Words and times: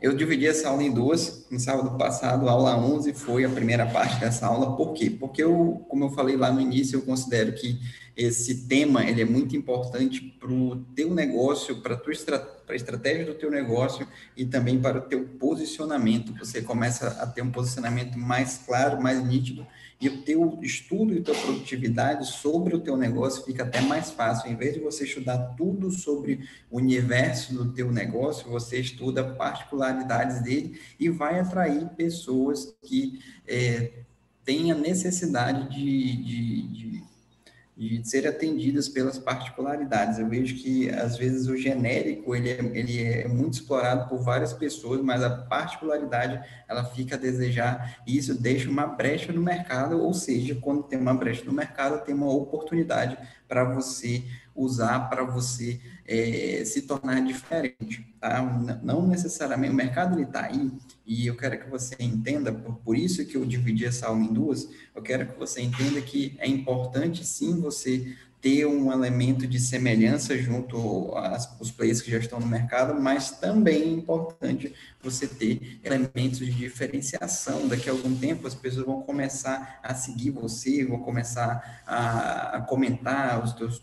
eu 0.00 0.14
dividi 0.14 0.46
essa 0.46 0.68
aula 0.68 0.82
em 0.82 0.92
duas. 0.92 1.46
No 1.50 1.58
sábado 1.58 1.96
passado, 1.98 2.48
aula 2.48 2.76
11 2.76 3.12
foi 3.14 3.44
a 3.44 3.48
primeira 3.48 3.86
parte 3.86 4.20
dessa 4.20 4.46
aula. 4.46 4.76
Por 4.76 4.92
quê? 4.92 5.10
Porque 5.10 5.42
eu, 5.42 5.84
como 5.88 6.04
eu 6.04 6.10
falei 6.10 6.36
lá 6.36 6.52
no 6.52 6.60
início, 6.60 6.96
eu 6.96 7.02
considero 7.02 7.52
que 7.52 7.78
esse 8.16 8.66
tema 8.66 9.04
ele 9.04 9.22
é 9.22 9.24
muito 9.24 9.56
importante 9.56 10.20
para 10.20 10.52
o 10.52 10.76
teu 10.94 11.14
negócio, 11.14 11.80
para 11.82 11.94
a 11.94 11.98
tua 11.98 12.12
a 12.72 12.76
estratégia 12.76 13.24
do 13.24 13.34
teu 13.34 13.50
negócio 13.50 14.06
e 14.36 14.44
também 14.44 14.80
para 14.80 14.98
o 14.98 15.02
teu 15.02 15.24
posicionamento. 15.24 16.32
Você 16.38 16.62
começa 16.62 17.08
a 17.22 17.26
ter 17.26 17.42
um 17.42 17.50
posicionamento 17.50 18.18
mais 18.18 18.62
claro, 18.64 19.00
mais 19.00 19.24
nítido 19.24 19.66
e 20.00 20.08
o 20.08 20.22
teu 20.22 20.58
estudo 20.62 21.12
e 21.12 21.20
tua 21.20 21.34
produtividade 21.34 22.26
sobre 22.26 22.76
o 22.76 22.80
teu 22.80 22.96
negócio 22.96 23.44
fica 23.44 23.64
até 23.64 23.80
mais 23.80 24.10
fácil. 24.10 24.50
Em 24.50 24.54
vez 24.54 24.74
de 24.74 24.80
você 24.80 25.04
estudar 25.04 25.38
tudo 25.56 25.90
sobre 25.90 26.48
o 26.70 26.76
universo 26.76 27.52
do 27.52 27.72
teu 27.72 27.90
negócio, 27.90 28.48
você 28.48 28.78
estuda 28.78 29.24
particularidades 29.34 30.40
dele 30.40 30.80
e 31.00 31.08
vai 31.08 31.40
atrair 31.40 31.88
pessoas 31.96 32.76
que 32.82 33.20
é, 33.46 33.90
têm 34.44 34.70
a 34.70 34.74
necessidade 34.76 35.68
de, 35.74 36.16
de, 36.22 36.62
de 36.68 37.04
de 37.78 38.04
ser 38.08 38.26
atendidas 38.26 38.88
pelas 38.88 39.20
particularidades. 39.20 40.18
Eu 40.18 40.28
vejo 40.28 40.56
que, 40.56 40.90
às 40.90 41.16
vezes, 41.16 41.46
o 41.46 41.56
genérico, 41.56 42.34
ele 42.34 42.50
é, 42.50 42.58
ele 42.76 43.02
é 43.04 43.28
muito 43.28 43.54
explorado 43.54 44.08
por 44.08 44.18
várias 44.20 44.52
pessoas, 44.52 45.00
mas 45.00 45.22
a 45.22 45.30
particularidade, 45.30 46.44
ela 46.66 46.84
fica 46.84 47.14
a 47.14 47.18
desejar, 47.18 48.02
e 48.04 48.16
isso 48.16 48.34
deixa 48.34 48.68
uma 48.68 48.84
brecha 48.84 49.32
no 49.32 49.40
mercado, 49.40 50.02
ou 50.02 50.12
seja, 50.12 50.56
quando 50.56 50.82
tem 50.82 50.98
uma 50.98 51.14
brecha 51.14 51.44
no 51.44 51.52
mercado, 51.52 52.04
tem 52.04 52.16
uma 52.16 52.28
oportunidade 52.28 53.16
para 53.46 53.62
você 53.62 54.24
usar, 54.56 55.08
para 55.08 55.22
você 55.22 55.80
é, 56.08 56.64
se 56.64 56.82
tornar 56.82 57.20
diferente, 57.20 58.02
tá? 58.18 58.40
Não 58.82 59.06
necessariamente, 59.06 59.74
o 59.74 59.76
mercado 59.76 60.18
está 60.18 60.46
aí, 60.46 60.72
e 61.06 61.26
eu 61.26 61.36
quero 61.36 61.58
que 61.60 61.68
você 61.68 61.94
entenda, 62.00 62.50
por, 62.50 62.76
por 62.76 62.96
isso 62.96 63.26
que 63.26 63.36
eu 63.36 63.44
dividi 63.44 63.84
essa 63.84 64.06
aula 64.06 64.24
em 64.24 64.32
duas, 64.32 64.66
eu 64.96 65.02
quero 65.02 65.26
que 65.26 65.38
você 65.38 65.60
entenda 65.60 66.00
que 66.00 66.34
é 66.38 66.48
importante 66.48 67.26
sim 67.26 67.60
você 67.60 68.16
ter 68.40 68.64
um 68.66 68.90
elemento 68.90 69.46
de 69.46 69.58
semelhança 69.58 70.38
junto 70.38 70.76
aos 71.14 71.70
players 71.72 72.00
que 72.00 72.10
já 72.10 72.18
estão 72.18 72.40
no 72.40 72.46
mercado, 72.46 72.98
mas 72.98 73.32
também 73.32 73.82
é 73.82 73.86
importante 73.86 74.72
você 75.02 75.26
ter 75.26 75.80
elementos 75.84 76.38
de 76.38 76.50
diferenciação. 76.50 77.68
Daqui 77.68 77.88
a 77.88 77.92
algum 77.92 78.14
tempo 78.16 78.46
as 78.46 78.54
pessoas 78.54 78.84
vão 78.84 79.02
começar 79.02 79.80
a 79.82 79.94
seguir 79.94 80.30
você, 80.30 80.84
vão 80.84 80.98
começar 80.98 81.82
a, 81.86 82.64
comentar 82.68 83.42
os 83.42 83.52
teus, 83.52 83.82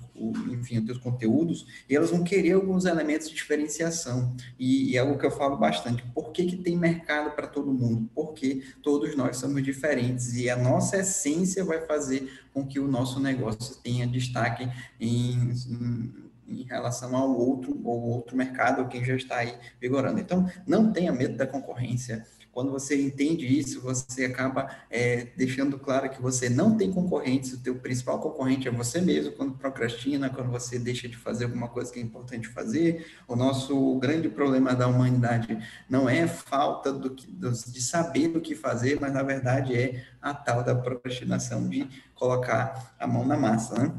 enfim, 0.50 0.80
os 0.80 0.86
teus 0.86 0.98
conteúdos, 0.98 1.66
e 1.90 1.96
elas 1.96 2.12
vão 2.12 2.24
querer 2.24 2.54
alguns 2.54 2.86
elementos 2.86 3.30
de 3.30 3.36
diferenciação. 3.36 4.36
E, 4.60 4.92
e 4.92 4.98
é 4.98 5.00
algo 5.00 5.18
que 5.18 5.26
eu 5.26 5.32
falo 5.32 5.58
bastante. 5.58 6.04
Por 6.14 6.32
que, 6.32 6.46
que 6.46 6.58
tem 6.58 6.78
mercado 6.78 7.32
para 7.32 7.48
todo 7.48 7.74
mundo? 7.74 8.10
Porque 8.14 8.64
todos 8.84 9.16
nós 9.16 9.38
somos 9.38 9.64
diferentes 9.64 10.36
e 10.36 10.50
a 10.50 10.58
nossa 10.58 10.98
essência 10.98 11.64
vai 11.64 11.82
fazer 11.86 12.30
com 12.54 12.66
que 12.66 12.80
o 12.80 12.88
nosso 12.88 13.20
negócio 13.20 13.76
tenha 13.84 14.08
destaque 14.08 14.70
em, 15.00 15.52
em 15.52 16.25
em 16.48 16.64
relação 16.64 17.16
ao 17.16 17.36
outro 17.38 17.80
ou 17.84 18.02
outro 18.10 18.36
mercado 18.36 18.82
ou 18.82 18.88
quem 18.88 19.04
já 19.04 19.16
está 19.16 19.38
aí 19.38 19.58
vigorando. 19.80 20.20
Então, 20.20 20.50
não 20.68 20.92
tenha 20.92 21.12
medo 21.12 21.36
da 21.36 21.48
concorrência. 21.48 22.26
Quando 22.56 22.72
você 22.72 22.96
entende 23.02 23.46
isso, 23.46 23.82
você 23.82 24.24
acaba 24.24 24.70
é, 24.90 25.28
deixando 25.36 25.78
claro 25.78 26.10
que 26.10 26.22
você 26.22 26.48
não 26.48 26.78
tem 26.78 26.90
concorrentes, 26.90 27.52
o 27.52 27.62
teu 27.62 27.76
principal 27.76 28.18
concorrente 28.22 28.66
é 28.66 28.72
você 28.72 29.02
mesmo, 29.02 29.34
quando 29.34 29.58
procrastina, 29.58 30.30
quando 30.30 30.50
você 30.50 30.80
deixa 30.80 31.06
de 31.10 31.18
fazer 31.18 31.44
alguma 31.44 31.68
coisa 31.68 31.92
que 31.92 32.00
é 32.00 32.02
importante 32.02 32.48
fazer. 32.48 33.08
O 33.28 33.36
nosso 33.36 34.00
grande 34.00 34.30
problema 34.30 34.74
da 34.74 34.88
humanidade 34.88 35.58
não 35.90 36.08
é 36.08 36.28
falta 36.28 36.94
do 36.94 37.14
que, 37.14 37.28
de 37.30 37.82
saber 37.82 38.28
o 38.38 38.40
que 38.40 38.56
fazer, 38.56 39.02
mas 39.02 39.12
na 39.12 39.22
verdade 39.22 39.76
é 39.76 40.06
a 40.22 40.34
tal 40.34 40.64
da 40.64 40.74
procrastinação 40.74 41.68
de 41.68 41.86
colocar 42.14 42.96
a 42.98 43.06
mão 43.06 43.26
na 43.28 43.36
massa, 43.36 43.78
né? 43.78 43.94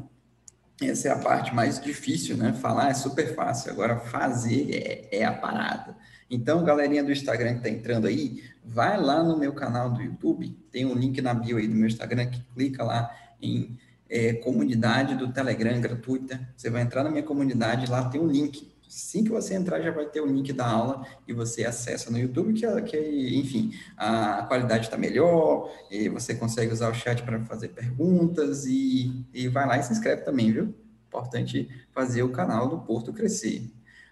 Essa 0.81 1.07
é 1.09 1.11
a 1.11 1.17
parte 1.17 1.53
mais 1.55 1.79
difícil, 1.79 2.37
né? 2.37 2.53
Falar 2.53 2.89
é 2.89 2.93
super 2.93 3.33
fácil, 3.33 3.71
agora 3.71 3.99
fazer 3.99 4.71
é, 4.71 5.19
é 5.19 5.25
a 5.25 5.31
parada. 5.31 5.95
Então, 6.29 6.63
galerinha 6.63 7.03
do 7.03 7.11
Instagram 7.11 7.53
que 7.53 7.57
está 7.57 7.69
entrando 7.69 8.05
aí, 8.05 8.43
vai 8.63 8.99
lá 8.99 9.23
no 9.23 9.37
meu 9.37 9.53
canal 9.53 9.89
do 9.89 10.01
YouTube, 10.01 10.49
tem 10.71 10.85
um 10.85 10.93
link 10.93 11.19
na 11.21 11.33
bio 11.33 11.57
aí 11.57 11.67
do 11.67 11.73
meu 11.73 11.87
Instagram, 11.87 12.27
que 12.27 12.41
clica 12.53 12.83
lá 12.83 13.09
em 13.41 13.77
é, 14.09 14.33
comunidade 14.33 15.15
do 15.15 15.31
Telegram 15.31 15.79
gratuita. 15.79 16.47
Você 16.55 16.69
vai 16.69 16.81
entrar 16.81 17.03
na 17.03 17.09
minha 17.09 17.23
comunidade, 17.23 17.89
lá 17.89 18.09
tem 18.09 18.21
um 18.21 18.27
link. 18.27 18.71
Assim 18.87 19.23
que 19.23 19.29
você 19.29 19.53
entrar, 19.53 19.81
já 19.81 19.91
vai 19.91 20.05
ter 20.05 20.21
o 20.21 20.25
link 20.25 20.51
da 20.53 20.65
aula 20.65 21.05
e 21.27 21.33
você 21.33 21.65
acessa 21.65 22.09
no 22.09 22.17
YouTube, 22.17 22.53
que, 22.53 22.81
que 22.83 23.37
enfim, 23.37 23.73
a 23.97 24.43
qualidade 24.43 24.85
está 24.85 24.97
melhor, 24.97 25.69
e 25.91 26.07
você 26.07 26.33
consegue 26.33 26.71
usar 26.71 26.89
o 26.89 26.93
chat 26.93 27.21
para 27.23 27.43
fazer 27.45 27.69
perguntas 27.69 28.65
e, 28.65 29.25
e 29.33 29.47
vai 29.49 29.67
lá 29.67 29.77
e 29.77 29.83
se 29.83 29.91
inscreve 29.91 30.21
também, 30.21 30.51
viu? 30.51 30.73
Importante 31.07 31.69
fazer 31.91 32.23
o 32.23 32.29
canal 32.29 32.69
do 32.69 32.79
Porto 32.79 33.11
crescer. 33.11 33.69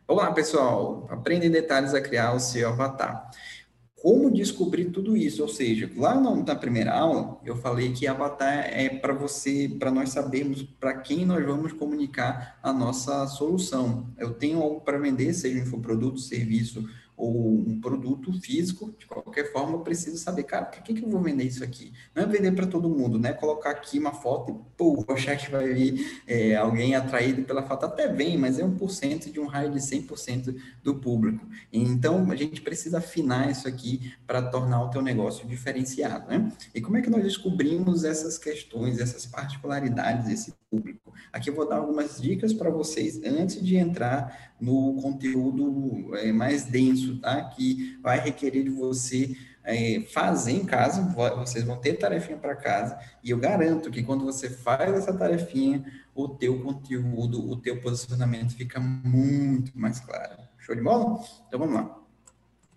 Vamos 0.07 0.23
lá, 0.23 0.31
pessoal. 0.31 1.07
Aprenda 1.09 1.45
em 1.45 1.51
detalhes 1.51 1.93
a 1.93 2.01
criar 2.01 2.33
o 2.33 2.39
seu 2.39 2.69
avatar 2.69 3.31
como 4.05 4.29
descobrir 4.29 4.91
tudo 4.91 5.17
isso, 5.17 5.41
ou 5.41 5.47
seja, 5.47 5.89
lá 5.97 6.13
na 6.13 6.55
primeira 6.55 6.93
aula 6.93 7.39
eu 7.43 7.55
falei 7.55 7.91
que 7.91 8.05
avatar 8.05 8.69
é 8.71 8.87
para 8.87 9.15
você, 9.15 9.67
para 9.79 9.89
nós 9.89 10.11
sabermos 10.11 10.61
para 10.61 10.99
quem 10.99 11.25
nós 11.25 11.43
vamos 11.43 11.73
comunicar 11.73 12.59
a 12.61 12.71
nossa 12.71 13.25
solução. 13.25 14.13
Eu 14.19 14.35
tenho 14.35 14.61
algo 14.61 14.81
para 14.81 14.99
vender, 14.99 15.33
seja 15.33 15.57
infoproduto, 15.57 16.19
serviço 16.19 16.87
ou 17.17 17.59
um 17.59 17.79
produto 17.79 18.31
físico, 18.41 18.93
de 18.97 19.05
qualquer 19.05 19.51
forma, 19.51 19.73
eu 19.73 19.79
preciso 19.79 20.17
saber, 20.17 20.43
cara, 20.43 20.65
por 20.65 20.83
que, 20.83 20.93
que 20.93 21.03
eu 21.03 21.09
vou 21.09 21.21
vender 21.21 21.45
isso 21.45 21.63
aqui? 21.63 21.93
Não 22.13 22.23
é 22.23 22.25
vender 22.25 22.51
para 22.51 22.67
todo 22.67 22.89
mundo, 22.89 23.17
né? 23.17 23.33
Colocar 23.33 23.71
aqui 23.71 23.97
uma 23.97 24.11
foto 24.11 24.51
e, 24.51 24.77
pô, 24.77 25.05
o 25.07 25.17
chat 25.17 25.49
vai 25.49 25.73
vir 25.73 26.21
é, 26.27 26.55
alguém 26.55 26.95
atraído 26.95 27.43
pela 27.43 27.63
foto. 27.63 27.85
Até 27.85 28.07
vem, 28.07 28.37
mas 28.37 28.59
é 28.59 28.63
1% 28.63 29.31
de 29.31 29.39
um 29.39 29.45
raio 29.45 29.71
de 29.71 29.79
100% 29.79 30.55
do 30.83 30.95
público. 30.95 31.47
Então, 31.71 32.29
a 32.29 32.35
gente 32.35 32.61
precisa 32.61 32.97
afinar 32.97 33.49
isso 33.49 33.67
aqui 33.67 34.13
para 34.27 34.41
tornar 34.41 34.83
o 34.83 34.89
teu 34.89 35.01
negócio 35.01 35.47
diferenciado, 35.47 36.27
né? 36.27 36.51
E 36.73 36.81
como 36.81 36.97
é 36.97 37.01
que 37.01 37.09
nós 37.09 37.23
descobrimos 37.23 38.03
essas 38.03 38.37
questões, 38.37 38.99
essas 38.99 39.25
particularidades 39.25 40.27
desse 40.27 40.53
público? 40.69 41.13
Aqui 41.31 41.49
eu 41.49 41.55
vou 41.55 41.67
dar 41.67 41.77
algumas 41.77 42.21
dicas 42.21 42.53
para 42.53 42.69
vocês 42.69 43.21
antes 43.23 43.61
de 43.61 43.75
entrar 43.77 44.55
no 44.59 44.95
conteúdo 45.01 46.15
é, 46.15 46.31
mais 46.31 46.65
denso, 46.65 47.04
tá? 47.13 47.43
Que 47.45 47.97
vai 48.01 48.19
requerer 48.19 48.63
de 48.63 48.69
você 48.69 49.35
é, 49.63 50.01
fazer 50.11 50.51
em 50.51 50.65
casa, 50.65 51.01
vocês 51.37 51.63
vão 51.63 51.77
ter 51.77 51.93
tarefinha 51.93 52.37
para 52.37 52.55
casa, 52.55 52.97
e 53.23 53.31
eu 53.31 53.37
garanto 53.37 53.89
que 53.89 54.03
quando 54.03 54.23
você 54.23 54.49
faz 54.49 54.93
essa 54.93 55.13
tarefinha, 55.13 55.83
o 56.13 56.27
teu 56.27 56.61
conteúdo, 56.61 57.49
o 57.49 57.57
teu 57.57 57.81
posicionamento 57.81 58.53
fica 58.55 58.79
muito 58.79 59.71
mais 59.77 59.99
claro. 59.99 60.37
Show 60.59 60.75
de 60.75 60.81
bola? 60.81 61.19
Então 61.47 61.59
vamos 61.59 61.75
lá. 61.75 61.97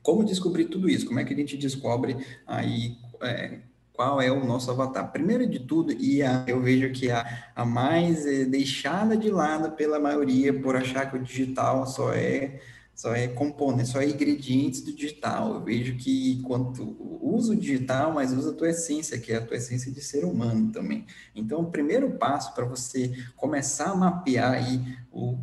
Como 0.02 0.24
descobrir 0.24 0.66
tudo 0.66 0.88
isso? 0.88 1.06
Como 1.06 1.20
é 1.20 1.24
que 1.24 1.34
a 1.34 1.36
gente 1.36 1.56
descobre 1.56 2.16
aí 2.46 2.96
é, 3.20 3.58
qual 3.98 4.22
é 4.22 4.30
o 4.30 4.46
nosso 4.46 4.70
avatar. 4.70 5.10
Primeiro 5.10 5.44
de 5.44 5.58
tudo, 5.58 5.92
e 5.92 6.22
a, 6.22 6.44
eu 6.46 6.62
vejo 6.62 6.92
que 6.92 7.10
a, 7.10 7.50
a 7.52 7.64
mais 7.64 8.24
é 8.24 8.44
deixada 8.44 9.16
de 9.16 9.28
lado 9.28 9.72
pela 9.72 9.98
maioria 9.98 10.54
por 10.54 10.76
achar 10.76 11.10
que 11.10 11.16
o 11.16 11.22
digital 11.22 11.84
só 11.84 12.12
é 12.12 12.60
só 12.98 13.14
é 13.14 13.28
componente, 13.28 13.90
só 13.90 14.00
é 14.00 14.08
ingredientes 14.08 14.80
do 14.80 14.92
digital. 14.92 15.54
Eu 15.54 15.60
vejo 15.62 15.96
que 15.96 16.42
quando 16.42 16.96
usa 17.22 17.52
o 17.52 17.56
digital, 17.56 18.12
mas 18.12 18.32
usa 18.32 18.50
a 18.50 18.54
tua 18.54 18.70
essência, 18.70 19.20
que 19.20 19.32
é 19.32 19.36
a 19.36 19.46
tua 19.46 19.56
essência 19.56 19.92
de 19.92 20.00
ser 20.00 20.24
humano 20.24 20.72
também. 20.72 21.06
Então, 21.32 21.60
o 21.60 21.70
primeiro 21.70 22.10
passo 22.18 22.52
para 22.56 22.64
você 22.64 23.12
começar 23.36 23.90
a 23.92 23.94
mapear 23.94 24.52
aí 24.52 24.98
o 25.12 25.38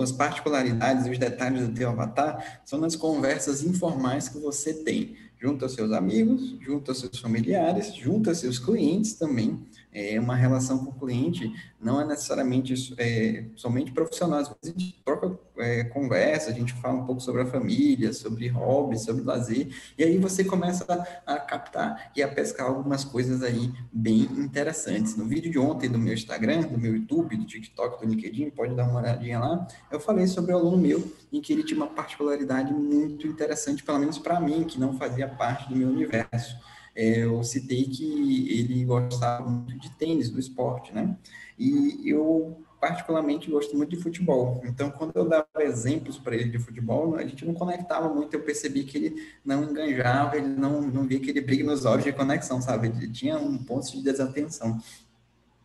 as 0.00 0.12
particularidades 0.12 1.06
e 1.06 1.10
os 1.10 1.18
detalhes 1.18 1.66
do 1.66 1.74
teu 1.74 1.90
avatar 1.90 2.60
são 2.64 2.78
nas 2.78 2.94
conversas 2.94 3.64
informais 3.64 4.28
que 4.28 4.38
você 4.38 4.72
tem 4.72 5.16
junto 5.38 5.64
aos 5.64 5.74
seus 5.74 5.92
amigos, 5.92 6.56
junto 6.60 6.90
aos 6.90 7.00
seus 7.00 7.18
familiares, 7.18 7.94
junto 7.94 8.28
aos 8.28 8.38
seus 8.38 8.58
clientes 8.58 9.14
também. 9.14 9.66
É 9.92 10.20
uma 10.20 10.36
relação 10.36 10.84
com 10.84 10.90
o 10.90 10.94
cliente 10.94 11.52
não 11.80 12.00
é 12.00 12.04
necessariamente 12.04 12.94
é, 12.98 13.44
somente 13.54 13.92
profissional, 13.92 14.40
a 14.40 14.66
gente 14.66 15.00
troca 15.04 15.38
é, 15.58 15.84
conversa, 15.84 16.50
a 16.50 16.52
gente 16.52 16.72
fala 16.74 16.94
um 16.94 17.06
pouco 17.06 17.20
sobre 17.20 17.42
a 17.42 17.46
família, 17.46 18.12
sobre 18.12 18.48
hobby, 18.48 18.98
sobre 18.98 19.22
lazer, 19.22 19.68
e 19.96 20.02
aí 20.02 20.18
você 20.18 20.42
começa 20.42 20.84
a, 21.24 21.34
a, 21.34 21.38
captar 21.38 22.10
e 22.16 22.22
a 22.22 22.28
pescar 22.28 22.66
algumas 22.66 23.04
coisas 23.04 23.42
aí 23.42 23.72
bem 23.92 24.22
interessantes. 24.22 25.16
No 25.16 25.26
vídeo 25.26 25.50
de 25.50 25.58
ontem 25.58 25.88
do 25.88 25.98
meu 25.98 26.14
Instagram, 26.14 26.62
do 26.62 26.78
meu 26.78 26.94
YouTube, 26.94 27.36
do 27.36 27.44
TikTok, 27.44 28.04
do 28.04 28.10
LinkedIn, 28.10 28.50
pode 28.50 28.74
dar 28.74 28.88
uma 28.88 29.00
olhadinha 29.00 29.38
lá, 29.38 29.66
eu 29.90 30.00
falei 30.00 30.26
sobre 30.26 30.52
o 30.52 30.56
aluno 30.56 30.78
meu, 30.78 31.12
em 31.32 31.40
que 31.40 31.52
ele 31.52 31.62
tinha 31.62 31.76
uma 31.76 31.88
particularidade 31.88 32.72
muito 32.72 33.26
interessante, 33.26 33.84
pelo 33.84 33.98
menos 33.98 34.18
para 34.18 34.40
mim, 34.40 34.64
que 34.64 34.80
não 34.80 34.98
fazia 34.98 35.28
parte 35.36 35.68
do 35.68 35.76
meu 35.76 35.88
universo. 35.88 36.56
Eu 36.94 37.44
citei 37.44 37.84
que 37.84 38.58
ele 38.58 38.84
gostava 38.84 39.48
muito 39.48 39.78
de 39.78 39.90
tênis, 39.90 40.30
do 40.30 40.40
esporte, 40.40 40.94
né? 40.94 41.16
E 41.58 42.08
eu 42.10 42.64
particularmente 42.80 43.50
gosto 43.50 43.76
muito 43.76 43.90
de 43.90 43.96
futebol. 43.96 44.62
Então, 44.64 44.90
quando 44.90 45.16
eu 45.16 45.28
dava 45.28 45.46
exemplos 45.58 46.18
para 46.18 46.36
ele 46.36 46.50
de 46.50 46.58
futebol, 46.58 47.16
a 47.16 47.24
gente 47.24 47.44
não 47.44 47.54
conectava 47.54 48.08
muito. 48.12 48.34
Eu 48.34 48.42
percebi 48.42 48.84
que 48.84 48.96
ele 48.96 49.26
não 49.44 49.64
enganjava, 49.64 50.36
ele 50.36 50.48
não, 50.48 50.82
não 50.82 51.06
via 51.06 51.18
aquele 51.18 51.40
brilho 51.40 51.66
nos 51.66 51.84
olhos 51.84 52.04
de 52.04 52.12
conexão, 52.12 52.60
sabe? 52.60 52.88
Ele 52.88 53.10
tinha 53.10 53.38
um 53.38 53.58
ponto 53.58 53.90
de 53.90 54.02
desatenção. 54.02 54.78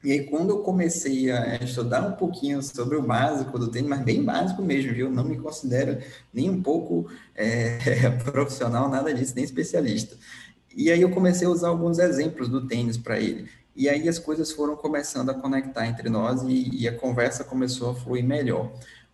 E 0.04 0.12
aí, 0.12 0.24
quando 0.26 0.50
eu 0.50 0.60
comecei 0.60 1.32
a 1.32 1.58
estudar 1.58 2.02
um 2.08 2.14
pouquinho 2.14 2.62
sobre 2.64 2.96
o 2.96 3.04
básico 3.04 3.60
do 3.60 3.70
tênis, 3.70 3.90
mas 3.90 4.02
bem 4.02 4.24
básico 4.24 4.62
mesmo, 4.62 4.94
viu? 4.94 5.12
Não 5.12 5.24
me 5.24 5.38
considero 5.38 6.00
nem 6.34 6.50
um 6.50 6.62
pouco 6.62 7.08
é, 7.36 8.10
profissional, 8.26 8.90
nada 8.90 9.14
disso, 9.14 9.34
nem 9.36 9.46
especialista. 9.46 10.18
E 10.76 10.90
aí 10.90 11.02
eu 11.02 11.12
comecei 11.12 11.46
a 11.46 11.52
usar 11.52 11.68
alguns 11.68 12.00
exemplos 12.00 12.50
do 12.50 12.66
tênis 12.66 12.98
para 12.98 13.20
ele. 13.20 13.48
E 13.76 13.88
aí 13.88 14.10
as 14.10 14.18
coisas 14.18 14.52
foram 14.52 14.76
começando 14.76 15.30
a 15.30 15.34
conectar 15.34 15.86
entre 15.88 16.10
nós 16.10 16.42
e, 16.44 16.70
e 16.74 16.88
a 16.88 16.98
conversa 16.98 17.44
começou 17.44 17.92
a 17.92 17.96
fluir 17.96 18.24
melhor 18.24 18.72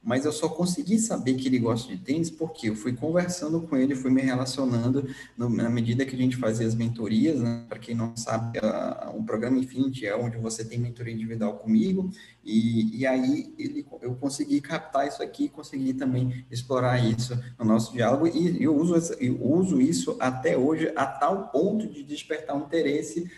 mas 0.08 0.24
eu 0.24 0.32
só 0.32 0.48
consegui 0.48 1.00
saber 1.00 1.34
que 1.34 1.50
ele 1.50 1.60
gosta 1.60 1.94
de 1.94 1.98
tênis 2.02 2.32
porque 2.32 2.70
eu 2.70 2.76
fui 2.78 2.94
conversando 2.94 3.60
com 3.60 3.76
ele, 3.76 3.94
fui 3.94 4.10
me 4.10 4.22
relacionando 4.22 5.06
no, 5.38 5.50
na 5.50 5.70
medida 5.70 6.06
que 6.06 6.16
a 6.16 6.18
gente 6.18 6.38
fazia 6.38 6.66
as 6.66 6.74
mentorias, 6.74 7.42
né? 7.42 7.66
Para 7.68 7.78
quem 7.78 7.94
não 7.94 8.16
sabe, 8.16 8.58
a, 8.60 9.12
o 9.14 9.22
programa 9.26 9.58
Infinity 9.58 10.06
é 10.06 10.16
onde 10.16 10.38
você 10.38 10.64
tem 10.64 10.80
mentoria 10.80 11.14
individual 11.14 11.58
comigo, 11.58 12.10
e, 12.42 13.00
e 13.00 13.06
aí 13.06 13.54
ele, 13.60 13.86
eu 14.02 14.16
consegui 14.16 14.62
captar 14.62 15.06
isso 15.10 15.22
aqui, 15.22 15.50
consegui 15.50 15.94
também 15.94 16.46
explorar 16.50 17.04
isso 17.04 17.38
no 17.60 17.66
nosso 17.66 17.92
diálogo, 17.92 18.28
e 18.28 18.64
eu 18.64 18.74
uso, 18.74 19.14
eu 19.20 19.44
uso 19.44 19.82
isso 19.82 20.16
até 20.22 20.58
hoje 20.58 20.90
a 20.96 21.06
tal 21.06 21.50
ponto 21.50 21.86
de 21.86 22.02
despertar 22.02 22.56
um 22.56 22.62
interesse 22.62 23.30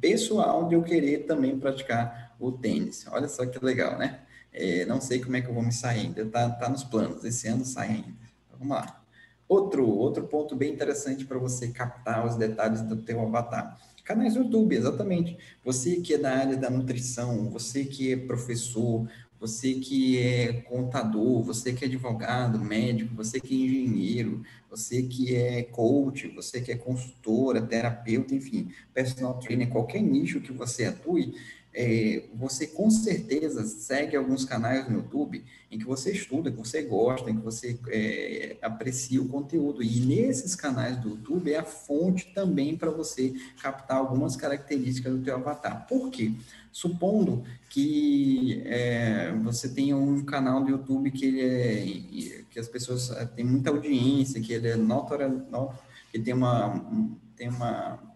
pessoal 0.00 0.68
de 0.68 0.76
eu 0.76 0.82
querer 0.84 1.26
também 1.26 1.58
praticar 1.58 2.36
o 2.38 2.52
tênis. 2.52 3.04
Olha 3.10 3.26
só 3.26 3.44
que 3.44 3.64
legal, 3.64 3.98
né? 3.98 4.20
É, 4.54 4.86
não 4.86 5.00
sei 5.00 5.18
como 5.18 5.36
é 5.36 5.40
que 5.40 5.48
eu 5.48 5.54
vou 5.54 5.64
me 5.64 5.72
sair 5.72 6.06
ainda, 6.06 6.24
tá, 6.26 6.48
tá 6.48 6.68
nos 6.68 6.84
planos, 6.84 7.24
esse 7.24 7.48
ano 7.48 7.64
sai 7.64 7.88
ainda. 7.88 8.08
Então, 8.46 8.58
vamos 8.58 8.76
lá. 8.76 9.02
Outro, 9.48 9.86
outro 9.86 10.24
ponto 10.28 10.54
bem 10.54 10.72
interessante 10.72 11.24
para 11.24 11.38
você 11.38 11.68
captar 11.68 12.24
os 12.24 12.36
detalhes 12.36 12.80
do 12.80 12.96
teu 12.96 13.20
avatar. 13.20 13.78
Canais 14.04 14.34
do 14.34 14.42
YouTube, 14.42 14.76
exatamente. 14.76 15.36
Você 15.64 15.96
que 15.96 16.14
é 16.14 16.18
da 16.18 16.36
área 16.36 16.56
da 16.56 16.70
nutrição, 16.70 17.50
você 17.50 17.84
que 17.84 18.12
é 18.12 18.16
professor, 18.16 19.08
você 19.40 19.74
que 19.74 20.18
é 20.18 20.52
contador, 20.62 21.42
você 21.42 21.72
que 21.72 21.84
é 21.84 21.88
advogado, 21.88 22.58
médico, 22.58 23.14
você 23.14 23.40
que 23.40 23.54
é 23.54 23.66
engenheiro, 23.66 24.42
você 24.70 25.02
que 25.02 25.34
é 25.34 25.62
coach, 25.64 26.28
você 26.28 26.60
que 26.60 26.72
é 26.72 26.76
consultora, 26.76 27.60
terapeuta, 27.60 28.34
enfim, 28.34 28.70
personal 28.92 29.38
trainer, 29.38 29.68
qualquer 29.68 30.00
nicho 30.00 30.40
que 30.40 30.52
você 30.52 30.86
atue, 30.86 31.34
é, 31.74 32.22
você 32.34 32.68
com 32.68 32.88
certeza 32.88 33.64
segue 33.66 34.16
alguns 34.16 34.44
canais 34.44 34.88
no 34.88 34.98
YouTube 34.98 35.44
em 35.70 35.78
que 35.78 35.84
você 35.84 36.12
estuda, 36.12 36.50
que 36.50 36.56
você 36.56 36.82
gosta, 36.82 37.28
em 37.28 37.36
que 37.36 37.42
você 37.42 37.76
é, 37.88 38.56
aprecia 38.62 39.20
o 39.20 39.28
conteúdo. 39.28 39.82
E 39.82 40.00
nesses 40.00 40.54
canais 40.54 40.96
do 40.98 41.10
YouTube 41.10 41.52
é 41.52 41.58
a 41.58 41.64
fonte 41.64 42.32
também 42.32 42.76
para 42.76 42.90
você 42.90 43.34
captar 43.60 43.96
algumas 43.96 44.36
características 44.36 45.12
do 45.12 45.24
teu 45.24 45.34
avatar. 45.34 45.84
Por 45.88 46.10
quê? 46.10 46.32
Supondo 46.70 47.44
que 47.68 48.62
é, 48.66 49.32
você 49.42 49.68
tenha 49.68 49.96
um 49.96 50.24
canal 50.24 50.62
do 50.62 50.70
YouTube 50.70 51.10
que 51.10 51.26
ele 51.26 51.40
é, 51.40 52.44
que 52.50 52.60
as 52.60 52.68
pessoas 52.68 53.10
é, 53.10 53.24
têm 53.24 53.44
muita 53.44 53.70
audiência, 53.70 54.40
que 54.40 54.52
ele 54.52 54.68
é 54.68 54.76
notório, 54.76 55.44
que 56.12 56.20
tem 56.20 56.34
uma, 56.34 56.84
tem 57.36 57.48
uma 57.48 58.13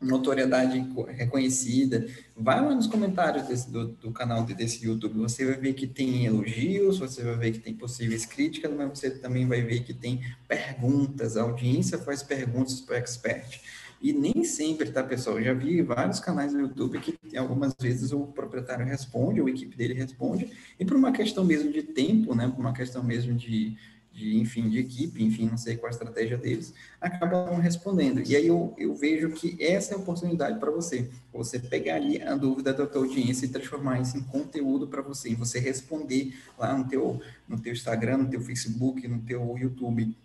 notoriedade 0.00 0.78
reconhecida. 1.08 2.06
Vai 2.36 2.60
lá 2.60 2.74
nos 2.74 2.86
comentários 2.86 3.46
desse, 3.46 3.70
do, 3.70 3.88
do, 3.88 4.10
canal 4.10 4.44
desse 4.44 4.86
YouTube, 4.86 5.18
você 5.18 5.44
vai 5.44 5.56
ver 5.56 5.74
que 5.74 5.86
tem 5.86 6.24
elogios, 6.24 6.98
você 6.98 7.22
vai 7.22 7.36
ver 7.36 7.52
que 7.52 7.58
tem 7.58 7.74
possíveis 7.74 8.24
críticas, 8.24 8.72
mas 8.74 8.98
você 8.98 9.10
também 9.10 9.46
vai 9.46 9.60
ver 9.60 9.80
que 9.80 9.92
tem 9.92 10.20
perguntas. 10.48 11.36
A 11.36 11.42
audiência 11.42 11.98
faz 11.98 12.22
perguntas 12.22 12.80
para 12.80 12.94
o 12.94 12.98
expert. 12.98 13.60
E 14.02 14.14
nem 14.14 14.42
sempre, 14.44 14.90
tá, 14.90 15.02
pessoal? 15.02 15.38
Eu 15.38 15.44
já 15.44 15.52
vi 15.52 15.82
vários 15.82 16.20
canais 16.20 16.52
do 16.52 16.60
YouTube 16.60 16.98
que 17.00 17.36
algumas 17.36 17.74
vezes 17.78 18.12
o 18.12 18.26
proprietário 18.28 18.86
responde, 18.86 19.42
ou 19.42 19.46
a 19.46 19.50
equipe 19.50 19.76
dele 19.76 19.92
responde, 19.92 20.50
e 20.78 20.84
por 20.86 20.96
uma 20.96 21.12
questão 21.12 21.44
mesmo 21.44 21.70
de 21.70 21.82
tempo, 21.82 22.34
né, 22.34 22.48
por 22.48 22.58
uma 22.58 22.72
questão 22.72 23.04
mesmo 23.04 23.34
de, 23.34 23.76
de, 24.12 24.38
enfim, 24.38 24.68
de 24.68 24.78
equipe, 24.78 25.22
enfim, 25.22 25.48
não 25.48 25.56
sei 25.56 25.76
qual 25.76 25.88
a 25.88 25.92
estratégia 25.92 26.36
deles, 26.36 26.74
acabam 27.00 27.58
respondendo. 27.60 28.22
E 28.26 28.36
aí 28.36 28.46
eu, 28.46 28.74
eu 28.76 28.94
vejo 28.94 29.30
que 29.30 29.56
essa 29.62 29.94
é 29.94 29.96
a 29.96 30.00
oportunidade 30.00 30.58
para 30.58 30.70
você. 30.70 31.08
Você 31.32 31.58
pegar 31.58 31.96
ali 31.96 32.20
a 32.20 32.34
dúvida 32.34 32.72
da 32.72 32.86
tua 32.86 33.02
audiência 33.02 33.46
e 33.46 33.48
transformar 33.48 34.00
isso 34.00 34.16
em 34.16 34.22
conteúdo 34.22 34.86
para 34.88 35.02
você, 35.02 35.30
e 35.30 35.34
você 35.34 35.58
responder 35.58 36.34
lá 36.58 36.76
no 36.76 36.88
teu, 36.88 37.20
no 37.48 37.58
teu 37.58 37.72
Instagram, 37.72 38.18
no 38.18 38.30
teu 38.30 38.40
Facebook, 38.40 39.06
no 39.06 39.20
teu 39.20 39.56
YouTube. 39.56 40.16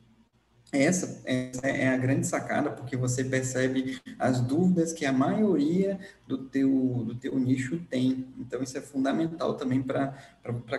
Essa, 0.83 1.21
essa, 1.25 1.67
é 1.67 1.87
a 1.87 1.97
grande 1.97 2.27
sacada, 2.27 2.69
porque 2.69 2.97
você 2.97 3.23
percebe 3.23 3.99
as 4.19 4.41
dúvidas 4.41 4.91
que 4.93 5.05
a 5.05 5.11
maioria 5.13 5.99
do 6.27 6.37
teu, 6.37 6.69
do 7.05 7.15
teu 7.15 7.37
nicho 7.39 7.79
tem. 7.89 8.25
Então, 8.39 8.61
isso 8.61 8.77
é 8.77 8.81
fundamental 8.81 9.55
também 9.55 9.81
para 9.81 10.13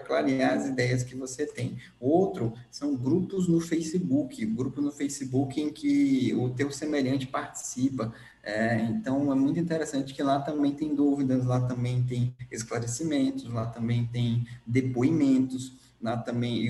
clarear 0.05 0.55
as 0.55 0.67
ideias 0.67 1.03
que 1.03 1.15
você 1.15 1.47
tem. 1.47 1.79
Outro 2.01 2.53
são 2.71 2.95
grupos 2.95 3.49
no 3.49 3.61
Facebook, 3.61 4.45
grupo 4.47 4.81
no 4.81 4.93
Facebook 4.93 5.61
em 5.61 5.73
que 5.73 6.35
o 6.35 6.51
teu 6.51 6.71
semelhante 6.71 7.27
participa. 7.27 8.13
É, 8.43 8.81
então, 8.83 9.33
é 9.33 9.35
muito 9.35 9.59
interessante 9.59 10.15
que 10.15 10.23
lá 10.23 10.41
também 10.41 10.73
tem 10.73 10.95
dúvidas, 10.95 11.45
lá 11.45 11.61
também 11.61 12.03
tem 12.05 12.35
esclarecimentos, 12.51 13.53
lá 13.53 13.67
também 13.67 14.07
tem 14.07 14.47
depoimentos 14.65 15.86
lá 16.01 16.17
também 16.17 16.69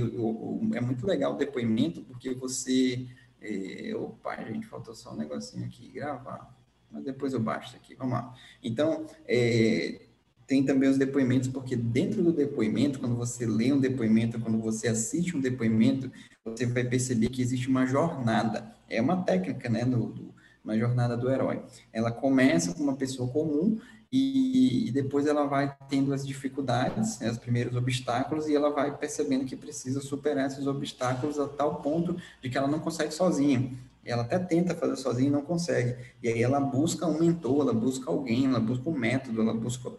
é 0.75 0.81
muito 0.81 1.07
legal 1.07 1.35
o 1.35 1.39
depoimento, 1.39 2.03
porque 2.03 2.35
você. 2.35 3.07
É, 3.41 3.95
opa, 3.95 4.37
gente, 4.45 4.67
faltou 4.67 4.95
só 4.95 5.13
um 5.13 5.17
negocinho 5.17 5.67
aqui, 5.67 5.89
gravar. 5.89 6.55
Mas 6.91 7.05
depois 7.05 7.33
eu 7.33 7.41
baixo 7.41 7.77
aqui, 7.77 7.95
vamos 7.95 8.15
lá. 8.15 8.35
Então, 8.63 9.07
é, 9.27 10.07
tem 10.47 10.65
também 10.65 10.89
os 10.89 10.97
depoimentos, 10.97 11.49
porque 11.49 11.77
dentro 11.77 12.23
do 12.23 12.33
depoimento, 12.33 12.99
quando 12.99 13.17
você 13.17 13.45
lê 13.45 13.73
um 13.73 13.81
depoimento, 13.81 14.41
quando 14.41 14.59
você 14.59 14.89
assiste 14.89 15.37
um 15.37 15.41
depoimento, 15.41 16.11
você 16.45 16.67
vai 16.67 16.85
perceber 16.85 17.29
que 17.29 17.43
existe 17.43 17.69
uma 17.69 17.85
jornada. 17.87 18.75
É 18.89 19.01
uma 19.03 19.23
técnica, 19.23 19.69
né, 19.69 19.85
do, 19.85 20.07
do 20.07 20.37
uma 20.67 20.77
jornada 20.77 21.17
do 21.17 21.31
herói. 21.31 21.63
Ela 21.93 22.11
começa 22.11 22.75
com 22.75 22.83
uma 22.83 22.97
pessoa 22.97 23.31
comum 23.31 23.79
e, 24.13 24.89
e, 24.89 24.93
depois 24.93 25.27
ela 25.27 25.47
vai 25.47 25.77
tendo 25.89 26.13
as 26.15 26.27
dificuldades, 26.27 27.19
né, 27.19 27.31
os 27.31 27.39
primeiros 27.39 27.75
obstáculos, 27.77 28.49
e 28.49 28.55
ela 28.55 28.71
vai 28.71 28.97
percebendo 28.97 29.45
que 29.45 29.57
precisa 29.57 30.01
superar 30.01 30.47
esses 30.47 30.67
obstáculos 30.67 31.39
a 31.39 31.49
tal 31.49 31.77
ponto 31.77 32.17
de 32.43 32.49
que 32.49 32.57
ela 32.57 32.69
não 32.69 32.79
consegue 32.79 33.13
sozinha. 33.13 33.73
Ela 34.05 34.23
até 34.23 34.39
tenta 34.39 34.75
fazer 34.75 34.97
sozinha 34.97 35.29
e 35.29 35.33
não 35.33 35.43
consegue. 35.43 35.97
E 36.23 36.29
aí 36.29 36.43
ela 36.43 36.61
busca 36.61 37.07
um 37.07 37.19
mentor, 37.19 37.63
ela 37.63 37.75
busca 37.75 38.11
alguém, 38.11 38.47
ela 38.47 38.61
busca 38.61 38.89
um 38.89 38.97
método, 38.97 39.43
ela 39.43 39.53
busca 39.53 39.91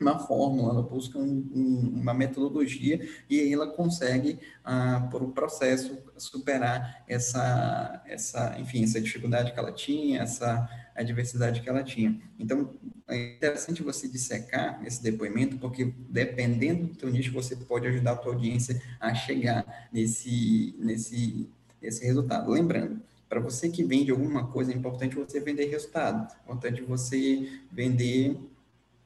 uma 0.00 0.18
fórmula, 0.18 0.72
ela 0.72 0.82
busca 0.82 1.16
um, 1.18 1.48
um, 1.54 2.00
uma 2.00 2.12
metodologia 2.12 3.08
e 3.30 3.38
aí 3.38 3.52
ela 3.52 3.68
consegue, 3.68 4.38
ah, 4.64 5.08
por 5.10 5.22
um 5.22 5.30
processo, 5.30 5.96
superar 6.16 7.04
essa, 7.08 8.02
essa, 8.06 8.56
enfim, 8.58 8.82
essa 8.82 9.00
dificuldade 9.00 9.52
que 9.52 9.58
ela 9.58 9.72
tinha, 9.72 10.22
essa 10.22 10.68
adversidade 10.94 11.60
que 11.60 11.68
ela 11.68 11.82
tinha. 11.82 12.20
Então, 12.38 12.70
é 13.12 13.34
interessante 13.34 13.82
você 13.82 14.08
dissecar 14.08 14.80
esse 14.84 15.02
depoimento, 15.02 15.58
porque 15.58 15.92
dependendo 16.08 16.86
do 16.86 16.94
teu 16.94 17.10
nicho, 17.10 17.32
você 17.32 17.54
pode 17.54 17.86
ajudar 17.86 18.12
a 18.12 18.16
tua 18.16 18.32
audiência 18.32 18.80
a 19.00 19.14
chegar 19.14 19.88
nesse, 19.92 20.74
nesse, 20.78 21.48
nesse 21.80 22.04
resultado. 22.04 22.50
Lembrando, 22.50 23.00
para 23.28 23.40
você 23.40 23.68
que 23.70 23.82
vende 23.82 24.10
alguma 24.10 24.46
coisa, 24.46 24.72
é 24.72 24.76
importante 24.76 25.16
você 25.16 25.40
vender 25.40 25.66
resultado. 25.66 26.30
É 26.32 26.42
importante 26.42 26.82
você 26.82 27.48
vender 27.70 28.36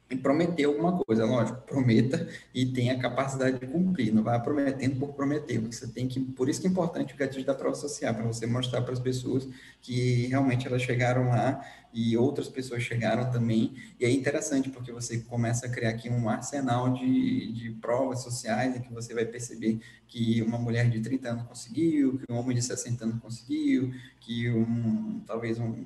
e 0.08 0.16
prometer 0.16 0.64
alguma 0.64 0.96
coisa, 1.04 1.24
lógico, 1.24 1.60
prometa 1.62 2.28
e 2.54 2.64
tenha 2.64 2.94
a 2.94 2.98
capacidade 2.98 3.58
de 3.58 3.66
cumprir, 3.66 4.14
não 4.14 4.22
vai 4.22 4.40
prometendo 4.40 4.96
por 5.00 5.12
prometer, 5.14 5.58
você 5.58 5.88
tem 5.88 6.06
que, 6.06 6.20
por 6.20 6.48
isso 6.48 6.60
que 6.60 6.66
é 6.68 6.70
importante 6.70 7.12
o 7.12 7.16
gatilho 7.16 7.44
da 7.44 7.54
prova 7.54 7.74
social, 7.74 8.14
para 8.14 8.24
você 8.24 8.46
mostrar 8.46 8.82
para 8.82 8.92
as 8.92 9.00
pessoas 9.00 9.48
que 9.82 10.26
realmente 10.26 10.66
elas 10.66 10.82
chegaram 10.82 11.28
lá 11.28 11.60
e 11.92 12.16
outras 12.16 12.48
pessoas 12.48 12.82
chegaram 12.82 13.30
também, 13.32 13.74
e 13.98 14.04
é 14.04 14.10
interessante 14.10 14.70
porque 14.70 14.92
você 14.92 15.18
começa 15.18 15.66
a 15.66 15.68
criar 15.68 15.90
aqui 15.90 16.08
um 16.08 16.28
arsenal 16.28 16.92
de, 16.92 17.52
de 17.52 17.70
provas 17.72 18.22
sociais 18.22 18.76
em 18.76 18.80
que 18.80 18.92
você 18.92 19.12
vai 19.12 19.24
perceber 19.24 19.80
que 20.06 20.40
uma 20.42 20.58
mulher 20.58 20.88
de 20.88 21.00
30 21.00 21.30
anos 21.30 21.42
conseguiu, 21.44 22.18
que 22.18 22.32
um 22.32 22.36
homem 22.36 22.56
de 22.56 22.62
60 22.62 23.04
anos 23.04 23.20
conseguiu, 23.20 23.92
que 24.20 24.48
um, 24.50 25.20
talvez 25.26 25.58
um, 25.58 25.84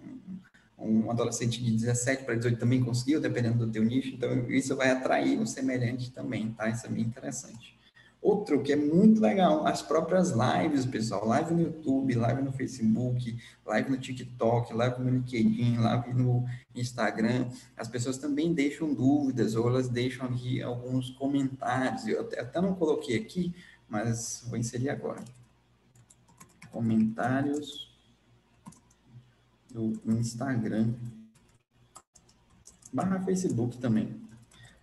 um 0.81 1.11
adolescente 1.11 1.63
de 1.63 1.71
17 1.71 2.25
para 2.25 2.35
18 2.35 2.59
também 2.59 2.83
conseguiu, 2.83 3.21
dependendo 3.21 3.67
do 3.67 3.73
teu 3.73 3.85
nicho, 3.85 4.15
então 4.15 4.51
isso 4.51 4.75
vai 4.75 4.91
atrair 4.91 5.39
um 5.39 5.47
semelhante 5.47 6.11
também, 6.11 6.53
tá? 6.53 6.69
Isso 6.69 6.87
é 6.87 6.89
bem 6.89 7.05
interessante. 7.05 7.79
Outro 8.23 8.63
que 8.63 8.73
é 8.73 8.77
muito 8.77 9.19
legal, 9.19 9.67
as 9.67 9.81
próprias 9.81 10.33
lives, 10.33 10.85
pessoal. 10.85 11.27
Live 11.27 11.55
no 11.55 11.63
YouTube, 11.63 12.15
live 12.15 12.43
no 12.43 12.53
Facebook, 12.53 13.39
live 13.65 13.91
no 13.91 13.97
TikTok, 13.97 14.75
live 14.75 15.03
no 15.03 15.11
LinkedIn, 15.11 15.79
live 15.79 16.13
no 16.13 16.45
Instagram. 16.75 17.49
As 17.75 17.89
pessoas 17.89 18.19
também 18.19 18.53
deixam 18.53 18.93
dúvidas 18.93 19.55
ou 19.55 19.67
elas 19.69 19.89
deixam 19.89 20.27
aqui 20.27 20.61
alguns 20.61 21.09
comentários. 21.11 22.07
Eu 22.07 22.21
até, 22.21 22.41
até 22.41 22.61
não 22.61 22.75
coloquei 22.75 23.17
aqui, 23.17 23.55
mas 23.89 24.45
vou 24.47 24.59
inserir 24.59 24.91
agora. 24.91 25.25
Comentários 26.71 27.90
do 29.73 30.01
Instagram. 30.07 30.95
Barra 32.93 33.21
Facebook 33.21 33.79
também. 33.79 34.21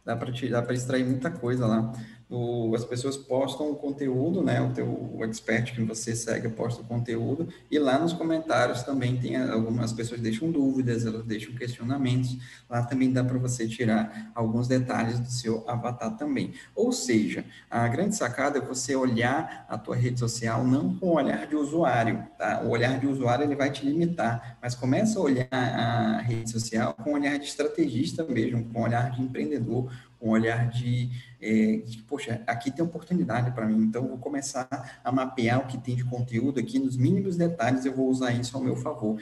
Dá 0.05 0.15
para 0.15 0.73
extrair 0.73 1.05
muita 1.05 1.29
coisa 1.29 1.67
lá 1.67 1.91
o, 2.29 2.75
as 2.75 2.83
pessoas 2.83 3.15
postam 3.15 3.71
o 3.71 3.75
conteúdo, 3.75 4.43
né? 4.43 4.61
O 4.61 4.73
teu 4.73 4.85
o 4.87 5.23
expert 5.23 5.73
que 5.73 5.81
você 5.83 6.15
segue 6.15 6.49
posta 6.49 6.81
o 6.81 6.85
conteúdo 6.85 7.47
e 7.71 7.79
lá 7.79 7.97
nos 7.97 8.13
comentários 8.13 8.83
também 8.83 9.17
tem 9.17 9.35
algumas 9.37 9.93
pessoas 9.93 10.19
deixam 10.19 10.51
dúvidas, 10.51 11.05
elas 11.05 11.23
deixam 11.23 11.53
questionamentos. 11.53 12.37
Lá 12.69 12.83
também 12.83 13.11
dá 13.11 13.23
para 13.23 13.37
você 13.37 13.67
tirar 13.67 14.31
alguns 14.35 14.67
detalhes 14.67 15.19
do 15.19 15.29
seu 15.29 15.63
avatar 15.69 16.17
também. 16.17 16.53
Ou 16.75 16.91
seja, 16.91 17.45
a 17.69 17.87
grande 17.87 18.15
sacada 18.15 18.57
é 18.57 18.61
você 18.61 18.95
olhar 18.95 19.65
a 19.69 19.77
tua 19.77 19.95
rede 19.95 20.19
social 20.19 20.65
não 20.65 20.95
com 20.95 21.07
o 21.07 21.15
olhar 21.15 21.47
de 21.47 21.55
usuário, 21.55 22.25
tá? 22.37 22.61
O 22.63 22.69
olhar 22.69 22.99
de 22.99 23.07
usuário 23.07 23.45
ele 23.45 23.55
vai 23.55 23.71
te 23.71 23.85
limitar, 23.85 24.57
mas 24.61 24.75
começa 24.75 25.17
a 25.17 25.21
olhar 25.21 25.47
a 25.51 26.21
rede 26.21 26.51
social 26.51 26.93
com 26.93 27.11
o 27.11 27.13
olhar 27.13 27.37
de 27.39 27.45
estrategista 27.45 28.23
mesmo, 28.25 28.65
com 28.65 28.81
o 28.81 28.83
olhar 28.83 29.11
de 29.11 29.21
empreendedor, 29.21 29.89
um 30.21 30.29
olhar 30.29 30.69
de, 30.69 31.09
é, 31.41 31.77
de 31.77 31.99
poxa, 32.03 32.41
aqui 32.47 32.71
tem 32.71 32.83
oportunidade 32.83 33.51
para 33.51 33.65
mim, 33.65 33.83
então 33.83 34.07
vou 34.07 34.17
começar 34.17 34.99
a 35.03 35.11
mapear 35.11 35.59
o 35.59 35.67
que 35.67 35.77
tem 35.77 35.95
de 35.95 36.03
conteúdo 36.03 36.59
aqui, 36.59 36.79
nos 36.79 36.97
mínimos 36.97 37.37
detalhes 37.37 37.85
eu 37.85 37.95
vou 37.95 38.09
usar 38.09 38.31
isso 38.31 38.57
ao 38.57 38.63
meu 38.63 38.75
favor. 38.75 39.21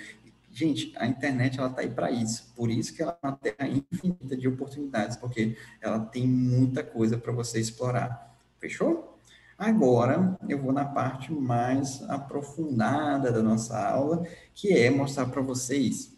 Gente, 0.52 0.94
a 0.96 1.06
internet 1.06 1.60
ela 1.60 1.68
está 1.68 1.82
aí 1.82 1.90
para 1.90 2.12
isso, 2.12 2.54
por 2.56 2.70
isso 2.70 2.94
que 2.96 3.02
ela 3.02 3.18
é 3.22 3.28
uma 3.28 3.36
terra 3.36 3.68
infinita 3.68 4.38
de 4.38 4.48
oportunidades, 4.48 5.18
porque 5.18 5.58
ela 5.82 6.00
tem 6.00 6.26
muita 6.26 6.82
coisa 6.82 7.18
para 7.18 7.34
você 7.34 7.60
explorar. 7.60 8.34
Fechou? 8.58 9.20
Agora 9.58 10.38
eu 10.48 10.62
vou 10.62 10.72
na 10.72 10.86
parte 10.86 11.32
mais 11.32 12.02
aprofundada 12.10 13.32
da 13.32 13.44
nossa 13.44 13.78
aula, 13.78 14.26
que 14.54 14.72
é 14.72 14.90
mostrar 14.90 15.26
para 15.28 15.42
vocês 15.42 16.14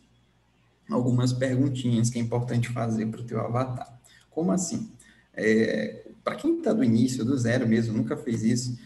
algumas 0.90 1.34
perguntinhas 1.34 2.10
que 2.10 2.18
é 2.18 2.22
importante 2.22 2.70
fazer 2.70 3.08
para 3.08 3.22
o 3.22 3.24
teu 3.24 3.40
avatar. 3.40 3.97
Como 4.38 4.52
assim? 4.52 4.92
É, 5.34 6.12
Para 6.24 6.36
quem 6.36 6.60
está 6.60 6.72
do 6.72 6.84
início, 6.84 7.26
do 7.26 7.36
zero 7.36 7.68
mesmo, 7.68 7.98
nunca 7.98 8.16
fez 8.16 8.44
isso, 8.44 8.78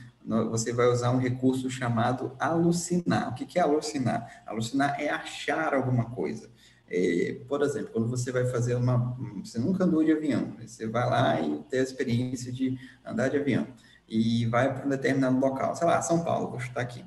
você 0.50 0.72
vai 0.72 0.88
usar 0.88 1.12
um 1.12 1.17
recurso 1.17 1.70
chamado 1.70 2.31
alucinar. 2.39 3.34
O 3.34 3.36
que 3.36 3.60
é 3.60 3.62
alucinar? 3.62 4.43
Alucinar 4.46 4.96
é 4.98 5.10
achar 5.10 5.74
alguma 5.74 6.05
coisa. 6.05 6.50
É, 6.88 7.41
por 7.50 7.62
exemplo, 7.63 7.89
quando 7.91 8.08
você 8.08 8.31
vai 8.31 8.46
fazer 8.46 8.75
uma. 8.75 9.17
Você 9.43 9.60
nunca 9.60 9.84
andou 9.84 10.01
de 10.01 10.13
avião, 10.13 10.55
você 10.58 10.88
vai 10.88 11.10
lá 11.10 11.41
e 11.41 11.62
tem 11.70 11.81
a 11.81 11.84
experiência 11.84 12.50
de 12.50 12.79
andar 13.05 13.27
de 13.27 13.36
avião 13.36 13.67
e 14.08 14.46
vai 14.46 14.74
para 14.74 14.86
um 14.86 14.89
determinado 14.89 15.38
local, 15.38 15.75
sei 15.75 15.86
lá, 15.86 16.01
São 16.01 16.24
Paulo, 16.24 16.50
vou 16.50 16.62
chutar 16.62 16.79
aqui. 16.79 17.03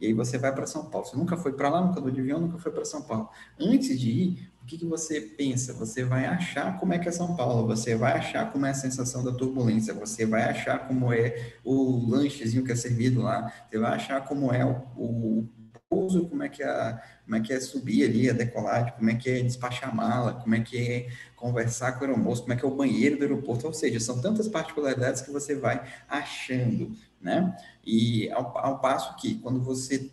E 0.00 0.06
aí 0.06 0.12
você 0.12 0.38
vai 0.38 0.52
para 0.52 0.66
São 0.66 0.86
Paulo. 0.86 1.06
Você 1.06 1.16
nunca 1.16 1.36
foi 1.36 1.52
para 1.52 1.68
lá, 1.68 1.80
nunca 1.80 2.00
andou 2.00 2.10
de 2.10 2.20
avião, 2.20 2.40
nunca 2.40 2.58
foi 2.58 2.72
para 2.72 2.84
São 2.84 3.02
Paulo. 3.02 3.30
Antes 3.60 3.98
de 3.98 4.10
ir, 4.10 4.52
o 4.66 4.68
que, 4.68 4.78
que 4.78 4.84
você 4.84 5.20
pensa? 5.20 5.72
Você 5.74 6.02
vai 6.02 6.26
achar 6.26 6.76
como 6.80 6.92
é 6.92 6.98
que 6.98 7.08
é 7.08 7.12
São 7.12 7.36
Paulo, 7.36 7.68
você 7.68 7.94
vai 7.94 8.14
achar 8.14 8.50
como 8.50 8.66
é 8.66 8.70
a 8.70 8.74
sensação 8.74 9.22
da 9.22 9.30
turbulência, 9.30 9.94
você 9.94 10.26
vai 10.26 10.42
achar 10.42 10.88
como 10.88 11.12
é 11.12 11.52
o 11.62 12.04
lanchezinho 12.10 12.64
que 12.64 12.72
é 12.72 12.74
servido 12.74 13.22
lá, 13.22 13.52
você 13.70 13.78
vai 13.78 13.92
achar 13.92 14.24
como 14.24 14.52
é 14.52 14.64
o, 14.64 14.72
o 14.96 15.48
pouso, 15.88 16.28
como 16.28 16.42
é 16.42 16.48
que 16.48 16.64
é, 16.64 17.00
como 17.24 17.36
é 17.36 17.40
que 17.40 17.52
é 17.52 17.60
subir 17.60 18.06
ali, 18.06 18.28
a 18.28 18.32
decolagem, 18.32 18.92
como 18.98 19.08
é 19.08 19.14
que 19.14 19.30
é 19.30 19.40
despachar 19.40 19.94
mala, 19.94 20.34
como 20.34 20.52
é 20.56 20.60
que 20.60 20.76
é 20.76 21.08
conversar 21.36 21.92
com 21.92 22.04
o 22.04 22.08
aeromoço, 22.08 22.42
como 22.42 22.52
é 22.52 22.56
que 22.56 22.64
é 22.64 22.68
o 22.68 22.74
banheiro 22.74 23.18
do 23.18 23.22
aeroporto, 23.22 23.68
ou 23.68 23.72
seja, 23.72 24.00
são 24.00 24.20
tantas 24.20 24.48
particularidades 24.48 25.22
que 25.22 25.30
você 25.30 25.54
vai 25.54 25.80
achando, 26.08 26.90
né? 27.20 27.56
E 27.84 28.28
ao, 28.32 28.58
ao 28.58 28.80
passo 28.80 29.14
que 29.14 29.36
quando 29.36 29.60
você 29.60 30.10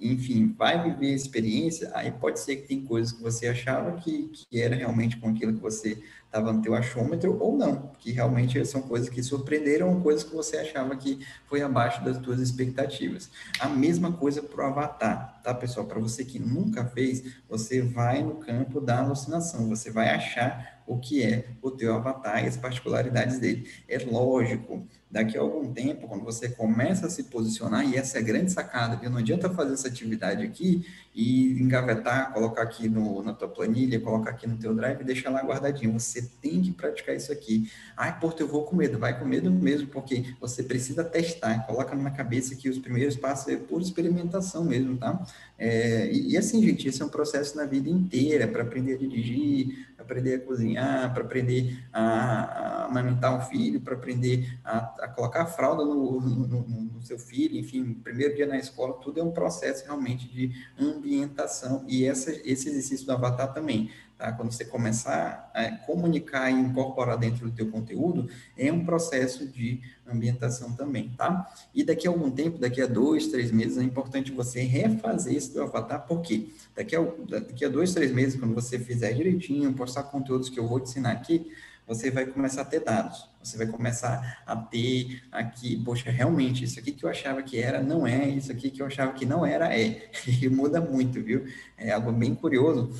enfim, 0.00 0.54
vai 0.56 0.82
viver 0.82 1.12
a 1.12 1.16
experiência, 1.16 1.90
aí 1.94 2.10
pode 2.10 2.40
ser 2.40 2.56
que 2.56 2.68
tem 2.68 2.80
coisas 2.82 3.12
que 3.12 3.22
você 3.22 3.48
achava 3.48 3.92
que, 3.98 4.30
que 4.32 4.60
era 4.60 4.74
realmente 4.74 5.18
com 5.18 5.28
aquilo 5.28 5.52
que 5.52 5.60
você 5.60 6.02
estava 6.24 6.50
no 6.50 6.62
teu 6.62 6.74
achômetro 6.74 7.36
ou 7.38 7.58
não, 7.58 7.92
que 7.98 8.10
realmente 8.10 8.64
são 8.64 8.80
coisas 8.80 9.10
que 9.10 9.22
surpreenderam 9.22 10.00
coisas 10.00 10.24
que 10.24 10.34
você 10.34 10.56
achava 10.56 10.96
que 10.96 11.20
foi 11.46 11.60
abaixo 11.60 12.02
das 12.02 12.16
tuas 12.16 12.40
expectativas. 12.40 13.30
A 13.60 13.68
mesma 13.68 14.12
coisa 14.12 14.42
para 14.42 14.64
o 14.64 14.66
avatar, 14.68 15.42
tá, 15.44 15.52
pessoal? 15.52 15.84
Para 15.84 16.00
você 16.00 16.24
que 16.24 16.38
nunca 16.38 16.86
fez, 16.86 17.22
você 17.46 17.82
vai 17.82 18.22
no 18.22 18.36
campo 18.36 18.80
da 18.80 19.00
alucinação, 19.00 19.68
você 19.68 19.90
vai 19.90 20.08
achar 20.08 20.82
o 20.86 20.98
que 20.98 21.22
é 21.22 21.50
o 21.60 21.70
teu 21.70 21.94
avatar 21.94 22.42
e 22.42 22.48
as 22.48 22.56
particularidades 22.56 23.38
dele. 23.38 23.68
É 23.86 23.98
lógico, 23.98 24.88
daqui 25.12 25.36
a 25.36 25.42
algum 25.42 25.70
tempo, 25.70 26.08
quando 26.08 26.24
você 26.24 26.48
começa 26.48 27.06
a 27.06 27.10
se 27.10 27.24
posicionar, 27.24 27.86
e 27.86 27.96
essa 27.96 28.16
é 28.16 28.20
a 28.22 28.24
grande 28.24 28.50
sacada, 28.50 28.96
viu? 28.96 29.10
Não 29.10 29.18
adianta 29.18 29.50
fazer 29.50 29.74
essa 29.74 29.86
atividade 29.86 30.42
aqui 30.42 30.86
e 31.14 31.52
engavetar, 31.60 32.32
colocar 32.32 32.62
aqui 32.62 32.88
no, 32.88 33.22
na 33.22 33.34
tua 33.34 33.46
planilha, 33.46 34.00
colocar 34.00 34.30
aqui 34.30 34.46
no 34.46 34.56
teu 34.56 34.74
drive 34.74 35.02
e 35.02 35.04
deixar 35.04 35.28
lá 35.28 35.42
guardadinho. 35.42 35.92
Você 35.92 36.22
tem 36.40 36.62
que 36.62 36.72
praticar 36.72 37.14
isso 37.14 37.30
aqui. 37.30 37.70
Ai, 37.94 38.18
Porto, 38.18 38.40
eu 38.40 38.48
vou 38.48 38.64
com 38.64 38.74
medo. 38.74 38.98
Vai 38.98 39.18
com 39.18 39.26
medo 39.26 39.50
mesmo, 39.50 39.88
porque 39.88 40.34
você 40.40 40.62
precisa 40.62 41.04
testar. 41.04 41.66
Coloca 41.66 41.94
na 41.94 42.10
cabeça 42.10 42.56
que 42.56 42.70
os 42.70 42.78
primeiros 42.78 43.14
passos 43.14 43.48
é 43.48 43.56
por 43.56 43.82
experimentação 43.82 44.64
mesmo, 44.64 44.96
tá? 44.96 45.22
É, 45.58 46.10
e, 46.10 46.30
e, 46.30 46.36
assim, 46.38 46.62
gente, 46.62 46.88
esse 46.88 47.02
é 47.02 47.04
um 47.04 47.10
processo 47.10 47.54
na 47.56 47.66
vida 47.66 47.90
inteira 47.90 48.48
para 48.48 48.62
aprender 48.62 48.94
a 48.94 48.96
dirigir, 48.96 49.86
aprender 50.02 50.34
a 50.34 50.40
cozinhar, 50.40 51.12
para 51.12 51.22
aprender 51.22 51.84
a, 51.92 52.84
amamentar 52.86 53.36
um 53.36 53.40
filho, 53.40 53.80
para 53.80 53.94
aprender 53.94 54.58
a, 54.64 54.78
a, 55.04 55.08
colocar 55.08 55.42
a 55.42 55.46
fralda 55.46 55.84
no, 55.84 56.20
no, 56.20 56.46
no, 56.46 56.62
no, 56.62 57.02
seu 57.02 57.18
filho, 57.18 57.56
enfim, 57.56 57.94
primeiro 57.94 58.36
dia 58.36 58.46
na 58.46 58.58
escola, 58.58 58.94
tudo 58.94 59.18
é 59.18 59.22
um 59.22 59.32
processo 59.32 59.84
realmente 59.84 60.28
de 60.28 60.52
ambientação 60.78 61.84
e 61.88 62.04
essa, 62.04 62.30
esse 62.30 62.68
exercício 62.68 63.06
do 63.06 63.12
avatar 63.12 63.52
também. 63.52 63.90
Tá? 64.22 64.30
Quando 64.30 64.52
você 64.52 64.64
começar 64.64 65.50
a 65.52 65.68
comunicar 65.78 66.48
e 66.48 66.54
incorporar 66.54 67.18
dentro 67.18 67.50
do 67.50 67.56
teu 67.56 67.68
conteúdo, 67.72 68.30
é 68.56 68.72
um 68.72 68.84
processo 68.84 69.48
de 69.48 69.80
ambientação 70.06 70.74
também, 70.74 71.10
tá? 71.18 71.52
E 71.74 71.82
daqui 71.82 72.06
a 72.06 72.10
algum 72.10 72.30
tempo, 72.30 72.56
daqui 72.56 72.80
a 72.80 72.86
dois, 72.86 73.26
três 73.26 73.50
meses, 73.50 73.78
é 73.78 73.82
importante 73.82 74.30
você 74.30 74.62
refazer 74.62 75.34
esse 75.34 75.52
teu 75.52 75.64
avatar, 75.64 76.06
porque 76.06 76.50
daqui 76.72 76.94
a, 76.94 77.00
daqui 77.28 77.64
a 77.64 77.68
dois, 77.68 77.92
três 77.92 78.12
meses, 78.12 78.38
quando 78.38 78.54
você 78.54 78.78
fizer 78.78 79.12
direitinho, 79.12 79.72
postar 79.72 80.04
conteúdos 80.04 80.48
que 80.48 80.60
eu 80.60 80.68
vou 80.68 80.78
te 80.78 80.90
ensinar 80.90 81.10
aqui, 81.10 81.50
você 81.84 82.10
vai 82.10 82.24
começar 82.24 82.62
a 82.62 82.64
ter 82.64 82.80
dados, 82.80 83.28
você 83.42 83.58
vai 83.58 83.66
começar 83.66 84.42
a 84.46 84.54
ter 84.54 85.20
aqui, 85.32 85.82
poxa, 85.84 86.12
realmente, 86.12 86.62
isso 86.62 86.78
aqui 86.78 86.92
que 86.92 87.04
eu 87.04 87.10
achava 87.10 87.42
que 87.42 87.58
era, 87.58 87.82
não 87.82 88.06
é, 88.06 88.28
isso 88.28 88.52
aqui 88.52 88.70
que 88.70 88.80
eu 88.80 88.86
achava 88.86 89.12
que 89.12 89.26
não 89.26 89.44
era, 89.44 89.76
é. 89.76 90.08
E 90.40 90.48
muda 90.48 90.80
muito, 90.80 91.20
viu? 91.20 91.44
É 91.76 91.90
algo 91.90 92.12
bem 92.12 92.36
curioso, 92.36 92.92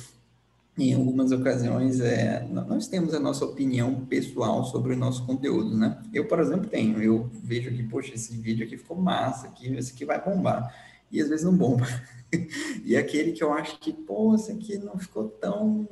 em 0.77 0.93
algumas 0.93 1.31
ocasiões, 1.31 1.99
é, 1.99 2.47
nós 2.49 2.87
temos 2.87 3.13
a 3.13 3.19
nossa 3.19 3.45
opinião 3.45 4.05
pessoal 4.05 4.63
sobre 4.65 4.93
o 4.93 4.97
nosso 4.97 5.23
conteúdo, 5.25 5.77
né? 5.77 6.01
Eu, 6.11 6.27
por 6.27 6.39
exemplo, 6.39 6.67
tenho. 6.67 7.01
Eu 7.01 7.29
vejo 7.43 7.69
que, 7.71 7.83
poxa, 7.83 8.15
esse 8.15 8.35
vídeo 8.35 8.65
aqui 8.65 8.77
ficou 8.77 8.97
massa, 8.97 9.47
aqui, 9.47 9.71
esse 9.75 9.93
aqui 9.93 10.03
vai 10.03 10.23
bombar. 10.23 10.73
E 11.11 11.21
às 11.21 11.29
vezes 11.29 11.45
não 11.45 11.55
bomba. 11.55 11.85
e 12.83 12.97
aquele 12.97 13.33
que 13.33 13.43
eu 13.43 13.53
acho 13.53 13.79
que, 13.79 13.93
pô, 13.93 14.33
esse 14.33 14.51
aqui 14.51 14.77
não 14.79 14.97
ficou 14.97 15.29
tão 15.29 15.87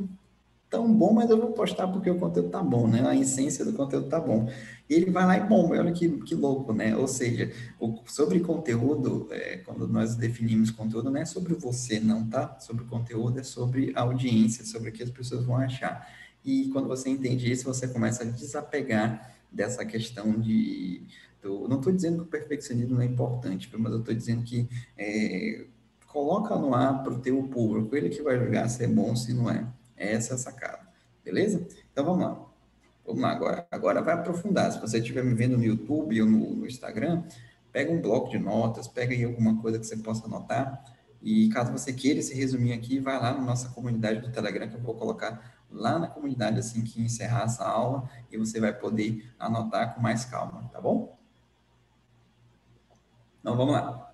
tão 0.72 0.92
bom, 0.92 1.14
mas 1.14 1.30
eu 1.30 1.38
vou 1.38 1.52
postar 1.52 1.90
porque 1.90 2.10
o 2.10 2.18
conteúdo 2.18 2.50
tá 2.50 2.64
bom, 2.64 2.88
né? 2.88 3.06
A 3.06 3.14
essência 3.14 3.66
do 3.66 3.74
conteúdo 3.74 4.08
tá 4.08 4.22
bom. 4.22 4.50
E 4.90 4.94
ele 4.94 5.12
vai 5.12 5.26
lá 5.26 5.38
e 5.38 5.42
bomba, 5.42 5.78
olha 5.78 5.92
que, 5.92 6.08
que 6.22 6.34
louco, 6.34 6.72
né? 6.72 6.96
Ou 6.96 7.10
seja, 7.10 7.52
o, 7.78 8.00
sobre 8.06 8.40
conteúdo, 8.40 9.28
é, 9.32 9.58
quando 9.58 9.86
nós 9.86 10.16
definimos 10.16 10.72
conteúdo, 10.72 11.12
não 11.12 11.20
é 11.20 11.26
sobre 11.26 11.54
você, 11.56 12.00
não, 12.00 12.26
tá? 12.26 12.58
Sobre 12.62 12.86
conteúdo 12.86 13.38
é 13.38 13.44
sobre 13.44 13.92
a 13.94 14.02
audiência, 14.02 14.64
sobre 14.64 14.90
o 14.90 14.94
que 14.94 15.04
as 15.04 15.10
pessoas 15.10 15.44
vão 15.44 15.58
achar. 15.58 16.10
E 16.44 16.70
quando 16.70 16.88
você 16.88 17.10
entende 17.10 17.52
isso, 17.52 17.66
você 17.66 17.86
começa 17.90 18.24
a 18.24 18.26
desapegar 18.26 19.30
dessa 19.52 19.86
questão 19.86 20.32
de. 20.40 21.06
Do, 21.44 21.68
não 21.68 21.80
estou 21.80 21.92
dizendo 21.92 22.18
que 22.20 22.24
o 22.24 22.28
perfeccionismo 22.28 22.96
não 22.96 23.02
é 23.02 23.06
importante, 23.06 23.70
mas 23.78 23.92
eu 23.92 24.00
estou 24.00 24.16
dizendo 24.16 24.44
que 24.44 24.70
é, 24.98 25.66
coloca 26.08 26.56
no 26.56 26.74
ar 26.74 27.04
para 27.04 27.14
o 27.14 27.20
teu 27.20 27.44
público, 27.44 27.94
ele 27.94 28.10
que 28.10 28.22
vai 28.22 28.40
julgar 28.40 28.70
se 28.70 28.86
é 28.86 28.88
bom, 28.88 29.14
se 29.18 29.34
não 29.34 29.50
é. 29.50 29.68
Essa 30.02 30.34
é 30.34 30.36
a 30.36 30.38
sacada. 30.40 30.80
Beleza? 31.24 31.68
Então 31.92 32.04
vamos 32.04 32.26
lá. 32.26 32.46
Vamos 33.06 33.22
lá 33.22 33.32
agora. 33.32 33.68
Agora 33.70 34.02
vai 34.02 34.16
aprofundar. 34.16 34.72
Se 34.72 34.80
você 34.80 34.98
estiver 34.98 35.24
me 35.24 35.36
vendo 35.36 35.58
no 35.58 35.64
YouTube 35.64 36.20
ou 36.20 36.28
no, 36.28 36.56
no, 36.56 36.66
Instagram, 36.66 37.24
pega 37.72 37.92
um 37.92 38.02
bloco 38.02 38.32
de 38.32 38.40
notas, 38.40 38.88
pega 38.88 39.14
aí 39.14 39.24
alguma 39.24 39.62
coisa 39.62 39.78
que 39.78 39.86
você 39.86 39.98
possa 39.98 40.26
anotar. 40.26 40.84
E 41.22 41.50
caso 41.50 41.72
você 41.72 41.94
queira 41.94 42.20
esse 42.20 42.34
resuminho 42.34 42.76
aqui, 42.76 43.00
vai 43.00 43.20
lá 43.20 43.32
na 43.32 43.42
nossa 43.42 43.70
comunidade 43.70 44.22
do 44.22 44.32
Telegram, 44.32 44.68
que 44.68 44.76
eu 44.76 44.82
vou 44.82 44.96
colocar 44.96 45.56
lá 45.70 46.00
na 46.00 46.08
comunidade 46.08 46.60
assim 46.60 46.84
que 46.84 47.00
encerrar 47.00 47.44
essa 47.44 47.64
aula 47.64 48.10
e 48.32 48.38
você 48.38 48.60
vai 48.60 48.74
poder 48.74 49.32
anotar 49.38 49.94
com 49.94 50.02
mais 50.02 50.26
calma, 50.26 50.68
tá 50.74 50.82
bom? 50.82 51.16
Então, 53.40 53.56
vamos 53.56 53.74
lá. 53.74 54.11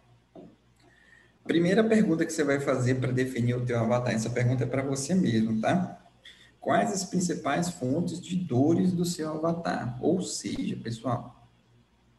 Primeira 1.48 1.82
pergunta 1.82 2.26
que 2.26 2.34
você 2.34 2.44
vai 2.44 2.60
fazer 2.60 2.96
para 2.96 3.12
definir 3.12 3.56
o 3.56 3.66
teu 3.66 3.80
avatar, 3.80 4.14
essa 4.14 4.30
pergunta 4.30 4.66
é 4.66 4.68
para 4.68 4.84
você 4.84 5.16
mesmo, 5.16 5.62
tá? 5.62 6.06
Quais 6.60 6.92
as 6.92 7.06
principais 7.06 7.70
fontes 7.70 8.20
de 8.20 8.36
dores 8.36 8.92
do 8.92 9.06
seu 9.06 9.30
avatar? 9.30 9.98
Ou 10.02 10.22
seja, 10.22 10.76
pessoal, 10.76 11.50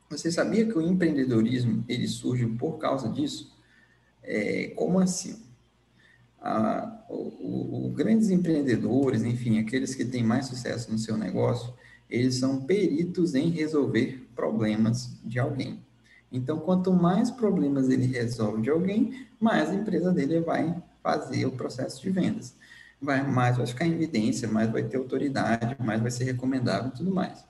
você 0.09 0.33
sabia 0.33 0.67
que 0.67 0.79
o 0.79 0.81
empreendedorismo 0.81 1.85
ele 1.87 2.09
surge 2.09 2.47
por 2.47 2.79
causa 2.79 3.11
disso? 3.11 3.55
É, 4.23 4.69
como 4.69 4.99
assim? 4.99 5.45
Ah, 6.41 7.05
o, 7.11 7.89
o, 7.89 7.91
grandes 7.91 8.31
empreendedores, 8.31 9.23
enfim, 9.23 9.59
aqueles 9.59 9.95
que 9.95 10.07
têm 10.07 10.25
mais 10.25 10.47
sucesso 10.47 10.91
no 10.91 10.99
seu 10.99 11.19
negócio, 11.19 11.75
eles 12.09 12.37
são 12.37 12.63
peritos 12.65 13.35
em 13.35 13.51
resolver 13.51 14.27
problemas 14.35 15.21
de 15.23 15.39
alguém. 15.39 15.87
Então, 16.31 16.59
quanto 16.59 16.93
mais 16.93 17.31
problemas 17.31 17.89
ele 17.89 18.07
resolve 18.07 18.63
de 18.63 18.71
alguém, 18.71 19.27
mais 19.41 19.71
a 19.71 19.75
empresa 19.75 20.13
dele 20.13 20.41
vai 20.41 20.77
fazer 21.03 21.47
o 21.47 21.53
processo 21.53 22.03
de 22.03 22.11
vendas. 22.11 22.55
Vai, 23.01 23.27
mais 23.27 23.57
vai 23.57 23.67
ficar 23.67 23.87
em 23.87 23.93
evidência, 23.93 24.49
mais 24.49 24.71
vai 24.71 24.83
ter 24.83 24.97
autoridade, 24.97 25.77
mais 25.83 26.01
vai 26.01 26.11
ser 26.11 26.25
recomendável 26.25 26.91
e 26.91 26.97
tudo 26.97 27.15
mais. 27.15 27.45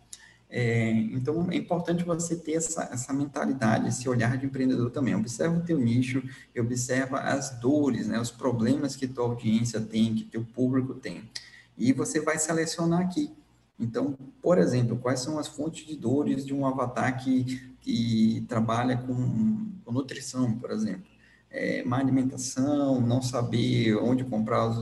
É, 0.50 0.90
então, 0.90 1.49
é 1.50 1.56
importante 1.56 2.04
você 2.04 2.35
ter 2.35 2.52
essa, 2.52 2.88
essa 2.92 3.12
mentalidade, 3.12 3.88
esse 3.88 4.08
olhar 4.08 4.37
de 4.37 4.47
empreendedor 4.47 4.90
também. 4.90 5.14
Observa 5.14 5.58
o 5.58 5.62
teu 5.62 5.78
nicho 5.78 6.23
observa 6.58 7.20
as 7.20 7.50
dores, 7.61 8.06
né, 8.08 8.18
os 8.18 8.30
problemas 8.30 8.97
que 8.97 9.06
tua 9.06 9.25
audiência 9.25 9.80
tem, 9.80 10.14
que 10.14 10.25
teu 10.25 10.44
público 10.44 10.94
tem. 10.94 11.28
E 11.76 11.92
você 11.92 12.20
vai 12.20 12.38
selecionar 12.38 13.00
aqui. 13.00 13.30
Então, 13.78 14.18
por 14.42 14.58
exemplo, 14.58 14.97
quais 14.97 15.20
são 15.20 15.38
as 15.38 15.47
fontes 15.47 15.87
de 15.87 15.97
dores 15.97 16.44
de 16.44 16.52
um 16.52 16.66
avatar 16.66 17.23
que, 17.23 17.73
que 17.80 18.44
trabalha 18.49 18.97
com, 18.97 19.70
com 19.85 19.92
nutrição, 19.92 20.58
por 20.58 20.70
exemplo? 20.70 21.06
É, 21.50 21.82
má 21.85 21.99
alimentação, 21.99 23.00
não 23.00 23.23
saber 23.23 23.97
onde 23.97 24.25
comprar 24.25 24.66
os, 24.68 24.78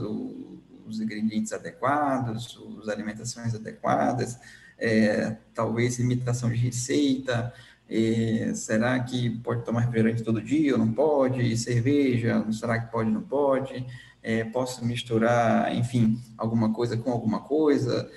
os 0.85 0.99
ingredientes 0.99 1.53
adequados, 1.53 2.59
as 2.81 2.89
alimentações 2.89 3.53
adequadas, 3.53 4.37
é, 4.77 5.37
talvez 5.53 5.99
limitação 5.99 6.49
de 6.49 6.55
receita, 6.55 7.53
é, 7.89 8.51
será 8.53 8.99
que 8.99 9.29
pode 9.39 9.63
tomar 9.63 9.81
refrigerante 9.81 10.23
todo 10.23 10.41
dia 10.41 10.73
ou 10.73 10.77
não 10.77 10.91
pode? 10.91 11.55
Cerveja, 11.57 12.45
será 12.51 12.79
que 12.79 12.91
pode 12.91 13.09
ou 13.09 13.15
não 13.15 13.21
pode? 13.21 13.85
É, 14.21 14.43
posso 14.43 14.83
misturar, 14.83 15.73
enfim, 15.73 16.21
alguma 16.37 16.73
coisa 16.73 16.97
com 16.97 17.11
alguma 17.11 17.39
coisa? 17.41 18.09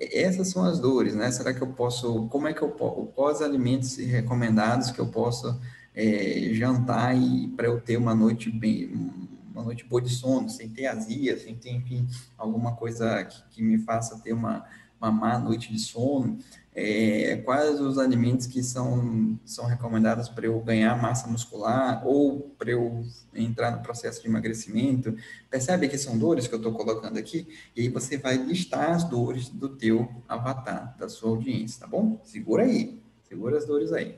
Essas 0.00 0.48
são 0.48 0.64
as 0.64 0.78
dores, 0.78 1.14
né? 1.14 1.30
Será 1.30 1.52
que 1.52 1.60
eu 1.60 1.68
posso, 1.68 2.26
como 2.28 2.46
é 2.46 2.54
que 2.54 2.62
eu 2.62 2.70
posso, 2.70 3.06
quais 3.14 3.42
alimentos 3.42 3.96
recomendados 3.96 4.90
que 4.90 5.00
eu 5.00 5.08
posso 5.08 5.58
é, 5.94 6.50
jantar 6.52 7.16
e 7.16 7.48
para 7.48 7.66
eu 7.66 7.80
ter 7.80 7.96
uma 7.96 8.14
noite 8.14 8.50
bem, 8.50 9.28
uma 9.52 9.64
noite 9.64 9.84
boa 9.84 10.00
de 10.00 10.10
sono, 10.10 10.48
sem 10.48 10.68
ter 10.68 10.86
azia, 10.86 11.36
sem 11.36 11.56
ter, 11.56 11.70
enfim, 11.70 12.06
alguma 12.36 12.76
coisa 12.76 13.24
que, 13.24 13.42
que 13.50 13.62
me 13.62 13.78
faça 13.78 14.18
ter 14.20 14.32
uma, 14.32 14.64
uma 15.00 15.10
má 15.10 15.38
noite 15.38 15.72
de 15.72 15.78
sono, 15.78 16.38
é, 16.74 17.36
quais 17.44 17.80
os 17.80 17.98
alimentos 17.98 18.46
que 18.46 18.62
são, 18.62 19.38
são 19.44 19.66
recomendados 19.66 20.28
para 20.28 20.46
eu 20.46 20.60
ganhar 20.60 21.00
massa 21.00 21.26
muscular 21.26 22.06
ou 22.06 22.54
para 22.58 22.70
eu 22.70 23.04
entrar 23.34 23.72
no 23.72 23.82
processo 23.82 24.22
de 24.22 24.28
emagrecimento. 24.28 25.16
Percebe 25.50 25.88
que 25.88 25.98
são 25.98 26.16
dores 26.16 26.46
que 26.46 26.54
eu 26.54 26.58
estou 26.58 26.72
colocando 26.72 27.18
aqui? 27.18 27.48
E 27.74 27.82
aí 27.82 27.88
você 27.88 28.16
vai 28.16 28.36
listar 28.36 28.90
as 28.90 29.04
dores 29.04 29.48
do 29.48 29.68
teu 29.68 30.08
avatar, 30.28 30.96
da 30.98 31.08
sua 31.08 31.30
audiência, 31.30 31.80
tá 31.80 31.86
bom? 31.86 32.20
Segura 32.24 32.62
aí, 32.62 33.00
segura 33.28 33.58
as 33.58 33.66
dores 33.66 33.92
aí. 33.92 34.16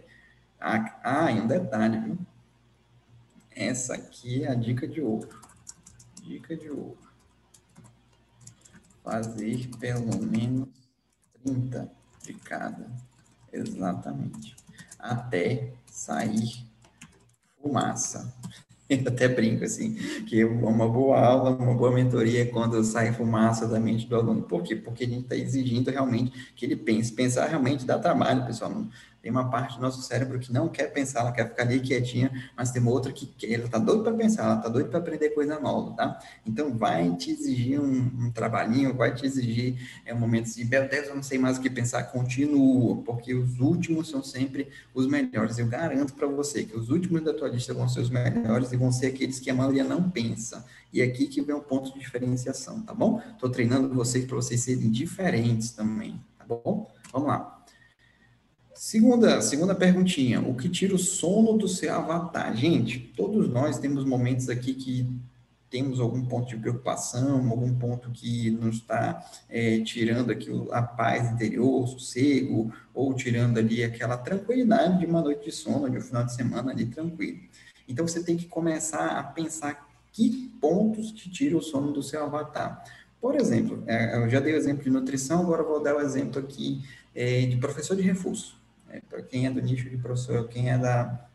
Ah, 0.60 1.00
ah 1.02 1.32
e 1.32 1.40
um 1.40 1.46
detalhe, 1.46 1.98
viu? 1.98 2.18
Essa 3.54 3.94
aqui 3.94 4.44
é 4.44 4.48
a 4.48 4.54
dica 4.54 4.86
de 4.86 5.00
ouro. 5.00 5.28
Dica 6.22 6.54
de 6.54 6.68
ouro 6.70 7.09
fazer 9.02 9.68
pelo 9.78 10.22
menos 10.24 10.68
30 11.44 11.90
de 12.22 12.34
cada. 12.34 12.90
Exatamente. 13.52 14.56
Até 14.98 15.72
sair 15.86 16.66
fumaça. 17.60 18.32
Eu 18.90 19.06
até 19.06 19.28
brinco 19.28 19.62
assim, 19.62 19.94
que 20.26 20.44
uma 20.44 20.88
boa 20.88 21.20
aula, 21.20 21.50
uma 21.50 21.74
boa 21.74 21.92
mentoria 21.92 22.42
é 22.42 22.44
quando 22.46 22.82
sai 22.82 23.12
fumaça 23.12 23.68
da 23.68 23.78
mente 23.78 24.08
do 24.08 24.16
aluno. 24.16 24.42
Por 24.42 24.64
quê? 24.64 24.74
Porque 24.74 25.04
a 25.04 25.06
gente 25.06 25.22
está 25.22 25.36
exigindo 25.36 25.92
realmente 25.92 26.52
que 26.56 26.66
ele 26.66 26.74
pense. 26.74 27.12
Pensar 27.12 27.46
realmente 27.46 27.86
dá 27.86 28.00
trabalho, 28.00 28.44
pessoal. 28.44 28.68
Não, 28.70 28.88
tem 29.22 29.30
uma 29.30 29.50
parte 29.50 29.76
do 29.76 29.82
nosso 29.82 30.00
cérebro 30.02 30.38
que 30.38 30.52
não 30.52 30.68
quer 30.68 30.92
pensar, 30.92 31.20
ela 31.20 31.32
quer 31.32 31.48
ficar 31.48 31.62
ali 31.62 31.80
quietinha, 31.80 32.30
mas 32.56 32.70
tem 32.70 32.80
uma 32.80 32.90
outra 32.90 33.12
que 33.12 33.30
ela 33.52 33.68
tá 33.68 33.78
doida 33.78 34.04
para 34.04 34.12
pensar, 34.14 34.44
ela 34.44 34.56
tá 34.56 34.68
doida 34.68 34.88
para 34.88 34.98
aprender 34.98 35.30
coisa 35.30 35.60
nova, 35.60 35.94
tá? 35.94 36.18
Então 36.46 36.72
vai 36.72 37.14
te 37.16 37.30
exigir 37.30 37.80
um, 37.80 38.26
um 38.26 38.30
trabalhinho, 38.30 38.94
vai 38.94 39.14
te 39.14 39.26
exigir 39.26 39.76
é, 40.06 40.14
um 40.14 40.18
momento 40.18 40.54
de, 40.54 40.64
meu 40.64 40.88
Deus, 40.88 41.08
eu 41.08 41.14
não 41.14 41.22
sei 41.22 41.38
mais 41.38 41.58
o 41.58 41.60
que 41.60 41.68
pensar, 41.68 42.04
continua, 42.04 42.96
porque 43.02 43.34
os 43.34 43.60
últimos 43.60 44.08
são 44.08 44.22
sempre 44.22 44.68
os 44.94 45.06
melhores. 45.06 45.58
Eu 45.58 45.66
garanto 45.66 46.14
para 46.14 46.26
você 46.26 46.64
que 46.64 46.76
os 46.76 46.88
últimos 46.88 47.22
da 47.22 47.34
tua 47.34 47.48
lista 47.48 47.74
vão 47.74 47.88
ser 47.88 48.00
os 48.00 48.10
melhores 48.10 48.72
e 48.72 48.76
vão 48.76 48.90
ser 48.90 49.08
aqueles 49.08 49.38
que 49.38 49.50
a 49.50 49.54
maioria 49.54 49.84
não 49.84 50.10
pensa. 50.10 50.64
E 50.92 51.00
é 51.00 51.04
aqui 51.04 51.26
que 51.26 51.40
vem 51.40 51.54
o 51.54 51.60
ponto 51.60 51.92
de 51.92 52.00
diferenciação, 52.00 52.80
tá 52.82 52.94
bom? 52.94 53.22
Estou 53.32 53.50
treinando 53.50 53.94
vocês 53.94 54.24
para 54.24 54.36
vocês 54.36 54.62
serem 54.62 54.90
diferentes 54.90 55.70
também, 55.72 56.20
tá 56.38 56.44
bom? 56.44 56.90
Vamos 57.12 57.28
lá. 57.28 57.59
Segunda, 58.82 59.42
segunda 59.42 59.74
perguntinha, 59.74 60.40
o 60.40 60.54
que 60.54 60.66
tira 60.66 60.94
o 60.94 60.98
sono 60.98 61.58
do 61.58 61.68
seu 61.68 61.92
avatar? 61.92 62.56
Gente, 62.56 62.98
todos 63.14 63.46
nós 63.46 63.78
temos 63.78 64.06
momentos 64.06 64.48
aqui 64.48 64.72
que 64.72 65.06
temos 65.68 66.00
algum 66.00 66.24
ponto 66.24 66.48
de 66.48 66.56
preocupação, 66.56 67.50
algum 67.50 67.74
ponto 67.74 68.10
que 68.10 68.50
nos 68.50 68.76
está 68.76 69.22
é, 69.50 69.80
tirando 69.80 70.30
aqui 70.30 70.48
a 70.72 70.80
paz 70.80 71.30
interior, 71.30 71.82
o 71.82 71.86
sossego, 71.86 72.72
ou 72.94 73.12
tirando 73.12 73.58
ali 73.58 73.84
aquela 73.84 74.16
tranquilidade 74.16 75.00
de 75.00 75.04
uma 75.04 75.20
noite 75.20 75.44
de 75.44 75.52
sono, 75.52 75.90
de 75.90 75.98
um 75.98 76.00
final 76.00 76.24
de 76.24 76.34
semana 76.34 76.72
ali 76.72 76.86
tranquilo. 76.86 77.38
Então, 77.86 78.08
você 78.08 78.24
tem 78.24 78.38
que 78.38 78.46
começar 78.46 79.08
a 79.08 79.22
pensar 79.22 79.86
que 80.10 80.50
pontos 80.58 81.12
te 81.12 81.30
tiram 81.30 81.58
o 81.58 81.62
sono 81.62 81.92
do 81.92 82.02
seu 82.02 82.24
avatar. 82.24 82.82
Por 83.20 83.36
exemplo, 83.36 83.84
é, 83.86 84.16
eu 84.16 84.30
já 84.30 84.40
dei 84.40 84.54
o 84.54 84.56
exemplo 84.56 84.82
de 84.82 84.88
nutrição, 84.88 85.42
agora 85.42 85.62
vou 85.62 85.82
dar 85.82 85.96
o 85.96 86.00
exemplo 86.00 86.40
aqui 86.40 86.82
é, 87.14 87.44
de 87.44 87.58
professor 87.58 87.94
de 87.94 88.00
reforço 88.00 88.58
é, 88.90 89.00
para 89.00 89.22
quem 89.22 89.46
é 89.46 89.50
do 89.50 89.60
nicho 89.60 89.88
de 89.88 89.96
professor, 89.96 90.48
quem 90.48 90.70
é 90.70 90.78
da 90.78 91.26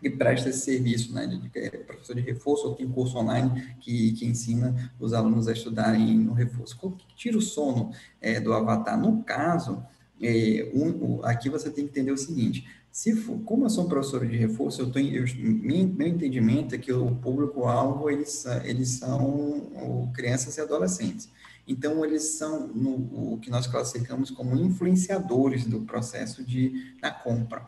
que 0.00 0.10
presta 0.10 0.50
esse 0.50 0.60
serviço, 0.60 1.12
né, 1.12 1.26
de, 1.26 1.38
de 1.38 1.58
é 1.58 1.70
professor 1.70 2.14
de 2.14 2.20
reforço 2.20 2.68
ou 2.68 2.74
tem 2.74 2.86
curso 2.86 3.16
online 3.16 3.74
que, 3.80 4.12
que 4.12 4.26
ensina 4.26 4.92
os 5.00 5.12
alunos 5.12 5.48
a 5.48 5.52
estudarem 5.52 6.18
no 6.18 6.32
reforço. 6.32 6.76
Tira 7.16 7.38
o 7.38 7.40
sono 7.40 7.90
é, 8.20 8.38
do 8.38 8.52
avatar? 8.52 8.98
No 9.00 9.22
caso, 9.22 9.82
é, 10.20 10.70
um, 10.74 11.24
aqui 11.24 11.48
você 11.48 11.70
tem 11.70 11.84
que 11.84 11.90
entender 11.90 12.12
o 12.12 12.18
seguinte, 12.18 12.68
se 12.92 13.14
for, 13.14 13.38
como 13.40 13.64
eu 13.64 13.70
sou 13.70 13.84
um 13.84 13.88
professor 13.88 14.26
de 14.26 14.36
reforço, 14.36 14.82
eu 14.82 14.90
tô, 14.90 14.98
eu, 14.98 15.24
meu, 15.38 15.86
meu 15.86 16.08
entendimento 16.08 16.74
é 16.74 16.78
que 16.78 16.92
o 16.92 17.14
público-alvo, 17.16 18.08
eles, 18.10 18.44
eles 18.64 18.88
são 18.90 20.10
crianças 20.14 20.56
e 20.56 20.60
adolescentes. 20.60 21.28
Então, 21.66 22.04
eles 22.04 22.36
são 22.36 22.68
no, 22.68 23.34
o 23.34 23.38
que 23.40 23.50
nós 23.50 23.66
classificamos 23.66 24.30
como 24.30 24.54
influenciadores 24.56 25.64
do 25.64 25.80
processo 25.80 26.44
de, 26.44 26.94
da 27.00 27.10
compra. 27.10 27.66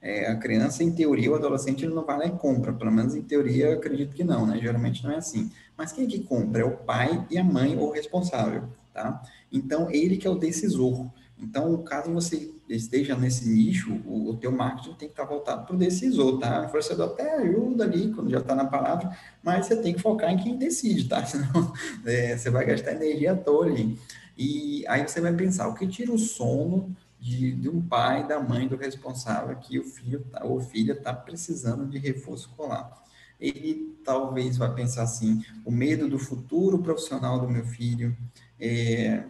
É, 0.00 0.30
a 0.30 0.36
criança, 0.36 0.84
em 0.84 0.92
teoria, 0.92 1.30
o 1.30 1.34
adolescente 1.34 1.84
ele 1.84 1.94
não 1.94 2.04
vai 2.04 2.18
lá 2.18 2.26
e 2.26 2.30
compra, 2.30 2.72
pelo 2.72 2.92
menos 2.92 3.14
em 3.14 3.22
teoria, 3.22 3.74
acredito 3.74 4.14
que 4.14 4.22
não, 4.22 4.46
né? 4.46 4.58
Geralmente 4.60 5.02
não 5.02 5.10
é 5.10 5.16
assim. 5.16 5.50
Mas 5.76 5.92
quem 5.92 6.04
é 6.04 6.08
que 6.08 6.20
compra? 6.20 6.62
É 6.62 6.64
o 6.64 6.76
pai 6.76 7.26
e 7.30 7.38
a 7.38 7.42
mãe, 7.42 7.76
ou 7.76 7.90
responsável, 7.90 8.64
tá? 8.92 9.22
Então, 9.50 9.90
ele 9.90 10.16
que 10.16 10.26
é 10.26 10.30
o 10.30 10.36
decisor. 10.36 11.10
Então, 11.40 11.82
caso 11.84 12.12
você 12.12 12.52
esteja 12.68 13.16
nesse 13.16 13.48
nicho, 13.48 13.92
o, 14.04 14.30
o 14.30 14.36
teu 14.36 14.50
marketing 14.50 14.94
tem 14.94 15.08
que 15.08 15.12
estar 15.12 15.24
voltado 15.24 15.64
para 15.64 15.74
o 15.74 15.78
decisor, 15.78 16.38
tá? 16.38 16.62
O 16.62 16.64
influenciador 16.64 17.10
até 17.10 17.36
ajuda 17.36 17.84
ali, 17.84 18.12
quando 18.12 18.30
já 18.30 18.38
está 18.38 18.54
na 18.54 18.64
palavra, 18.64 19.16
mas 19.42 19.66
você 19.66 19.76
tem 19.76 19.94
que 19.94 20.02
focar 20.02 20.30
em 20.32 20.36
quem 20.36 20.58
decide, 20.58 21.08
tá? 21.08 21.24
Senão 21.26 21.72
é, 22.04 22.36
você 22.36 22.50
vai 22.50 22.66
gastar 22.66 22.92
energia 22.92 23.36
toda 23.36 23.70
ali. 23.70 23.98
E 24.36 24.84
aí 24.88 25.06
você 25.06 25.20
vai 25.20 25.32
pensar, 25.32 25.68
o 25.68 25.74
que 25.74 25.86
tira 25.86 26.12
o 26.12 26.18
sono 26.18 26.94
de, 27.20 27.52
de 27.52 27.68
um 27.68 27.80
pai, 27.80 28.26
da 28.26 28.40
mãe, 28.40 28.66
do 28.66 28.76
responsável 28.76 29.54
que 29.56 29.78
o 29.78 29.84
filho 29.84 30.24
tá, 30.30 30.44
ou 30.44 30.60
filha 30.60 30.92
está 30.92 31.12
precisando 31.12 31.86
de 31.86 31.98
reforço 31.98 32.48
escolar? 32.48 32.92
Ele 33.40 33.96
talvez 34.04 34.56
vai 34.56 34.74
pensar 34.74 35.02
assim, 35.02 35.44
o 35.64 35.70
medo 35.70 36.08
do 36.08 36.18
futuro 36.18 36.78
profissional 36.78 37.40
do 37.40 37.48
meu 37.48 37.64
filho, 37.64 38.16
é, 38.58 39.22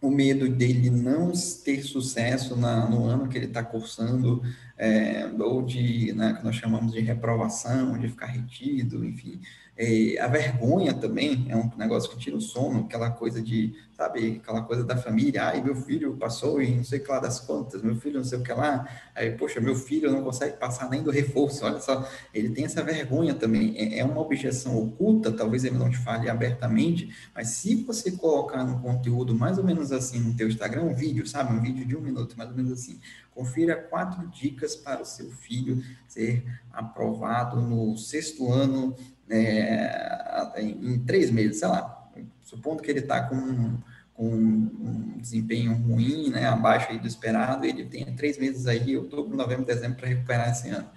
o 0.00 0.10
medo 0.10 0.48
dele 0.48 0.88
não 0.90 1.32
ter 1.64 1.82
sucesso 1.82 2.56
na, 2.56 2.88
no 2.88 3.04
ano 3.04 3.28
que 3.28 3.36
ele 3.36 3.46
está 3.46 3.62
cursando, 3.62 4.42
é, 4.76 5.26
ou 5.38 5.62
de, 5.62 6.12
né, 6.14 6.34
que 6.34 6.44
nós 6.44 6.56
chamamos 6.56 6.92
de 6.92 7.00
reprovação, 7.00 7.98
de 7.98 8.08
ficar 8.08 8.26
retido, 8.26 9.04
enfim, 9.04 9.40
É, 9.82 10.20
a 10.20 10.26
vergonha 10.26 10.92
também 10.92 11.46
é 11.48 11.56
um 11.56 11.70
negócio 11.74 12.10
que 12.10 12.18
tira 12.18 12.36
o 12.36 12.40
sono, 12.40 12.80
aquela 12.80 13.10
coisa 13.10 13.40
de, 13.40 13.74
sabe, 13.96 14.38
aquela 14.42 14.60
coisa 14.60 14.84
da 14.84 14.94
família. 14.94 15.44
Ai, 15.44 15.62
meu 15.62 15.74
filho 15.74 16.18
passou 16.18 16.60
e 16.60 16.76
não 16.76 16.84
sei 16.84 16.98
o 16.98 17.02
que 17.02 17.10
lá 17.10 17.18
das 17.18 17.40
contas, 17.40 17.80
meu 17.80 17.96
filho 17.96 18.18
não 18.18 18.24
sei 18.24 18.40
o 18.40 18.42
que 18.42 18.52
lá. 18.52 18.86
Aí, 19.14 19.30
poxa, 19.30 19.58
meu 19.58 19.74
filho 19.74 20.12
não 20.12 20.22
consegue 20.22 20.58
passar 20.58 20.90
nem 20.90 21.02
do 21.02 21.10
reforço. 21.10 21.64
Olha 21.64 21.80
só, 21.80 22.06
ele 22.34 22.50
tem 22.50 22.66
essa 22.66 22.82
vergonha 22.82 23.32
também. 23.32 23.74
É, 23.74 24.00
é 24.00 24.04
uma 24.04 24.20
objeção 24.20 24.76
oculta, 24.76 25.32
talvez 25.32 25.64
ele 25.64 25.78
não 25.78 25.88
te 25.88 25.96
fale 25.96 26.28
abertamente, 26.28 27.16
mas 27.34 27.48
se 27.48 27.76
você 27.76 28.12
colocar 28.12 28.62
um 28.62 28.82
conteúdo 28.82 29.34
mais 29.34 29.56
ou 29.56 29.64
menos 29.64 29.92
assim 29.92 30.18
no 30.18 30.34
teu 30.34 30.46
Instagram, 30.46 30.82
um 30.82 30.94
vídeo, 30.94 31.26
sabe, 31.26 31.54
um 31.54 31.60
vídeo 31.62 31.86
de 31.86 31.96
um 31.96 32.02
minuto, 32.02 32.36
mais 32.36 32.50
ou 32.50 32.56
menos 32.56 32.70
assim, 32.72 33.00
confira 33.34 33.76
quatro 33.76 34.28
dicas 34.28 34.76
para 34.76 35.00
o 35.00 35.06
seu 35.06 35.30
filho 35.30 35.82
ser 36.06 36.44
aprovado 36.70 37.62
no 37.62 37.96
sexto 37.96 38.52
ano 38.52 38.94
é, 39.30 40.52
em, 40.58 40.98
três 41.00 41.30
meses, 41.30 41.60
sei 41.60 41.68
lá, 41.68 42.10
supondo 42.42 42.82
que 42.82 42.90
ele 42.90 43.00
está 43.00 43.22
com, 43.22 43.78
com 44.12 44.28
um 44.28 45.18
desempenho 45.18 45.74
ruim, 45.74 46.30
né, 46.30 46.46
abaixo 46.46 46.98
do 46.98 47.06
esperado, 47.06 47.64
ele 47.64 47.84
tem 47.84 48.04
três 48.16 48.38
meses 48.38 48.66
aí, 48.66 48.96
outubro, 48.96 49.36
novembro, 49.36 49.64
dezembro, 49.64 49.98
para 49.98 50.08
recuperar 50.08 50.50
esse 50.50 50.68
ano. 50.68 50.88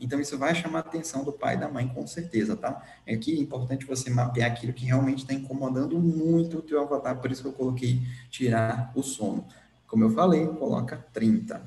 Então, 0.00 0.18
isso 0.18 0.36
vai 0.36 0.52
chamar 0.52 0.78
a 0.78 0.82
atenção 0.82 1.22
do 1.22 1.32
pai 1.32 1.54
e 1.54 1.58
da 1.58 1.68
mãe, 1.68 1.86
com 1.86 2.04
certeza, 2.08 2.56
tá? 2.56 2.82
É 3.06 3.16
que 3.16 3.36
é 3.36 3.38
importante 3.38 3.86
você 3.86 4.10
mapear 4.10 4.50
aquilo 4.50 4.72
que 4.72 4.84
realmente 4.84 5.20
está 5.20 5.32
incomodando 5.32 5.96
muito 6.00 6.58
o 6.58 6.62
teu 6.62 6.82
avatar, 6.82 7.20
por 7.20 7.30
isso 7.30 7.42
que 7.42 7.48
eu 7.48 7.52
coloquei 7.52 8.02
tirar 8.28 8.90
o 8.96 9.02
sono. 9.02 9.46
Como 9.86 10.02
eu 10.02 10.10
falei, 10.10 10.44
coloca 10.46 11.06
30. 11.12 11.62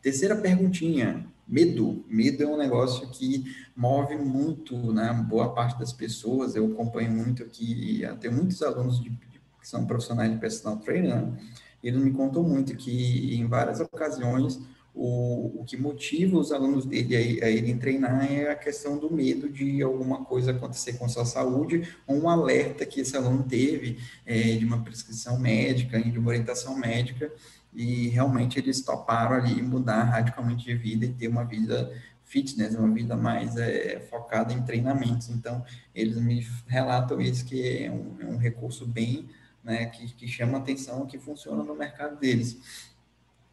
Terceira 0.00 0.34
perguntinha, 0.34 1.26
medo. 1.46 2.04
Medo 2.08 2.42
é 2.42 2.46
um 2.46 2.56
negócio 2.56 3.08
que 3.08 3.44
move 3.76 4.16
muito, 4.16 4.92
né? 4.92 5.12
Boa 5.28 5.52
parte 5.52 5.78
das 5.78 5.92
pessoas. 5.92 6.54
Eu 6.54 6.66
acompanho 6.66 7.12
muito 7.12 7.42
aqui, 7.42 8.02
tenho 8.20 8.34
muitos 8.34 8.62
alunos 8.62 9.02
de, 9.02 9.10
que 9.10 9.68
são 9.68 9.86
profissionais 9.86 10.32
de 10.32 10.38
personal 10.38 10.78
trainer, 10.78 11.16
né? 11.16 11.38
eles 11.82 12.02
me 12.02 12.10
contam 12.12 12.42
muito 12.42 12.74
que 12.76 13.34
em 13.34 13.46
várias 13.46 13.78
ocasiões 13.78 14.58
o, 14.94 15.60
o 15.60 15.64
que 15.64 15.76
motiva 15.76 16.38
os 16.38 16.52
alunos 16.52 16.86
dele 16.86 17.16
a, 17.42 17.46
a 17.46 17.50
irem 17.50 17.76
treinar 17.76 18.30
é 18.32 18.50
a 18.50 18.54
questão 18.54 18.96
do 18.96 19.12
medo 19.12 19.48
de 19.48 19.82
alguma 19.82 20.24
coisa 20.24 20.52
acontecer 20.52 20.94
com 20.94 21.08
sua 21.08 21.24
saúde, 21.24 21.88
ou 22.06 22.22
um 22.22 22.28
alerta 22.28 22.86
que 22.86 23.00
esse 23.00 23.16
aluno 23.16 23.42
teve 23.42 23.98
é, 24.24 24.52
de 24.52 24.64
uma 24.64 24.82
prescrição 24.82 25.38
médica, 25.38 26.00
de 26.00 26.16
uma 26.16 26.28
orientação 26.28 26.78
médica, 26.78 27.30
e 27.74 28.08
realmente 28.08 28.58
eles 28.58 28.80
toparam 28.82 29.36
ali 29.36 29.60
mudar 29.60 30.04
radicalmente 30.04 30.64
de 30.64 30.74
vida 30.74 31.04
e 31.04 31.12
ter 31.12 31.28
uma 31.28 31.44
vida 31.44 31.92
fitness, 32.22 32.74
uma 32.74 32.92
vida 32.92 33.16
mais 33.16 33.56
é, 33.56 34.00
focada 34.10 34.52
em 34.52 34.62
treinamentos. 34.62 35.28
Então, 35.28 35.64
eles 35.94 36.16
me 36.16 36.46
relatam 36.66 37.20
isso, 37.20 37.44
que 37.44 37.84
é 37.84 37.90
um, 37.90 38.16
é 38.20 38.26
um 38.26 38.36
recurso 38.36 38.86
bem, 38.86 39.28
né, 39.62 39.86
que, 39.86 40.12
que 40.14 40.28
chama 40.28 40.58
atenção, 40.58 41.06
que 41.06 41.18
funciona 41.18 41.62
no 41.62 41.74
mercado 41.74 42.18
deles. 42.18 42.92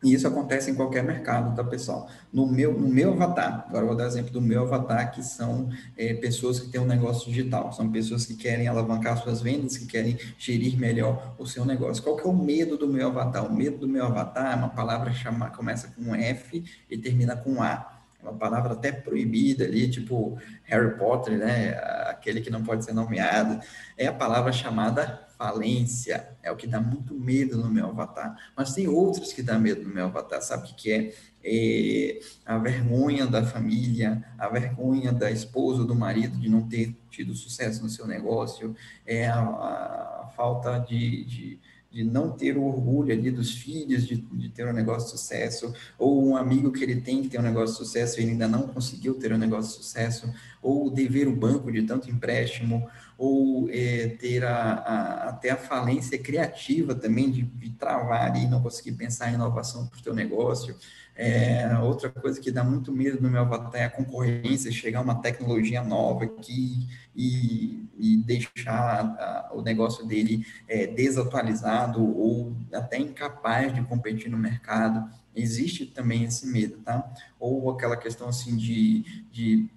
E 0.04 0.14
isso 0.14 0.28
acontece 0.28 0.72
em 0.72 0.76
qualquer 0.76 1.04
mercado, 1.04 1.56
tá, 1.56 1.64
pessoal? 1.64 2.10
No 2.34 2.48
meu, 2.48 2.74
no 2.74 2.88
meu 2.88 3.14
avatar, 3.14 3.66
agora 3.68 3.84
eu 3.84 3.88
vou 3.88 3.96
dar 3.96 4.08
exemplo 4.08 4.32
do 4.32 4.42
meu 4.42 4.64
avatar, 4.64 5.12
que 5.12 5.22
são 5.22 5.70
é, 5.96 6.16
pessoas 6.16 6.60
que 6.60 6.70
têm 6.70 6.82
um 6.82 6.86
negócio 6.86 7.30
digital, 7.30 7.72
são 7.72 7.92
pessoas 7.92 8.26
que 8.26 8.36
querem 8.36 8.68
alavancar 8.68 9.18
suas 9.18 9.42
vendas, 9.42 9.78
que 9.78 9.86
querem 9.86 10.18
gerir 10.40 10.76
melhor 10.76 11.36
o 11.38 11.46
seu 11.46 11.64
negócio. 11.66 12.02
Qual 12.02 12.16
que 12.16 12.26
é 12.26 12.30
o 12.30 12.34
medo 12.34 12.78
do 12.78 12.88
meu 12.88 13.10
avatar? 13.10 13.46
O 13.46 13.54
medo 13.54 13.78
do 13.78 13.88
meu 13.88 14.06
avatar 14.06 14.54
é 14.54 14.56
uma 14.56 14.70
palavra 14.70 15.14
chamada, 15.14 15.56
começa 15.56 15.90
com 15.90 16.16
F 16.16 16.64
e 16.90 16.98
termina 16.98 17.36
com 17.36 17.62
A. 17.62 18.02
É 18.20 18.24
uma 18.24 18.34
palavra 18.34 18.74
até 18.74 18.92
proibida 18.92 19.66
ali, 19.66 19.88
tipo 19.90 20.38
Harry 20.64 20.98
Potter, 20.98 21.38
né? 21.38 21.74
Aquele 22.08 22.42
que 22.42 22.50
não 22.50 22.64
pode 22.64 22.86
ser 22.86 22.94
nomeado. 22.94 23.60
É 23.98 24.08
a 24.08 24.14
palavra 24.14 24.52
chamada 24.52 25.28
falência, 25.42 26.38
é 26.44 26.52
o 26.52 26.56
que 26.56 26.68
dá 26.68 26.80
muito 26.80 27.16
medo 27.16 27.58
no 27.58 27.68
meu 27.68 27.88
avatar. 27.88 28.38
Mas 28.56 28.76
tem 28.76 28.88
outros 28.88 29.34
que 29.34 29.42
dá 29.42 29.58
medo 29.58 29.82
no 29.82 29.92
meu 29.92 30.06
avatar, 30.06 30.40
sabe 30.40 30.66
o 30.66 30.68
que, 30.68 30.76
que 30.76 30.92
é? 30.92 31.14
é? 31.44 32.20
A 32.46 32.60
vergonha 32.60 33.26
da 33.26 33.44
família, 33.44 34.24
a 34.38 34.48
vergonha 34.48 35.12
da 35.12 35.32
esposa 35.32 35.82
ou 35.82 35.88
do 35.88 35.96
marido 35.96 36.38
de 36.38 36.48
não 36.48 36.70
ter 36.70 36.96
tido 37.10 37.34
sucesso 37.34 37.82
no 37.82 37.90
seu 37.90 38.06
negócio, 38.06 38.76
é 39.04 39.28
a, 39.28 39.40
a 39.40 40.30
falta 40.36 40.78
de, 40.78 41.26
de 41.26 41.60
de 41.92 42.06
não 42.06 42.32
ter 42.32 42.58
o 42.58 42.64
orgulho 42.64 43.12
ali 43.12 43.30
dos 43.30 43.54
filhos 43.54 44.08
de, 44.08 44.16
de, 44.16 44.48
ter 44.48 44.66
um 44.66 44.72
negócio 44.72 45.12
de 45.12 45.20
sucesso, 45.20 45.74
ou 46.00 46.26
um 46.26 46.38
amigo 46.38 46.72
que 46.72 46.82
ele 46.82 47.02
tem 47.02 47.22
que 47.22 47.28
ter 47.28 47.38
um 47.38 47.44
negócio 47.44 47.76
de 47.76 47.86
sucesso 47.86 48.18
e 48.18 48.24
ele 48.24 48.32
ainda 48.32 48.48
não 48.48 48.62
conseguiu 48.62 49.16
ter 49.16 49.34
um 49.34 49.38
negócio 49.38 49.72
de 49.72 49.84
sucesso, 49.86 50.34
ou 50.62 50.90
dever 50.90 51.28
o 51.28 51.36
banco 51.36 51.70
de 51.70 51.84
tanto 51.84 52.10
empréstimo, 52.10 52.90
ou 53.22 53.70
é, 53.70 54.08
ter 54.20 54.44
a, 54.44 54.74
a, 54.74 55.30
até 55.30 55.52
a 55.52 55.56
falência 55.56 56.18
criativa 56.18 56.96
também 56.96 57.30
de, 57.30 57.44
de 57.44 57.70
travar 57.70 58.36
e 58.36 58.48
não 58.48 58.64
conseguir 58.64 58.94
pensar 58.94 59.30
em 59.30 59.36
inovação 59.36 59.86
para 59.86 60.00
o 60.00 60.02
seu 60.02 60.12
negócio. 60.12 60.76
É, 61.16 61.70
outra 61.84 62.10
coisa 62.10 62.42
que 62.42 62.50
dá 62.50 62.64
muito 62.64 62.92
medo 62.92 63.22
no 63.22 63.30
meu 63.30 63.42
avatar 63.42 63.80
é 63.80 63.86
a 63.86 63.90
concorrência, 63.92 64.72
chegar 64.72 65.02
uma 65.02 65.22
tecnologia 65.22 65.84
nova 65.84 66.26
aqui 66.26 66.88
e, 67.16 67.88
e 67.96 68.18
deixar 68.26 69.06
a, 69.06 69.52
o 69.54 69.62
negócio 69.62 70.04
dele 70.08 70.44
é, 70.68 70.88
desatualizado 70.88 72.04
ou 72.04 72.58
até 72.74 72.98
incapaz 72.98 73.72
de 73.72 73.84
competir 73.84 74.32
no 74.32 74.38
mercado. 74.38 75.08
Existe 75.36 75.86
também 75.86 76.24
esse 76.24 76.48
medo, 76.48 76.80
tá? 76.80 77.08
Ou 77.40 77.70
aquela 77.70 77.98
questão 77.98 78.28
assim 78.28 78.58
de, 78.58 79.04
de 79.32 79.70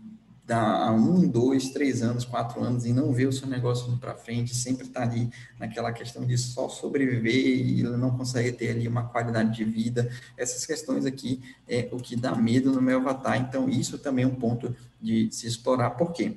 dá 0.47 0.93
um, 0.93 1.27
dois, 1.27 1.71
três 1.71 2.03
anos, 2.03 2.25
quatro 2.25 2.63
anos 2.63 2.85
e 2.85 2.93
não 2.93 3.13
vê 3.13 3.27
o 3.27 3.33
seu 3.33 3.49
negócio 3.49 3.89
indo 3.89 3.99
para 3.99 4.15
frente, 4.15 4.55
sempre 4.55 4.87
está 4.87 5.03
ali 5.03 5.31
naquela 5.59 5.91
questão 5.91 6.27
de 6.27 6.37
só 6.37 6.69
sobreviver 6.69 7.35
e 7.35 7.83
não 7.83 8.17
consegue 8.17 8.53
ter 8.53 8.71
ali 8.71 8.87
uma 8.87 9.05
qualidade 9.05 9.53
de 9.53 9.65
vida. 9.65 10.11
Essas 10.37 10.67
questões 10.67 11.07
aqui 11.07 11.43
é 11.67 11.89
o 11.91 11.97
que 11.97 12.15
dá 12.15 12.35
medo 12.35 12.71
no 12.71 12.83
meu 12.83 13.01
avatar. 13.01 13.39
Então, 13.39 13.69
isso 13.69 13.99
também 13.99 14.25
é 14.25 14.29
um 14.29 14.35
ponto 14.35 14.77
de 15.01 15.31
se 15.33 15.47
explorar. 15.47 15.91
Por 15.91 16.13
quê? 16.13 16.37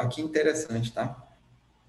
Aqui 0.00 0.20
é 0.20 0.24
interessante, 0.24 0.92
tá? 0.92 1.24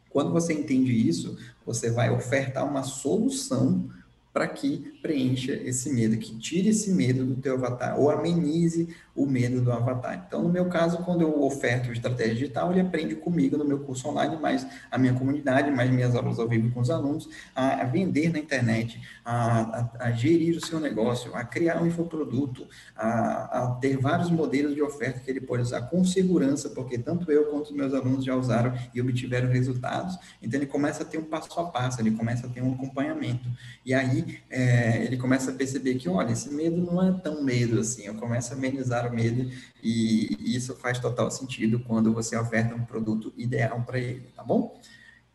Quando 0.09 0.31
você 0.31 0.53
entende 0.53 0.91
isso, 0.91 1.37
você 1.65 1.89
vai 1.89 2.11
ofertar 2.11 2.67
uma 2.67 2.83
solução 2.83 3.89
para 4.31 4.47
que 4.47 4.98
preencha 5.01 5.53
esse 5.53 5.89
medo, 5.91 6.17
que 6.17 6.37
tire 6.37 6.69
esse 6.69 6.91
medo 6.91 7.25
do 7.25 7.35
teu 7.35 7.55
avatar, 7.55 7.99
ou 7.99 8.09
amenize 8.09 8.89
o 9.19 9.25
medo 9.25 9.59
do 9.59 9.71
avatar. 9.71 10.23
Então, 10.25 10.41
no 10.41 10.49
meu 10.49 10.65
caso, 10.69 10.99
quando 10.99 11.21
eu 11.21 11.43
oferto 11.43 11.91
estratégia 11.91 12.35
digital, 12.35 12.71
ele 12.71 12.79
aprende 12.79 13.15
comigo 13.15 13.57
no 13.57 13.65
meu 13.65 13.79
curso 13.79 14.07
online, 14.07 14.37
mais 14.37 14.65
a 14.89 14.97
minha 14.97 15.13
comunidade, 15.13 15.69
mais 15.71 15.91
minhas 15.91 16.15
aulas 16.15 16.39
ao 16.39 16.47
vivo 16.47 16.71
com 16.71 16.79
os 16.79 16.89
alunos, 16.89 17.27
a, 17.53 17.83
vender 17.83 18.31
na 18.31 18.39
internet, 18.39 19.01
a, 19.25 19.61
a, 19.61 19.89
a, 20.05 20.11
gerir 20.11 20.55
o 20.55 20.65
seu 20.65 20.79
negócio, 20.79 21.35
a 21.35 21.43
criar 21.43 21.81
um 21.81 21.87
infoproduto, 21.87 22.65
a, 22.95 23.63
a 23.63 23.71
ter 23.81 23.97
vários 23.97 24.31
modelos 24.31 24.73
de 24.73 24.81
oferta 24.81 25.19
que 25.19 25.29
ele 25.29 25.41
pode 25.41 25.63
usar 25.63 25.81
com 25.81 26.03
segurança, 26.05 26.69
porque 26.69 26.97
tanto 26.97 27.29
eu 27.29 27.45
quanto 27.47 27.65
os 27.65 27.75
meus 27.75 27.93
alunos 27.93 28.23
já 28.23 28.35
usaram 28.35 28.73
e 28.93 29.01
obtiveram 29.01 29.49
resultados. 29.49 30.17
Então, 30.41 30.57
ele 30.57 30.67
começa 30.67 31.03
a 31.03 31.05
ter 31.05 31.17
um 31.17 31.25
passo 31.25 31.59
a 31.59 31.65
passo, 31.65 31.99
ele 31.99 32.11
começa 32.11 32.47
a 32.47 32.49
ter 32.49 32.61
um 32.61 32.73
acompanhamento. 32.73 33.49
E 33.85 33.93
aí, 33.93 34.39
é, 34.49 34.88
ele 34.97 35.17
começa 35.17 35.51
a 35.51 35.53
perceber 35.53 35.95
que, 35.95 36.07
olha, 36.07 36.31
esse 36.31 36.49
medo 36.53 36.77
não 36.77 37.01
é 37.01 37.11
tão 37.21 37.43
medo 37.43 37.79
assim, 37.79 38.03
eu 38.03 38.15
começo 38.15 38.53
a 38.53 38.57
amenizar 38.57 39.11
o 39.11 39.15
medo 39.15 39.49
e, 39.83 40.55
isso 40.55 40.75
faz 40.75 40.99
total 40.99 41.29
sentido 41.29 41.79
quando 41.79 42.13
você 42.13 42.37
oferta 42.37 42.75
um 42.75 42.85
produto 42.85 43.33
ideal 43.37 43.81
para 43.81 43.99
ele, 43.99 44.27
tá 44.35 44.43
bom? 44.43 44.79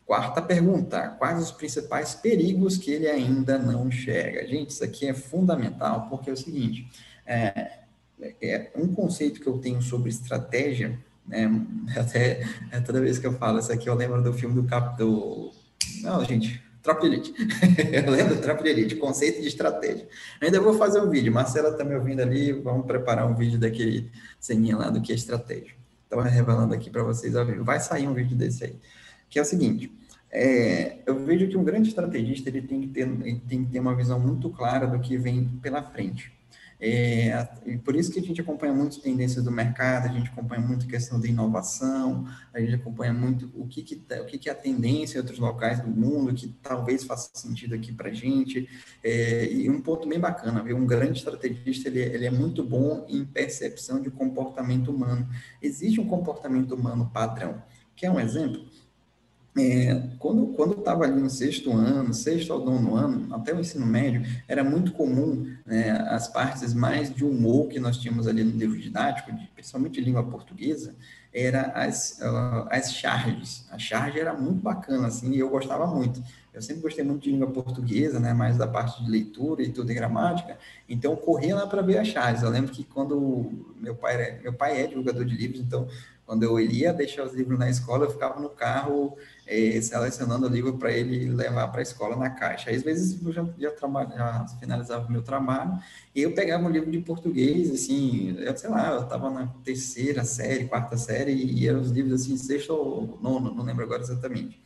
Quarta 0.05 0.41
pergunta: 0.41 1.09
quais 1.17 1.41
os 1.41 1.51
principais 1.51 2.13
perigos 2.13 2.77
que 2.77 2.91
ele 2.91 3.07
ainda 3.07 3.57
não 3.57 3.87
enxerga? 3.87 4.47
Gente, 4.47 4.69
isso 4.69 4.83
aqui 4.83 5.07
é 5.07 5.13
fundamental 5.13 6.07
porque 6.09 6.29
é 6.29 6.33
o 6.33 6.37
seguinte: 6.37 6.87
é, 7.25 7.79
é 8.41 8.71
um 8.75 8.93
conceito 8.93 9.41
que 9.41 9.47
eu 9.47 9.57
tenho 9.57 9.81
sobre 9.81 10.09
estratégia, 10.09 10.99
né, 11.27 11.49
até 11.97 12.45
toda 12.85 13.01
vez 13.01 13.17
que 13.17 13.25
eu 13.25 13.33
falo 13.33 13.59
isso 13.59 13.71
aqui, 13.71 13.89
eu 13.89 13.95
lembro 13.95 14.21
do 14.21 14.31
filme 14.31 14.55
do 14.55 14.67
Cap 14.67 14.97
do. 14.97 15.51
Não, 16.01 16.23
gente, 16.23 16.63
Tropa 16.85 17.01
de 17.01 17.07
Elite. 17.07 17.33
de 18.63 18.69
Elite, 18.69 18.95
conceito 18.95 19.41
de 19.41 19.47
estratégia. 19.47 20.07
Ainda 20.39 20.61
vou 20.61 20.75
fazer 20.75 21.01
um 21.01 21.09
vídeo. 21.09 21.33
Marcela 21.33 21.69
está 21.69 21.83
me 21.83 21.95
ouvindo 21.95 22.21
ali, 22.21 22.53
vamos 22.53 22.85
preparar 22.85 23.25
um 23.25 23.33
vídeo 23.33 23.57
daquele 23.57 24.11
ceninha 24.39 24.77
lá 24.77 24.91
do 24.91 25.01
que 25.01 25.11
é 25.11 25.15
estratégia. 25.15 25.73
Estava 26.03 26.23
revelando 26.23 26.75
aqui 26.75 26.91
para 26.91 27.01
vocês. 27.01 27.33
Vai 27.61 27.79
sair 27.79 28.07
um 28.07 28.13
vídeo 28.13 28.37
desse 28.37 28.65
aí. 28.65 28.75
Que 29.27 29.39
é 29.39 29.41
o 29.41 29.45
seguinte, 29.45 29.91
é, 30.31 30.99
eu 31.07 31.17
vejo 31.25 31.47
que 31.47 31.57
um 31.57 31.63
grande 31.63 31.89
estrategista 31.89 32.49
ele 32.49 32.61
tem, 32.61 32.81
que 32.81 32.87
ter, 32.89 33.01
ele 33.01 33.41
tem 33.47 33.65
que 33.65 33.71
ter 33.71 33.79
uma 33.79 33.95
visão 33.95 34.19
muito 34.19 34.47
clara 34.51 34.85
do 34.85 34.99
que 34.99 35.17
vem 35.17 35.45
pela 35.63 35.81
frente. 35.81 36.31
É, 36.87 37.47
por 37.83 37.95
isso 37.95 38.11
que 38.11 38.19
a 38.19 38.21
gente 38.21 38.39
acompanha 38.39 38.71
muitas 38.71 38.99
tendências 38.99 39.43
do 39.43 39.51
mercado, 39.51 40.05
a 40.05 40.13
gente 40.13 40.29
acompanha 40.29 40.61
muito 40.61 40.85
questão 40.85 41.19
da 41.19 41.27
inovação, 41.27 42.27
a 42.53 42.59
gente 42.59 42.75
acompanha 42.75 43.11
muito 43.11 43.49
o 43.55 43.65
que, 43.67 43.81
que, 43.81 43.95
tá, 43.95 44.21
o 44.21 44.25
que, 44.25 44.37
que 44.37 44.49
é 44.49 44.51
a 44.51 44.55
tendência 44.55 45.17
em 45.17 45.21
outros 45.21 45.39
locais 45.39 45.79
do 45.79 45.89
mundo, 45.89 46.31
que 46.35 46.47
talvez 46.61 47.03
faça 47.03 47.31
sentido 47.33 47.73
aqui 47.73 47.91
para 47.91 48.09
a 48.09 48.13
gente. 48.13 48.69
É, 49.03 49.51
e 49.51 49.67
um 49.67 49.81
ponto 49.81 50.07
bem 50.07 50.19
bacana, 50.19 50.61
viu? 50.61 50.77
um 50.77 50.85
grande 50.85 51.17
estrategista 51.17 51.89
ele, 51.89 52.01
ele 52.01 52.27
é 52.27 52.31
muito 52.31 52.63
bom 52.63 53.03
em 53.09 53.25
percepção 53.25 53.99
de 53.99 54.11
comportamento 54.11 54.91
humano. 54.91 55.27
Existe 55.59 55.99
um 55.99 56.05
comportamento 56.05 56.75
humano 56.75 57.09
padrão. 57.11 57.63
Quer 57.95 58.11
um 58.11 58.19
exemplo? 58.19 58.63
É, 59.57 60.09
quando 60.19 60.47
quando 60.47 60.73
eu 60.73 60.79
estava 60.79 61.05
ali 61.05 61.21
no 61.21 61.29
sexto 61.29 61.71
ano, 61.71 62.13
sexto 62.13 62.51
ao 62.51 62.65
nono 62.65 62.95
ano, 62.95 63.33
até 63.33 63.53
o 63.53 63.59
ensino 63.59 63.85
médio, 63.85 64.21
era 64.49 64.63
muito 64.65 64.91
comum 64.91 65.49
né, 65.65 65.91
as 66.09 66.27
partes 66.27 66.73
mais 66.73 67.13
de 67.13 67.23
humor 67.23 67.69
que 67.69 67.79
nós 67.79 67.97
tínhamos 67.97 68.27
ali 68.27 68.43
no 68.43 68.57
livro 68.57 68.77
didático, 68.77 69.31
de, 69.31 69.47
principalmente 69.55 69.93
de 69.93 70.01
língua 70.01 70.23
portuguesa, 70.23 70.93
era 71.33 71.67
as, 71.73 72.19
uh, 72.21 72.67
as 72.69 72.93
charges. 72.93 73.65
A 73.71 73.77
charge 73.77 74.19
era 74.19 74.33
muito 74.33 74.61
bacana, 74.61 75.07
assim, 75.07 75.31
e 75.31 75.39
eu 75.39 75.49
gostava 75.49 75.87
muito. 75.87 76.21
Eu 76.53 76.61
sempre 76.61 76.81
gostei 76.81 77.03
muito 77.03 77.23
de 77.23 77.31
língua 77.31 77.51
portuguesa, 77.51 78.19
né, 78.19 78.33
mais 78.33 78.57
da 78.57 78.67
parte 78.67 79.03
de 79.03 79.09
leitura 79.09 79.61
e 79.61 79.69
tudo, 79.69 79.91
e 79.91 79.95
gramática, 79.95 80.57
então 80.87 81.11
eu 81.11 81.17
corria 81.17 81.55
lá 81.55 81.67
para 81.67 81.81
ver 81.81 81.97
as 81.97 82.07
charges. 82.07 82.43
Eu 82.43 82.49
lembro 82.49 82.71
que 82.71 82.83
quando 82.83 83.51
meu 83.77 83.95
pai, 83.95 84.13
era, 84.15 84.41
meu 84.41 84.53
pai 84.53 84.81
é 84.81 84.87
divulgador 84.87 85.25
de 85.25 85.35
livros, 85.35 85.59
então 85.59 85.87
quando 86.25 86.43
eu 86.43 86.59
ia 86.59 86.91
deixar 86.91 87.23
os 87.23 87.33
livros 87.33 87.57
na 87.57 87.69
escola, 87.69 88.05
eu 88.05 88.11
ficava 88.11 88.39
no 88.39 88.49
carro 88.49 89.15
é, 89.45 89.79
selecionando 89.79 90.47
o 90.47 90.49
livro 90.49 90.77
para 90.77 90.91
ele 90.91 91.29
levar 91.29 91.67
para 91.67 91.81
a 91.81 91.83
escola 91.83 92.15
na 92.15 92.31
caixa. 92.31 92.71
Às 92.71 92.81
vezes 92.81 93.23
eu 93.23 93.31
já, 93.31 93.45
já, 93.57 93.71
já 93.71 94.45
finalizava 94.59 95.07
o 95.07 95.11
meu 95.11 95.21
trabalho 95.21 95.77
e 96.15 96.21
eu 96.21 96.33
pegava 96.33 96.65
um 96.65 96.69
livro 96.69 96.89
de 96.89 96.99
português, 96.99 97.69
assim, 97.71 98.35
eu 98.39 98.57
sei 98.57 98.69
lá, 98.69 98.93
eu 98.93 99.03
estava 99.03 99.29
na 99.29 99.47
terceira 99.63 100.23
série, 100.23 100.65
quarta 100.65 100.97
série 100.97 101.31
e 101.31 101.67
eram 101.67 101.81
os 101.81 101.91
livros 101.91 102.21
assim, 102.21 102.35
sexto 102.37 102.73
ou 102.73 103.19
nono, 103.21 103.53
não 103.53 103.63
lembro 103.63 103.83
agora 103.83 104.01
exatamente. 104.01 104.64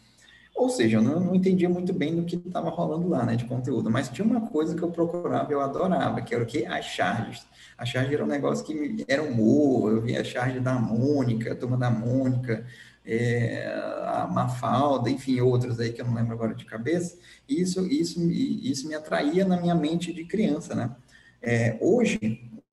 Ou 0.60 0.68
seja, 0.68 0.98
eu 0.98 1.02
não, 1.02 1.22
não 1.22 1.36
entendia 1.36 1.70
muito 1.70 1.94
bem 1.94 2.14
do 2.14 2.26
que 2.26 2.36
estava 2.36 2.70
rolando 2.70 3.08
lá, 3.08 3.26
né, 3.26 3.38
de 3.38 3.46
conteúdo, 3.46 3.90
mas 3.90 4.10
tinha 4.10 4.28
uma 4.28 4.42
coisa 4.42 4.76
que 4.76 4.84
eu 4.84 4.92
procurava, 4.92 5.50
eu 5.54 5.62
adorava, 5.62 6.22
que 6.22 6.36
era 6.36 6.44
o 6.44 6.46
quê? 6.46 6.66
As 6.68 6.84
charges. 6.84 7.48
A 7.78 7.86
charge 7.86 8.14
era 8.14 8.26
um 8.26 8.28
negócio 8.28 8.66
que 8.66 9.06
era 9.08 9.24
humor, 9.24 9.90
eu 9.90 10.02
via 10.02 10.20
a 10.20 10.24
charge 10.24 10.60
da 10.60 10.74
Mônica, 10.74 11.54
a 11.54 11.56
turma 11.56 11.78
da 11.78 11.90
Mônica, 11.90 12.66
é, 13.06 13.74
a 14.06 14.28
Mafalda, 14.28 15.10
enfim, 15.10 15.40
outros 15.40 15.80
aí 15.80 15.94
que 15.94 16.02
eu 16.02 16.06
não 16.06 16.14
lembro 16.14 16.34
agora 16.34 16.54
de 16.54 16.66
cabeça, 16.66 17.18
isso, 17.48 17.88
isso, 17.88 18.30
isso 18.30 18.86
me 18.86 18.96
atraía 18.96 19.46
na 19.46 19.56
minha 19.56 19.76
mente 19.76 20.12
de 20.12 20.26
criança, 20.26 20.76
né? 20.76 20.94
É, 21.42 21.78
hoje, 21.80 22.20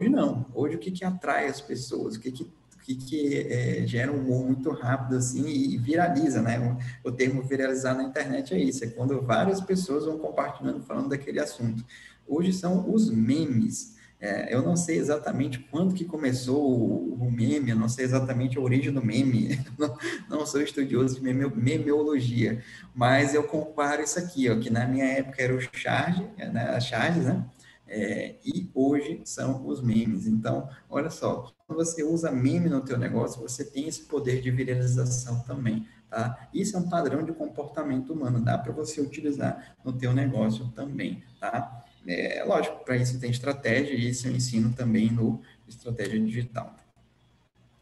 hoje 0.01 0.11
não. 0.11 0.45
Hoje 0.53 0.75
o 0.75 0.79
que, 0.81 0.91
que 0.91 1.05
atrai 1.05 1.47
as 1.47 1.61
pessoas? 1.61 2.17
O 2.17 2.21
que, 2.21 2.33
que 2.33 2.53
que, 2.87 2.95
que 2.95 3.37
é, 3.51 3.85
gera 3.85 4.13
um 4.13 4.21
humor 4.21 4.47
muito 4.47 4.71
rápido 4.71 5.17
assim 5.17 5.45
e 5.49 5.77
viraliza, 5.77 6.41
né? 6.41 6.79
O, 7.05 7.09
o, 7.09 7.13
termo 7.13 7.43
viralizar 7.43 7.95
na 7.95 8.05
internet 8.05 8.55
é 8.55 8.59
isso, 8.59 8.85
é 8.85 8.87
quando 8.87 9.21
várias 9.21 9.61
pessoas 9.61 10.05
vão 10.05 10.19
compartilhando, 10.19 10.85
falando 10.85 11.09
daquele 11.09 11.41
assunto. 11.41 11.85
Hoje 12.29 12.53
são 12.53 12.89
os 12.93 13.11
memes. 13.11 13.97
É, 14.21 14.55
eu 14.55 14.63
não 14.63 14.77
sei 14.77 14.99
exatamente 14.99 15.59
quando 15.59 15.95
que 15.95 16.05
começou 16.05 16.57
o, 16.57 17.15
o, 17.15 17.31
meme, 17.31 17.71
eu 17.71 17.77
não 17.77 17.89
sei 17.89 18.05
exatamente 18.05 18.57
a 18.57 18.61
origem 18.61 18.93
do 18.93 19.05
meme, 19.05 19.61
não, 19.77 19.99
não 20.31 20.47
sou 20.47 20.63
estudioso 20.63 21.17
de 21.17 21.23
meme, 21.23 21.51
memeologia, 21.55 22.63
mas 22.95 23.35
eu 23.35 23.43
comparo 23.43 24.03
isso 24.03 24.19
aqui, 24.19 24.49
ó, 24.49 24.59
que 24.59 24.71
na 24.71 24.87
minha 24.87 25.05
época 25.05 25.43
era 25.43 25.55
o 25.55 25.61
charge, 25.61 26.25
né, 26.39 26.71
as 26.75 26.87
charges, 26.87 27.25
né? 27.25 27.45
É, 27.89 28.37
e 28.45 28.69
hoje 28.75 29.21
são 29.25 29.67
os 29.67 29.81
memes. 29.81 30.27
Então, 30.27 30.69
olha 30.91 31.11
só, 31.11 31.53
quando 31.67 31.79
você 31.79 32.03
usa 32.03 32.31
meme 32.33 32.69
no 32.69 32.81
teu 32.81 32.99
negócio, 32.99 33.41
você 33.41 33.65
tem 33.65 33.87
esse 33.87 34.03
poder 34.05 34.41
de 34.41 34.51
viralização 34.51 35.41
também, 35.41 35.87
tá? 36.11 36.49
Isso 36.53 36.77
é 36.77 36.81
um 36.81 36.89
padrão 36.89 37.25
de 37.25 37.33
comportamento 37.33 38.13
humano, 38.13 38.41
dá 38.41 38.59
para 38.59 38.73
você 38.73 39.01
utilizar 39.01 39.77
no 39.85 39.93
teu 39.93 40.13
negócio 40.13 40.69
também, 40.75 41.23
tá? 41.41 41.85
É, 42.07 42.45
lógico, 42.45 42.85
para 42.85 42.97
isso 42.97 43.19
tem 43.19 43.31
estratégia 43.31 43.95
e 43.95 44.09
isso 44.09 44.29
eu 44.29 44.35
ensino 44.35 44.73
também 44.73 45.11
no 45.11 45.43
Estratégia 45.67 46.21
Digital. 46.21 46.75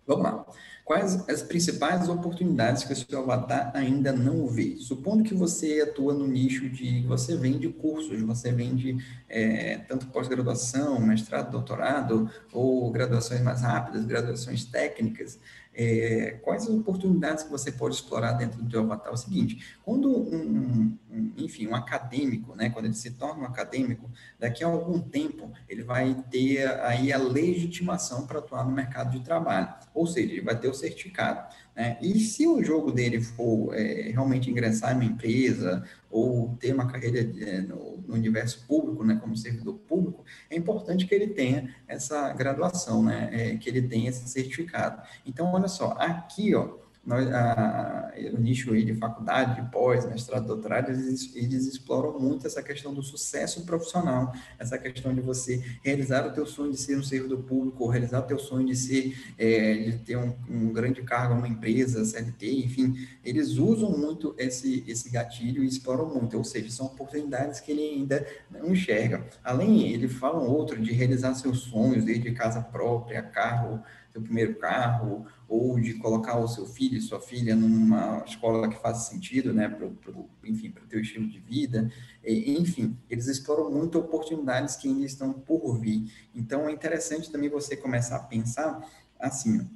Vamos 0.06 0.24
lá. 0.24 0.46
Quais 0.84 1.26
as 1.30 1.42
principais 1.42 2.10
oportunidades 2.10 2.84
que 2.84 2.92
o 2.92 2.96
seu 2.96 3.20
avatar 3.20 3.72
ainda 3.74 4.12
não 4.12 4.46
vê? 4.46 4.76
Supondo 4.76 5.24
que 5.24 5.34
você 5.34 5.80
atua 5.80 6.12
no 6.12 6.26
nicho 6.26 6.68
de 6.68 7.00
você 7.06 7.34
vende 7.38 7.66
cursos, 7.68 8.20
você 8.20 8.52
vende 8.52 8.98
é, 9.26 9.78
tanto 9.88 10.06
pós-graduação, 10.08 11.00
mestrado, 11.00 11.50
doutorado, 11.50 12.30
ou 12.52 12.90
graduações 12.90 13.40
mais 13.40 13.62
rápidas, 13.62 14.04
graduações 14.04 14.66
técnicas, 14.66 15.38
é, 15.74 16.38
quais 16.42 16.62
as 16.62 16.68
oportunidades 16.68 17.44
que 17.44 17.50
você 17.50 17.72
pode 17.72 17.96
explorar 17.96 18.32
dentro 18.32 18.62
do 18.62 18.70
seu 18.70 18.80
avatar? 18.80 19.08
É 19.08 19.14
o 19.14 19.16
seguinte, 19.16 19.76
quando 19.84 20.08
um, 20.08 20.96
um, 21.10 21.32
enfim, 21.36 21.66
um 21.66 21.74
acadêmico, 21.74 22.54
né, 22.54 22.70
quando 22.70 22.86
ele 22.86 22.94
se 22.94 23.10
torna 23.12 23.42
um 23.42 23.46
acadêmico, 23.46 24.10
daqui 24.38 24.62
a 24.62 24.68
algum 24.68 25.00
tempo 25.00 25.52
ele 25.68 25.82
vai 25.82 26.14
ter 26.30 26.66
aí 26.80 27.12
a 27.12 27.18
legitimação 27.18 28.26
para 28.26 28.38
atuar 28.38 28.64
no 28.64 28.70
mercado 28.70 29.10
de 29.10 29.24
trabalho, 29.24 29.74
ou 29.92 30.06
seja, 30.06 30.32
ele 30.32 30.42
vai 30.42 30.58
ter 30.58 30.68
o 30.68 30.74
certificado. 30.74 31.52
Né? 31.76 31.98
E 32.00 32.20
se 32.20 32.46
o 32.46 32.62
jogo 32.62 32.92
dele 32.92 33.20
for 33.20 33.74
é, 33.74 34.10
realmente 34.12 34.50
ingressar 34.50 34.92
em 34.92 34.94
uma 34.94 35.04
empresa 35.04 35.84
ou 36.10 36.56
ter 36.60 36.72
uma 36.72 36.86
carreira 36.86 37.18
é, 37.20 37.60
no, 37.60 37.98
no, 38.06 38.14
universo 38.14 38.64
público, 38.66 39.04
né, 39.04 39.18
como 39.20 39.36
servidor 39.36 39.74
público, 39.88 40.24
é 40.48 40.56
importante 40.56 41.06
que 41.06 41.14
ele 41.14 41.28
tenha 41.28 41.74
essa 41.88 42.32
graduação, 42.32 43.02
né, 43.02 43.30
é, 43.32 43.56
que 43.56 43.68
ele 43.68 43.82
tenha 43.82 44.08
esse 44.08 44.28
certificado. 44.28 45.02
Então, 45.26 45.52
olha 45.52 45.66
só, 45.66 45.96
aqui, 45.98 46.54
ó, 46.54 46.83
nós, 47.06 47.30
a, 47.30 48.12
o 48.32 48.40
nicho 48.40 48.72
aí 48.72 48.84
de 48.84 48.94
faculdade, 48.94 49.60
de 49.60 49.70
pós, 49.70 50.06
mestrado, 50.06 50.46
doutorado, 50.46 50.90
eles, 50.90 51.34
eles 51.34 51.66
exploram 51.66 52.18
muito 52.18 52.46
essa 52.46 52.62
questão 52.62 52.94
do 52.94 53.02
sucesso 53.02 53.64
profissional, 53.66 54.32
essa 54.58 54.78
questão 54.78 55.14
de 55.14 55.20
você 55.20 55.62
realizar 55.82 56.26
o 56.26 56.32
teu 56.32 56.46
sonho 56.46 56.70
de 56.70 56.78
ser 56.78 56.96
um 56.96 57.02
servidor 57.02 57.42
público, 57.42 57.86
realizar 57.88 58.20
o 58.20 58.22
teu 58.22 58.38
sonho 58.38 58.66
de 58.66 58.76
ser, 58.76 59.16
é, 59.38 59.74
de 59.74 59.98
ter 59.98 60.16
um, 60.16 60.34
um 60.48 60.72
grande 60.72 61.02
cargo 61.02 61.34
numa 61.34 61.48
empresa, 61.48 62.04
CLT, 62.04 62.64
enfim, 62.64 63.06
eles 63.22 63.58
usam 63.58 63.90
muito 63.90 64.34
esse, 64.38 64.82
esse 64.86 65.10
gatilho 65.10 65.62
e 65.62 65.66
exploram 65.66 66.08
muito, 66.08 66.38
ou 66.38 66.44
seja, 66.44 66.70
são 66.70 66.86
oportunidades 66.86 67.60
que 67.60 67.72
ele 67.72 67.82
ainda 67.82 68.26
não 68.50 68.72
enxerga. 68.72 69.26
Além, 69.42 69.92
ele 69.92 70.08
falam 70.08 70.46
outro 70.46 70.80
de 70.80 70.92
realizar 70.92 71.34
seus 71.34 71.60
sonhos, 71.60 72.04
desde 72.04 72.32
casa 72.32 72.62
própria, 72.62 73.22
carro, 73.22 73.82
seu 74.14 74.22
primeiro 74.22 74.54
carro, 74.54 75.26
ou 75.48 75.78
de 75.80 75.94
colocar 75.94 76.38
o 76.38 76.46
seu 76.46 76.66
filho 76.66 77.02
sua 77.02 77.20
filha 77.20 77.56
numa 77.56 78.22
escola 78.24 78.68
que 78.68 78.80
faça 78.80 79.10
sentido, 79.10 79.52
né, 79.52 79.68
pro, 79.68 79.90
pro, 79.90 80.30
enfim, 80.44 80.70
para 80.70 80.84
o 80.84 80.86
teu 80.86 81.00
estilo 81.00 81.26
de 81.26 81.40
vida, 81.40 81.90
enfim, 82.24 82.96
eles 83.10 83.26
exploram 83.26 83.72
muito 83.72 83.98
oportunidades 83.98 84.76
que 84.76 84.86
ainda 84.86 85.04
estão 85.04 85.32
por 85.32 85.76
vir. 85.80 86.08
Então, 86.32 86.68
é 86.68 86.72
interessante 86.72 87.30
também 87.30 87.50
você 87.50 87.76
começar 87.76 88.16
a 88.16 88.20
pensar 88.20 88.88
assim, 89.18 89.68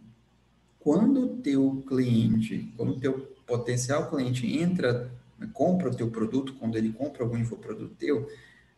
quando 0.79 1.23
o 1.23 1.37
teu 1.39 1.83
cliente, 1.89 2.73
quando 2.77 2.93
o 2.93 3.01
teu 3.01 3.19
potencial 3.45 4.09
cliente 4.09 4.47
entra, 4.57 5.11
compra 5.53 5.91
o 5.91 5.95
teu 5.95 6.11
produto, 6.11 6.55
quando 6.55 6.79
ele 6.79 6.93
compra 6.93 7.25
algum 7.25 7.37
infoproduto 7.37 7.97
teu, 7.97 8.29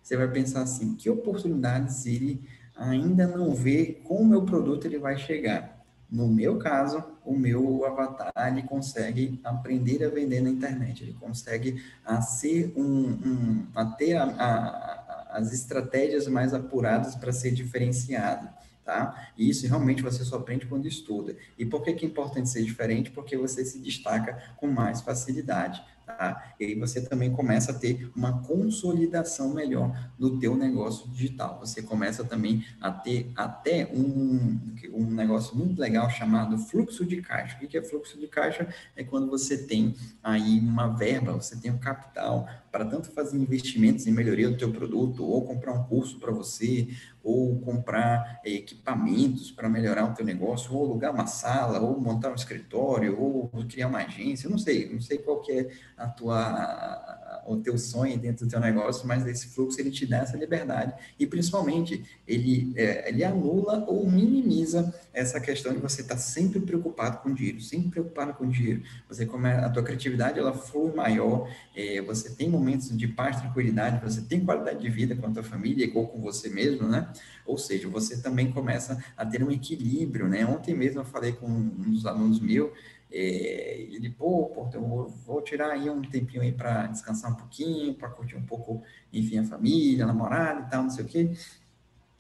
você 0.03 0.17
vai 0.17 0.31
pensar 0.31 0.63
assim, 0.63 0.95
que 0.95 1.11
oportunidades 1.11 2.07
ele 2.07 2.41
ainda 2.81 3.27
não 3.27 3.55
vê 3.55 4.01
como 4.05 4.21
o 4.21 4.27
meu 4.27 4.43
produto 4.43 4.87
ele 4.87 4.99
vai 4.99 5.19
chegar. 5.19 5.79
No 6.11 6.27
meu 6.27 6.59
caso, 6.59 7.05
o 7.25 7.37
meu 7.37 7.85
avatar 7.85 8.33
ele 8.49 8.63
consegue 8.63 9.39
aprender 9.45 10.03
a 10.05 10.09
vender 10.09 10.41
na 10.41 10.51
internet, 10.51 11.05
ele 11.05 11.13
consegue 11.13 11.81
a 12.05 12.21
ser 12.21 12.73
um, 12.75 12.83
um 12.85 13.67
a 13.75 13.85
ter 13.85 14.15
a, 14.15 14.25
a, 14.25 15.39
as 15.39 15.53
estratégias 15.53 16.27
mais 16.27 16.53
apuradas 16.53 17.15
para 17.15 17.33
ser 17.33 17.53
diferenciado, 17.53 18.49
tá? 18.85 19.31
E 19.37 19.49
isso 19.49 19.69
realmente 19.69 20.03
você 20.03 20.25
só 20.25 20.37
aprende 20.37 20.67
quando 20.67 20.87
estuda. 20.87 21.37
E 21.57 21.65
por 21.65 21.83
que, 21.83 21.93
que 21.93 22.05
é 22.05 22.09
importante 22.09 22.49
ser 22.49 22.65
diferente? 22.65 23.13
Porque 23.13 23.37
você 23.37 23.65
se 23.65 23.79
destaca 23.79 24.43
com 24.57 24.67
mais 24.67 25.01
facilidade. 25.01 25.81
Tá? 26.11 26.55
E 26.59 26.65
aí 26.65 26.75
você 26.75 27.01
também 27.01 27.31
começa 27.31 27.73
a 27.73 27.75
ter 27.75 28.11
uma 28.15 28.43
consolidação 28.43 29.55
melhor 29.55 30.11
do 30.19 30.39
teu 30.39 30.57
negócio 30.57 31.09
digital. 31.11 31.59
Você 31.61 31.83
começa 31.83 32.25
também 32.25 32.65
a 32.81 32.91
ter 32.91 33.31
até 33.37 33.91
um, 33.93 34.59
um 34.93 35.11
negócio 35.11 35.57
muito 35.57 35.81
legal 35.81 36.09
chamado 36.11 36.59
fluxo 36.59 37.05
de 37.05 37.23
caixa. 37.23 37.59
O 37.63 37.67
que 37.67 37.79
é 37.79 37.83
fluxo 37.83 38.19
de 38.19 38.29
caixa? 38.29 38.69
É 38.97 39.05
quando 39.05 39.29
você 39.29 39.57
tem 39.67 39.95
aí 40.23 40.59
uma 40.61 40.89
verba, 40.89 41.33
você 41.33 41.57
tem 41.57 41.71
um 41.71 41.79
capital 41.79 42.49
para 42.71 42.85
tanto 42.85 43.11
fazer 43.11 43.37
investimentos 43.37 44.07
em 44.07 44.13
melhoria 44.13 44.49
do 44.49 44.57
teu 44.57 44.73
produto, 44.73 45.25
ou 45.25 45.45
comprar 45.45 45.73
um 45.73 45.85
curso 45.85 46.19
para 46.21 46.31
você, 46.31 46.89
ou 47.23 47.59
comprar 47.61 48.41
eh, 48.45 48.55
equipamentos 48.55 49.51
para 49.51 49.69
melhorar 49.69 50.05
o 50.05 50.15
teu 50.15 50.25
negócio, 50.25 50.73
ou 50.73 50.85
alugar 50.85 51.13
uma 51.13 51.27
sala, 51.27 51.81
ou 51.81 52.01
montar 52.01 52.31
um 52.31 52.35
escritório, 52.35 53.21
ou 53.21 53.51
criar 53.69 53.89
uma 53.89 53.99
agência, 53.99 54.47
eu 54.47 54.51
não 54.51 54.59
sei, 54.59 54.89
não 54.93 55.01
sei 55.01 55.19
qual 55.19 55.41
que 55.41 55.53
é 55.53 55.71
a 56.01 56.09
tua 56.09 57.21
o 57.47 57.57
teu 57.57 57.77
sonho 57.77 58.17
dentro 58.19 58.47
do 58.47 58.51
teu 58.51 58.61
negócio, 58.61 59.07
mas 59.07 59.27
esse 59.27 59.49
fluxo 59.49 59.81
ele 59.81 59.91
te 59.91 60.07
dá 60.07 60.19
essa 60.19 60.37
liberdade 60.37 60.95
e 61.19 61.27
principalmente 61.27 62.05
ele 62.27 62.73
é, 62.77 63.09
ele 63.09 63.25
anula 63.25 63.85
ou 63.89 64.09
minimiza 64.09 64.95
essa 65.13 65.41
questão 65.41 65.73
de 65.73 65.79
você 65.79 66.03
estar 66.03 66.17
sempre 66.17 66.61
preocupado 66.61 67.19
com 67.19 67.33
dinheiro, 67.33 67.61
sempre 67.61 67.91
preocupado 67.91 68.35
com 68.35 68.49
dinheiro. 68.49 68.83
Você 69.09 69.27
come, 69.27 69.49
a 69.49 69.69
tua 69.69 69.83
criatividade 69.83 70.39
ela 70.39 70.53
flui 70.53 70.93
maior, 70.95 71.51
é, 71.75 72.01
você 72.03 72.31
tem 72.31 72.49
momentos 72.49 72.97
de 72.97 73.09
paz, 73.09 73.41
tranquilidade, 73.41 74.03
você 74.03 74.21
tem 74.23 74.45
qualidade 74.45 74.81
de 74.81 74.89
vida 74.89 75.17
com 75.17 75.27
a 75.27 75.31
tua 75.31 75.43
família 75.43 75.91
ou 75.95 76.07
com 76.07 76.21
você 76.21 76.49
mesmo, 76.49 76.87
né? 76.87 77.09
Ou 77.45 77.59
seja, 77.59 77.89
você 77.89 78.19
também 78.19 78.53
começa 78.53 79.03
a 79.17 79.27
ter 79.27 79.43
um 79.43 79.51
equilíbrio, 79.51 80.29
né? 80.29 80.47
Ontem 80.47 80.75
mesmo 80.75 81.01
eu 81.01 81.05
falei 81.05 81.33
com 81.33 81.47
um 81.47 81.91
dos 81.91 82.07
alunos 82.07 82.39
meus 82.39 82.71
é, 83.13 83.87
ele, 83.91 84.11
pô, 84.11 84.47
pô, 84.47 84.69
eu 84.73 84.81
vou, 84.81 85.09
vou 85.09 85.43
tirar 85.43 85.71
aí 85.71 85.91
um 85.91 86.01
tempinho 86.01 86.43
aí 86.43 86.53
para 86.53 86.87
descansar 86.87 87.33
um 87.33 87.35
pouquinho, 87.35 87.95
para 87.95 88.09
curtir 88.09 88.37
um 88.37 88.45
pouco, 88.45 88.83
enfim, 89.13 89.39
a 89.39 89.45
família, 89.45 90.05
a 90.05 90.07
namorada 90.07 90.67
e 90.67 90.71
tal, 90.71 90.85
não 90.85 90.91
sei 90.91 91.05
o 91.05 91.09
quê. 91.09 91.31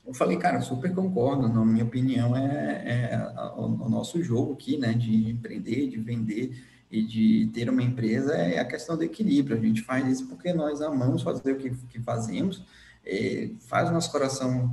Eu 0.05 0.15
falei, 0.15 0.37
cara, 0.37 0.61
super 0.61 0.93
concordo, 0.93 1.49
na 1.49 1.65
minha 1.65 1.85
opinião, 1.85 2.37
é, 2.37 3.13
é 3.13 3.53
o, 3.57 3.67
o, 3.85 3.89
nosso 3.89 4.21
jogo 4.23 4.55
aqui, 4.55 4.77
né, 4.77 4.93
de 4.93 5.31
empreender, 5.31 5.89
de 5.89 5.99
vender 5.99 6.61
e 6.91 7.03
de 7.05 7.51
ter 7.55 7.71
uma 7.71 7.83
empresa 7.83 8.35
é 8.35 8.59
a 8.59 8.65
questão 8.65 8.97
do 8.97 9.05
equilíbrio. 9.05 9.57
A 9.57 9.61
gente 9.61 9.83
faz 9.83 10.07
isso 10.09 10.27
porque 10.27 10.53
nós 10.53 10.81
amamos 10.81 11.23
fazer 11.23 11.53
o 11.53 11.57
que, 11.57 11.71
que 11.71 12.01
fazemos, 12.01 12.65
é, 13.07 13.51
faz 13.61 13.89
o 13.89 13.93
nosso 13.93 14.11
coração, 14.11 14.73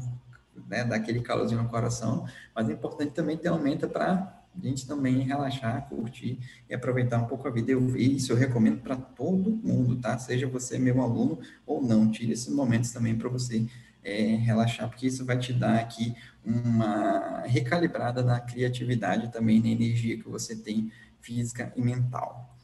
né, 0.68 0.84
daquele 0.84 1.22
calorzinho 1.22 1.62
no 1.62 1.70
coração, 1.70 2.26
mas 2.56 2.68
é 2.70 2.74
importante 2.74 3.12
também 3.12 3.38
ter 3.38 3.52
uma 3.52 3.60
meta 3.60 3.88
para 3.88 4.37
a 4.62 4.68
gente 4.68 4.88
também 4.88 5.20
relaxar, 5.20 5.88
curtir 5.88 6.40
e 6.70 6.74
aproveitar 6.74 7.20
um 7.20 7.28
pouco 7.28 7.48
a 7.48 7.52
vida. 7.52 7.72
Eu 7.72 7.96
isso 7.96 8.32
eu 8.32 8.36
recomendo 8.36 8.82
para 8.82 8.96
todo 8.96 9.52
mundo, 9.52 9.96
tá? 9.98 10.18
Seja 10.18 10.48
você 10.48 10.78
meu 10.80 11.02
aluno 11.02 11.40
ou 11.66 11.82
não, 11.82 12.10
tire 12.10 12.32
esses 12.32 12.54
momentos 12.54 12.92
também 12.92 13.16
para 13.16 13.30
você 13.30 13.66
é, 14.04 14.36
relaxar, 14.36 14.90
porque 14.90 15.08
isso 15.08 15.26
vai 15.26 15.38
te 15.38 15.52
dar 15.54 15.80
aqui 15.80 16.16
uma 16.44 17.42
recalibrada 17.42 18.24
na 18.24 18.40
criatividade 18.40 19.32
também, 19.32 19.62
na 19.62 19.68
energia 19.68 20.18
que 20.18 20.30
você 20.30 20.56
tem 20.56 20.92
física 21.20 21.74
e 21.76 21.82
mental. 21.82 22.56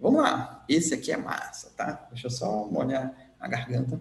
Vamos 0.00 0.22
lá, 0.22 0.64
esse 0.68 0.94
aqui 0.94 1.12
é 1.12 1.16
massa, 1.16 1.70
tá? 1.76 2.06
Deixa 2.10 2.26
eu 2.26 2.30
só 2.30 2.66
molhar 2.66 3.14
a 3.38 3.48
garganta. 3.48 4.00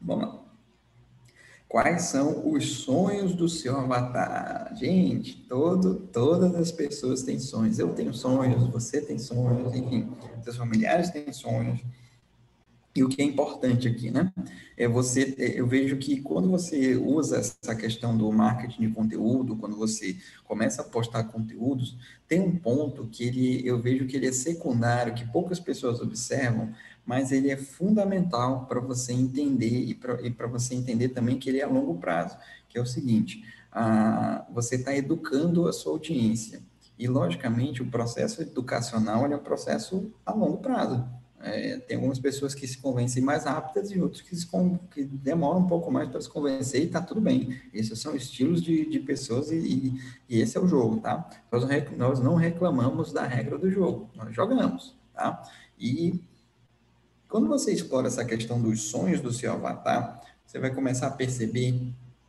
Vamos 0.00 0.28
lá. 0.28 0.29
Quais 1.70 2.02
são 2.02 2.52
os 2.52 2.78
sonhos 2.78 3.32
do 3.32 3.48
seu 3.48 3.76
avatar? 3.78 4.76
Gente, 4.76 5.36
todo, 5.48 6.00
todas 6.12 6.52
as 6.56 6.72
pessoas 6.72 7.22
têm 7.22 7.38
sonhos. 7.38 7.78
Eu 7.78 7.94
tenho 7.94 8.12
sonhos, 8.12 8.66
você 8.66 9.00
tem 9.00 9.20
sonhos, 9.20 9.72
enfim, 9.72 10.10
seus 10.42 10.56
familiares 10.56 11.10
têm 11.10 11.32
sonhos. 11.32 11.80
E 12.92 13.04
o 13.04 13.08
que 13.08 13.22
é 13.22 13.24
importante 13.24 13.86
aqui, 13.86 14.10
né? 14.10 14.32
É 14.76 14.88
você, 14.88 15.32
eu 15.38 15.64
vejo 15.64 15.96
que 15.98 16.20
quando 16.20 16.50
você 16.50 16.96
usa 16.96 17.36
essa 17.38 17.76
questão 17.76 18.18
do 18.18 18.32
marketing 18.32 18.88
de 18.88 18.92
conteúdo, 18.92 19.54
quando 19.54 19.76
você 19.76 20.16
começa 20.42 20.82
a 20.82 20.84
postar 20.84 21.22
conteúdos, 21.24 21.96
tem 22.26 22.40
um 22.40 22.56
ponto 22.56 23.06
que 23.06 23.22
ele, 23.22 23.62
eu 23.64 23.80
vejo 23.80 24.08
que 24.08 24.16
ele 24.16 24.26
é 24.26 24.32
secundário, 24.32 25.14
que 25.14 25.24
poucas 25.24 25.60
pessoas 25.60 26.00
observam, 26.00 26.74
mas 27.04 27.32
ele 27.32 27.50
é 27.50 27.56
fundamental 27.56 28.66
para 28.66 28.80
você 28.80 29.12
entender 29.12 29.94
e 30.22 30.30
para 30.30 30.46
você 30.46 30.74
entender 30.74 31.08
também 31.10 31.38
que 31.38 31.48
ele 31.48 31.60
é 31.60 31.64
a 31.64 31.68
longo 31.68 31.94
prazo, 31.98 32.36
que 32.68 32.78
é 32.78 32.80
o 32.80 32.86
seguinte: 32.86 33.42
a, 33.72 34.46
você 34.52 34.76
está 34.76 34.94
educando 34.94 35.68
a 35.68 35.72
sua 35.72 35.92
audiência. 35.92 36.62
E, 36.98 37.08
logicamente, 37.08 37.82
o 37.82 37.90
processo 37.90 38.42
educacional 38.42 39.24
é 39.24 39.34
um 39.34 39.42
processo 39.42 40.12
a 40.24 40.34
longo 40.34 40.58
prazo. 40.58 41.08
É, 41.42 41.78
tem 41.78 41.96
algumas 41.96 42.18
pessoas 42.18 42.54
que 42.54 42.68
se 42.68 42.76
convencem 42.76 43.22
mais 43.22 43.44
rápidas 43.44 43.90
e 43.90 43.98
outros 43.98 44.20
que, 44.20 44.36
que 44.90 45.04
demoram 45.04 45.60
um 45.60 45.66
pouco 45.66 45.90
mais 45.90 46.10
para 46.10 46.20
se 46.20 46.28
convencer 46.28 46.82
e 46.82 46.84
está 46.84 47.00
tudo 47.00 47.20
bem. 47.20 47.58
Esses 47.72 47.98
são 47.98 48.14
estilos 48.14 48.62
de, 48.62 48.84
de 48.84 49.00
pessoas 49.00 49.50
e, 49.50 49.56
e, 49.56 50.00
e, 50.28 50.40
esse 50.40 50.58
é 50.58 50.60
o 50.60 50.68
jogo, 50.68 51.00
tá? 51.00 51.26
Nós 51.50 51.64
nós 51.96 52.20
não 52.20 52.34
reclamamos 52.34 53.10
da 53.10 53.24
regra 53.24 53.56
do 53.56 53.70
jogo, 53.70 54.10
nós 54.14 54.34
jogamos, 54.34 54.94
tá? 55.14 55.42
E 55.78 56.20
quando 57.30 57.46
você 57.46 57.72
explora 57.72 58.08
essa 58.08 58.24
questão 58.24 58.60
dos 58.60 58.82
sonhos 58.82 59.20
do 59.20 59.32
seu 59.32 59.52
avatar, 59.52 60.20
você 60.44 60.58
vai 60.58 60.74
começar 60.74 61.06
a 61.06 61.12
perceber 61.12 61.80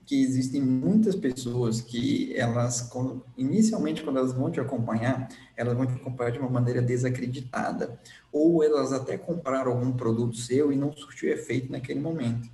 que 0.06 0.22
existem 0.22 0.62
muitas 0.62 1.16
pessoas 1.16 1.82
que 1.82 2.34
elas, 2.36 2.92
inicialmente, 3.38 4.04
quando 4.04 4.18
elas 4.18 4.34
vão 4.34 4.52
te 4.52 4.60
acompanhar, 4.60 5.28
elas 5.58 5.76
vão 5.76 5.88
te 5.88 5.94
acompanhar 5.94 6.32
de 6.32 6.40
uma 6.40 6.50
maneira 6.50 6.82
desacreditada. 6.82 8.00
Ou 8.32 8.64
elas 8.64 8.94
até 8.94 9.18
compraram 9.18 9.72
algum 9.72 9.92
produto 9.92 10.36
seu 10.36 10.72
e 10.72 10.76
não 10.76 10.92
surtiu 10.92 11.32
efeito 11.32 11.72
naquele 11.72 12.00
momento. 12.00 12.50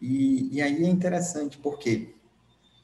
E, 0.00 0.54
e 0.54 0.62
aí 0.62 0.84
é 0.84 0.88
interessante, 0.88 1.58
porque 1.58 2.14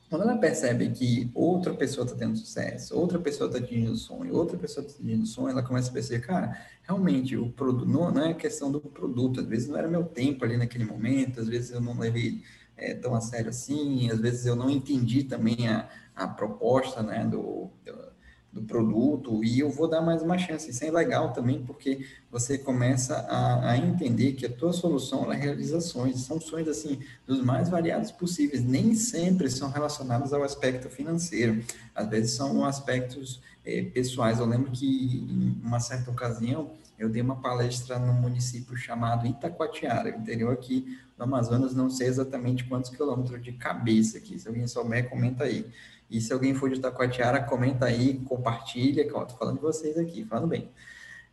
quando 0.08 0.22
ela 0.22 0.36
percebe 0.36 0.90
que 0.90 1.30
outra 1.34 1.74
pessoa 1.74 2.04
está 2.04 2.16
tendo 2.16 2.36
sucesso, 2.36 2.96
outra 2.96 3.18
pessoa 3.18 3.48
está 3.48 3.58
atingindo 3.58 3.96
sonho, 3.96 4.34
outra 4.34 4.56
pessoa 4.56 4.86
está 4.86 4.98
atingindo 4.98 5.26
sonho, 5.26 5.50
ela 5.50 5.62
começa 5.62 5.90
a 5.90 5.92
perceber, 5.92 6.24
cara, 6.24 6.60
realmente 6.82 7.36
o 7.36 7.50
produto 7.50 7.88
não, 7.88 8.10
não 8.10 8.26
é 8.26 8.34
questão 8.34 8.70
do 8.70 8.80
produto, 8.80 9.40
às 9.40 9.46
vezes 9.46 9.68
não 9.68 9.76
era 9.76 9.88
meu 9.88 10.04
tempo 10.04 10.44
ali 10.44 10.56
naquele 10.56 10.84
momento, 10.84 11.40
às 11.40 11.48
vezes 11.48 11.70
eu 11.70 11.80
não 11.80 11.98
levei 11.98 12.42
é, 12.76 12.94
tão 12.94 13.14
a 13.14 13.20
sério 13.20 13.50
assim, 13.50 14.10
às 14.10 14.20
vezes 14.20 14.46
eu 14.46 14.54
não 14.54 14.70
entendi 14.70 15.24
também 15.24 15.68
a, 15.68 15.88
a 16.14 16.28
proposta 16.28 17.02
né, 17.02 17.24
do, 17.24 17.70
do, 17.84 18.13
do, 18.54 18.62
produto 18.62 19.42
e 19.42 19.60
eu 19.60 19.68
vou 19.68 19.88
dar 19.88 20.00
mais 20.00 20.22
uma 20.22 20.38
chance. 20.38 20.70
Isso 20.70 20.84
é 20.84 20.90
legal 20.90 21.32
também 21.32 21.62
porque 21.62 22.06
você 22.30 22.56
começa 22.56 23.16
a, 23.28 23.72
a 23.72 23.76
entender 23.76 24.32
que 24.34 24.46
a 24.46 24.50
tua 24.50 24.72
solução 24.72 25.32
é 25.32 25.36
realiza 25.36 25.80
sonhos, 25.80 26.22
são 26.22 26.40
sonhos 26.40 26.68
assim 26.68 27.00
dos 27.26 27.42
mais 27.42 27.68
variados 27.68 28.10
possíveis, 28.12 28.64
nem 28.64 28.94
sempre 28.94 29.50
são 29.50 29.70
relacionados 29.70 30.32
ao 30.32 30.42
aspecto 30.42 30.88
financeiro, 30.88 31.62
às 31.94 32.08
vezes 32.08 32.32
são 32.32 32.64
aspectos 32.64 33.40
é, 33.64 33.82
pessoais. 33.82 34.38
Eu 34.38 34.46
lembro 34.46 34.70
que 34.70 34.86
em 34.86 35.60
uma 35.62 35.80
certa 35.80 36.10
ocasião 36.10 36.70
eu 36.98 37.08
dei 37.08 37.22
uma 37.22 37.36
palestra 37.36 37.98
num 37.98 38.14
município 38.14 38.76
chamado 38.76 39.26
Itacoatiara, 39.26 40.10
interior 40.10 40.52
aqui 40.52 40.98
do 41.16 41.24
Amazonas, 41.24 41.74
não 41.74 41.90
sei 41.90 42.06
exatamente 42.06 42.64
quantos 42.64 42.90
quilômetros 42.90 43.42
de 43.42 43.52
cabeça 43.52 44.18
aqui, 44.18 44.38
se 44.38 44.46
alguém 44.46 44.66
souber, 44.66 45.08
comenta 45.08 45.44
aí. 45.44 45.66
E 46.14 46.20
se 46.20 46.32
alguém 46.32 46.54
for 46.54 46.70
de 46.70 46.76
Itacoatiara, 46.76 47.42
comenta 47.42 47.86
aí, 47.86 48.20
compartilha, 48.20 49.04
que 49.04 49.12
eu 49.12 49.26
tô 49.26 49.34
falando 49.34 49.56
de 49.56 49.62
vocês 49.62 49.98
aqui, 49.98 50.24
falando 50.24 50.46
bem. 50.46 50.70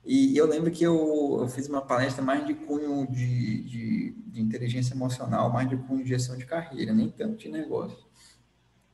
E 0.04 0.36
eu 0.36 0.48
lembro 0.48 0.72
que 0.72 0.84
eu, 0.84 1.38
eu 1.40 1.48
fiz 1.48 1.68
uma 1.70 1.84
palestra 1.84 2.24
mais 2.24 2.48
de 2.48 2.56
cunho 2.56 3.06
de, 3.06 3.62
de, 3.62 4.12
de, 4.26 4.42
inteligência 4.42 4.96
emocional, 4.96 5.54
mais 5.54 5.70
de 5.70 5.78
cunho 5.78 6.04
de 6.04 6.10
gestão 6.10 6.36
de 6.36 6.48
carreira, 6.48 6.96
nem 6.96 7.12
tanto 7.12 7.38
de 7.38 7.48
negócio. 7.48 7.96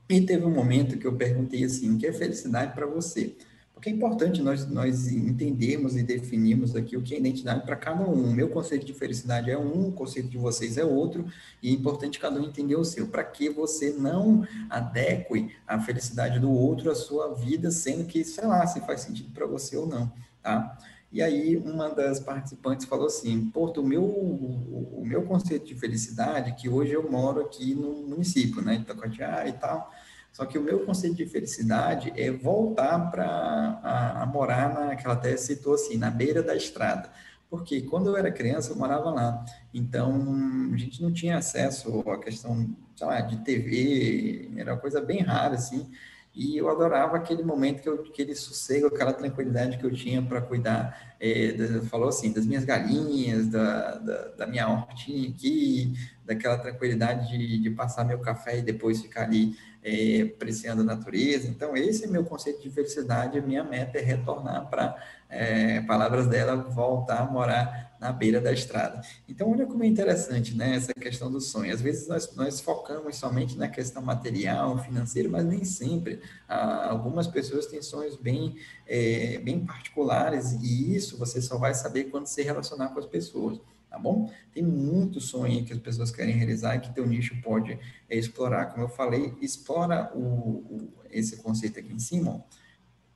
E 0.10 0.19
teve 0.19 0.43
um 0.43 0.52
momento 0.52 0.97
que 0.97 1.08
eu 1.08 1.15
perguntei 1.15 1.63
assim, 1.63 1.95
o 1.95 1.97
que 1.97 2.06
é 2.06 2.12
felicidade 2.12 2.73
para 2.73 2.86
você? 2.86 3.38
Porque 3.77 3.91
é 3.91 3.93
importante 3.93 4.41
nós, 4.41 4.67
nós 4.67 5.07
entendermos 5.07 5.95
e 5.95 6.01
definirmos 6.01 6.75
aqui 6.75 6.97
o 6.97 7.01
que 7.03 7.13
é 7.13 7.19
identidade 7.19 7.63
para 7.63 7.75
cada 7.75 8.03
um. 8.03 8.23
O 8.23 8.33
meu 8.33 8.49
conceito 8.49 8.83
de 8.83 8.91
felicidade 8.91 9.51
é 9.51 9.57
um, 9.57 9.89
o 9.89 9.91
conceito 9.91 10.27
de 10.27 10.37
vocês 10.37 10.79
é 10.79 10.83
outro, 10.83 11.27
e 11.61 11.69
é 11.69 11.73
importante 11.73 12.19
cada 12.19 12.41
um 12.41 12.45
entender 12.45 12.75
o 12.75 12.83
seu, 12.83 13.07
para 13.07 13.23
que 13.23 13.49
você 13.49 13.91
não 13.91 14.43
adeque 14.67 15.51
a 15.67 15.79
felicidade 15.79 16.39
do 16.39 16.51
outro 16.51 16.89
à 16.89 16.95
sua 16.95 17.35
vida, 17.35 17.69
sendo 17.69 18.05
que, 18.05 18.23
sei 18.23 18.47
lá, 18.47 18.65
se 18.65 18.81
faz 18.81 19.01
sentido 19.01 19.31
para 19.31 19.45
você 19.45 19.77
ou 19.77 19.85
não, 19.85 20.11
tá? 20.41 20.75
E 21.11 21.21
aí 21.21 21.55
uma 21.55 21.87
das 21.87 22.19
participantes 22.19 22.87
falou 22.87 23.05
assim, 23.05 23.45
Porto, 23.51 23.81
o 23.81 23.85
meu, 23.85 24.03
o 24.03 25.03
meu 25.05 25.21
conceito 25.21 25.67
de 25.67 25.75
felicidade, 25.75 26.55
que 26.55 26.67
hoje 26.67 26.93
eu 26.93 27.09
moro 27.09 27.41
aqui 27.41 27.75
no 27.75 28.07
município, 28.07 28.59
né, 28.59 28.75
de 28.75 28.81
Itacoatiara 28.81 29.47
e 29.47 29.53
tal, 29.53 29.91
só 30.38 30.45
que 30.45 30.56
o 30.56 30.62
meu 30.62 30.86
conceito 30.86 31.15
de 31.15 31.26
felicidade 31.26 32.13
é 32.15 32.30
voltar 32.30 33.10
para 33.10 33.26
a, 33.26 34.21
a, 34.21 34.26
morar 34.28 34.71
naquela 34.71 35.15
até 35.15 35.36
citou 35.36 35.73
assim, 35.73 35.97
na 35.97 36.12
beira 36.12 36.43
da 36.43 36.56
estrada. 36.56 37.10
Porque 37.50 37.82
quando 37.82 38.10
eu 38.10 38.15
era 38.15 38.32
criança, 38.32 38.71
eu 38.71 38.76
morava 38.76 39.10
lá. 39.10 39.43
Então, 39.73 40.69
a 40.71 40.78
gente 40.78 41.02
não 41.02 41.12
tinha 41.12 41.39
acesso 41.39 42.08
à 42.08 42.19
questão, 42.19 42.69
sei 42.95 43.08
lá, 43.08 43.19
de 43.19 43.38
TV, 43.38 44.52
era 44.56 44.73
uma 44.73 44.80
coisa 44.80 45.02
bem 45.02 45.21
rara, 45.21 45.56
assim. 45.56 45.89
E 46.36 46.56
eu 46.56 46.69
adorava 46.69 47.17
aquele 47.17 47.41
momento, 47.41 47.82
que 47.82 47.89
eu, 47.89 48.06
aquele 48.08 48.36
sossego, 48.36 48.86
aquela 48.86 49.13
tranquilidade 49.13 49.80
que 49.80 49.84
eu 49.84 49.91
tinha 49.91 50.21
para 50.21 50.39
cuidar, 50.39 51.15
é, 51.19 51.82
falou 51.89 52.10
assim, 52.10 52.32
das 52.32 52.45
minhas 52.45 52.63
galinhas, 52.63 53.47
da, 53.47 53.95
da, 53.95 54.28
da, 54.38 54.45
minha 54.45 54.69
hortinha 54.69 55.30
aqui, 55.30 55.95
daquela 56.23 56.60
tranquilidade 56.60 57.28
de, 57.28 57.58
de 57.58 57.71
passar 57.71 58.06
meu 58.06 58.19
café 58.19 58.60
e 58.60 58.62
depois 58.62 59.02
ficar 59.02 59.23
ali 59.23 59.58
é, 59.83 60.21
apreciando 60.21 60.81
a 60.81 60.85
natureza. 60.85 61.47
Então, 61.47 61.75
esse 61.75 62.05
é 62.05 62.07
meu 62.07 62.23
conceito 62.23 62.61
de 62.61 62.69
felicidade. 62.69 63.37
A 63.37 63.41
minha 63.41 63.63
meta 63.63 63.97
é 63.97 64.01
retornar 64.01 64.69
para, 64.69 64.95
é, 65.29 65.81
palavras 65.81 66.27
dela, 66.27 66.55
voltar 66.55 67.19
a 67.19 67.25
morar 67.25 67.87
na 67.99 68.11
beira 68.11 68.39
da 68.39 68.51
estrada. 68.51 69.01
Então, 69.27 69.51
olha 69.51 69.65
como 69.65 69.83
é 69.83 69.87
interessante, 69.87 70.55
né, 70.55 70.75
essa 70.75 70.93
questão 70.93 71.31
do 71.31 71.41
sonho. 71.41 71.73
Às 71.73 71.81
vezes 71.81 72.07
nós, 72.07 72.35
nós 72.35 72.59
focamos 72.59 73.15
somente 73.15 73.57
na 73.57 73.67
questão 73.67 74.01
material, 74.01 74.77
financeira, 74.83 75.27
mas 75.29 75.45
nem 75.45 75.63
sempre. 75.63 76.21
Ah, 76.47 76.89
algumas 76.89 77.27
pessoas 77.27 77.65
têm 77.65 77.81
sonhos 77.81 78.15
bem, 78.15 78.55
é, 78.87 79.39
bem 79.39 79.65
particulares 79.65 80.53
e 80.61 80.95
isso 80.95 81.17
você 81.17 81.41
só 81.41 81.57
vai 81.57 81.73
saber 81.73 82.05
quando 82.05 82.27
se 82.27 82.41
relacionar 82.43 82.89
com 82.89 82.99
as 82.99 83.05
pessoas 83.05 83.59
tá 83.89 83.97
bom? 83.97 84.32
Tem 84.54 84.63
muito 84.63 85.19
sonho 85.19 85.63
que 85.65 85.73
as 85.73 85.80
pessoas 85.80 86.12
querem 86.12 86.36
realizar 86.36 86.76
e 86.76 86.80
que 86.80 86.93
teu 86.93 87.06
nicho 87.08 87.36
pode 87.41 87.80
é, 88.10 88.17
explorar. 88.17 88.67
Como 88.67 88.83
eu 88.83 88.90
falei, 88.90 89.33
explora 89.42 90.12
o, 90.15 90.19
o, 90.19 90.94
esse 91.10 91.38
conceito 91.38 91.79
aqui 91.79 91.94
em 91.94 92.00
cima, 92.00 92.31
ó. 92.31 92.40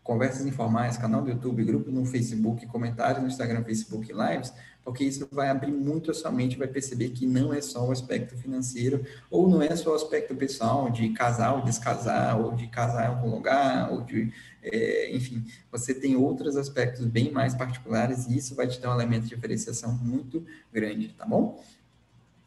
conversas 0.04 0.46
informais, 0.46 0.98
canal 0.98 1.22
do 1.22 1.30
YouTube, 1.30 1.64
grupo 1.64 1.92
no 1.92 2.06
Facebook, 2.06 2.66
comentários 2.68 3.22
no 3.22 3.28
Instagram, 3.28 3.64
Facebook, 3.64 4.12
lives, 4.12 4.54
porque 4.84 5.04
isso 5.04 5.28
vai 5.32 5.50
abrir 5.50 5.72
muito 5.72 6.10
a 6.10 6.14
sua 6.14 6.32
mente, 6.32 6.58
vai 6.58 6.68
perceber 6.68 7.10
que 7.10 7.26
não 7.26 7.54
é 7.54 7.62
só 7.62 7.88
o 7.88 7.92
aspecto 7.92 8.36
financeiro, 8.36 9.06
ou 9.30 9.48
não 9.48 9.62
é 9.62 9.76
só 9.76 9.92
o 9.92 9.96
aspecto 9.96 10.34
pessoal 10.36 10.90
de 10.90 11.10
casar 11.10 11.54
ou 11.54 11.64
descasar, 11.64 12.40
ou 12.40 12.56
de 12.56 12.68
casar 12.68 13.06
em 13.06 13.08
algum 13.10 13.30
lugar, 13.30 13.92
ou 13.92 14.02
de, 14.02 14.34
é, 14.64 15.16
enfim, 15.16 15.46
você 15.72 15.94
tem 15.94 16.16
outros 16.16 16.56
aspectos 16.56 17.06
bem 17.06 17.32
mais 17.32 17.56
particulares 17.56 18.28
e 18.28 18.38
isso 18.38 18.56
vai 18.56 18.68
te 18.68 18.80
dar 18.80 18.92
um 18.92 18.96
elemento 18.96 19.24
de 19.24 19.36
diferenciação 19.36 19.94
muito 19.94 20.46
grande, 20.72 21.10
tá 21.10 21.26
bom? 21.26 21.64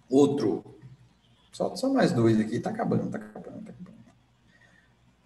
Outro, 0.08 0.64
só, 1.52 1.74
só 1.76 1.92
mais 1.92 2.12
dois 2.12 2.38
aqui, 2.40 2.60
tá 2.60 2.70
acabando, 2.70 3.10
tá 3.10 3.18
acabando, 3.18 3.64
tá 3.64 3.72
acabando. 3.72 3.94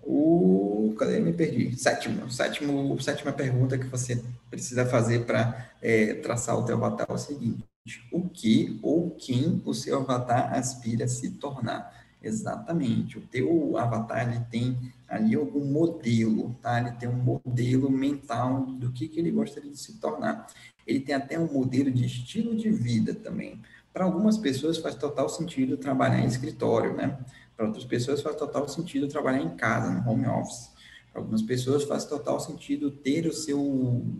O. 0.02 0.94
Cadê? 0.98 1.20
Me 1.20 1.34
perdi. 1.34 1.76
Sétimo. 1.78 2.30
Sétimo, 2.30 2.98
sétima 3.00 3.30
pergunta 3.30 3.76
que 3.76 3.86
você 3.86 4.24
precisa 4.50 4.86
fazer 4.86 5.26
para 5.26 5.70
é, 5.82 6.14
traçar 6.14 6.58
o 6.58 6.64
teu 6.64 6.76
avatar 6.76 7.06
é 7.10 7.12
o 7.12 7.18
seguinte: 7.18 7.62
o 8.10 8.26
que 8.26 8.78
ou 8.82 9.10
quem 9.10 9.62
o 9.66 9.74
seu 9.74 10.00
avatar 10.00 10.54
aspira 10.54 11.04
a 11.04 11.08
se 11.08 11.32
tornar? 11.32 12.07
Exatamente. 12.28 13.18
O 13.18 13.22
teu 13.22 13.76
avatar 13.78 14.28
ele 14.28 14.44
tem 14.50 14.92
ali 15.08 15.34
algum 15.34 15.64
modelo, 15.64 16.54
tá? 16.60 16.78
Ele 16.80 16.92
tem 16.92 17.08
um 17.08 17.16
modelo 17.16 17.90
mental 17.90 18.66
do 18.66 18.92
que, 18.92 19.08
que 19.08 19.18
ele 19.18 19.30
gostaria 19.30 19.70
de 19.70 19.78
se 19.78 19.94
tornar. 19.98 20.46
Ele 20.86 21.00
tem 21.00 21.14
até 21.14 21.38
um 21.38 21.50
modelo 21.50 21.90
de 21.90 22.04
estilo 22.04 22.54
de 22.54 22.70
vida 22.70 23.14
também. 23.14 23.60
Para 23.92 24.04
algumas 24.04 24.36
pessoas 24.36 24.78
faz 24.78 24.94
total 24.94 25.28
sentido 25.28 25.76
trabalhar 25.76 26.20
em 26.20 26.26
escritório, 26.26 26.94
né? 26.94 27.18
Para 27.56 27.66
outras 27.66 27.84
pessoas 27.84 28.20
faz 28.20 28.36
total 28.36 28.68
sentido 28.68 29.08
trabalhar 29.08 29.40
em 29.40 29.56
casa, 29.56 29.90
no 29.90 30.08
home 30.08 30.26
office. 30.26 30.70
Para 31.10 31.22
algumas 31.22 31.42
pessoas 31.42 31.84
faz 31.84 32.04
total 32.04 32.38
sentido 32.38 32.90
ter 32.90 33.26
o 33.26 33.32
seu 33.32 33.58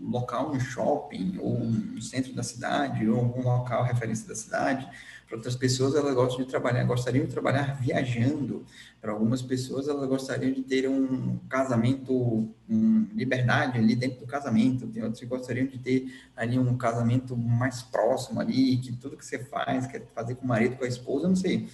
local 0.01 0.53
no 0.53 0.59
shopping, 0.59 1.37
ou 1.39 1.59
no 1.59 2.01
centro 2.01 2.33
da 2.33 2.43
cidade, 2.43 3.07
ou 3.07 3.19
algum 3.19 3.43
local 3.43 3.83
referência 3.83 4.27
da 4.27 4.35
cidade. 4.35 4.89
Para 5.29 5.37
outras 5.37 5.55
pessoas, 5.55 5.93
elas 5.93 6.15
gostam 6.15 6.43
de 6.43 6.49
trabalhar, 6.49 6.83
gostariam 6.85 7.23
de 7.23 7.31
trabalhar 7.31 7.79
viajando. 7.79 8.65
Para 8.99 9.11
algumas 9.11 9.43
pessoas, 9.43 9.87
elas 9.87 10.09
gostariam 10.09 10.51
de 10.51 10.63
ter 10.63 10.89
um 10.89 11.37
casamento, 11.47 12.49
um 12.67 13.07
liberdade 13.13 13.77
ali 13.77 13.95
dentro 13.95 14.21
do 14.21 14.25
casamento. 14.25 14.87
Tem 14.87 15.03
outros 15.03 15.19
que 15.19 15.27
gostariam 15.27 15.67
de 15.67 15.77
ter 15.77 16.11
ali 16.35 16.57
um 16.57 16.75
casamento 16.75 17.37
mais 17.37 17.83
próximo 17.83 18.41
ali, 18.41 18.77
que 18.77 18.91
tudo 18.91 19.15
que 19.15 19.23
você 19.23 19.37
faz, 19.37 19.85
quer 19.85 20.03
fazer 20.15 20.33
com 20.33 20.45
o 20.45 20.47
marido, 20.47 20.77
com 20.77 20.83
a 20.83 20.87
esposa, 20.87 21.27
não 21.27 21.35
sei 21.35 21.69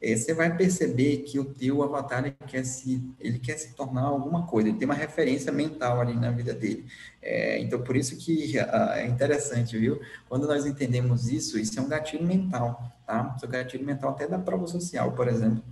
é, 0.00 0.14
você 0.14 0.34
vai 0.34 0.54
perceber 0.54 1.18
que 1.18 1.38
o 1.38 1.44
teu 1.44 1.82
avatar 1.82 2.24
ele 2.24 2.36
quer, 2.46 2.64
se, 2.64 3.02
ele 3.18 3.38
quer 3.38 3.56
se 3.56 3.74
tornar 3.74 4.02
alguma 4.02 4.46
coisa, 4.46 4.68
ele 4.68 4.76
tem 4.76 4.86
uma 4.86 4.94
referência 4.94 5.50
mental 5.50 6.00
ali 6.00 6.14
na 6.14 6.30
vida 6.30 6.52
dele. 6.52 6.86
É, 7.22 7.58
então, 7.58 7.82
por 7.82 7.96
isso 7.96 8.16
que 8.16 8.58
uh, 8.58 8.90
é 8.92 9.06
interessante, 9.06 9.78
viu? 9.78 10.00
Quando 10.28 10.46
nós 10.46 10.66
entendemos 10.66 11.28
isso, 11.28 11.58
isso 11.58 11.78
é 11.78 11.82
um 11.82 11.88
gatilho 11.88 12.26
mental, 12.26 12.92
tá? 13.06 13.32
Isso 13.36 13.46
é 13.46 13.48
um 13.48 13.52
gatilho 13.52 13.86
mental 13.86 14.10
até 14.10 14.28
da 14.28 14.38
prova 14.38 14.66
social, 14.66 15.12
por 15.12 15.28
exemplo, 15.28 15.62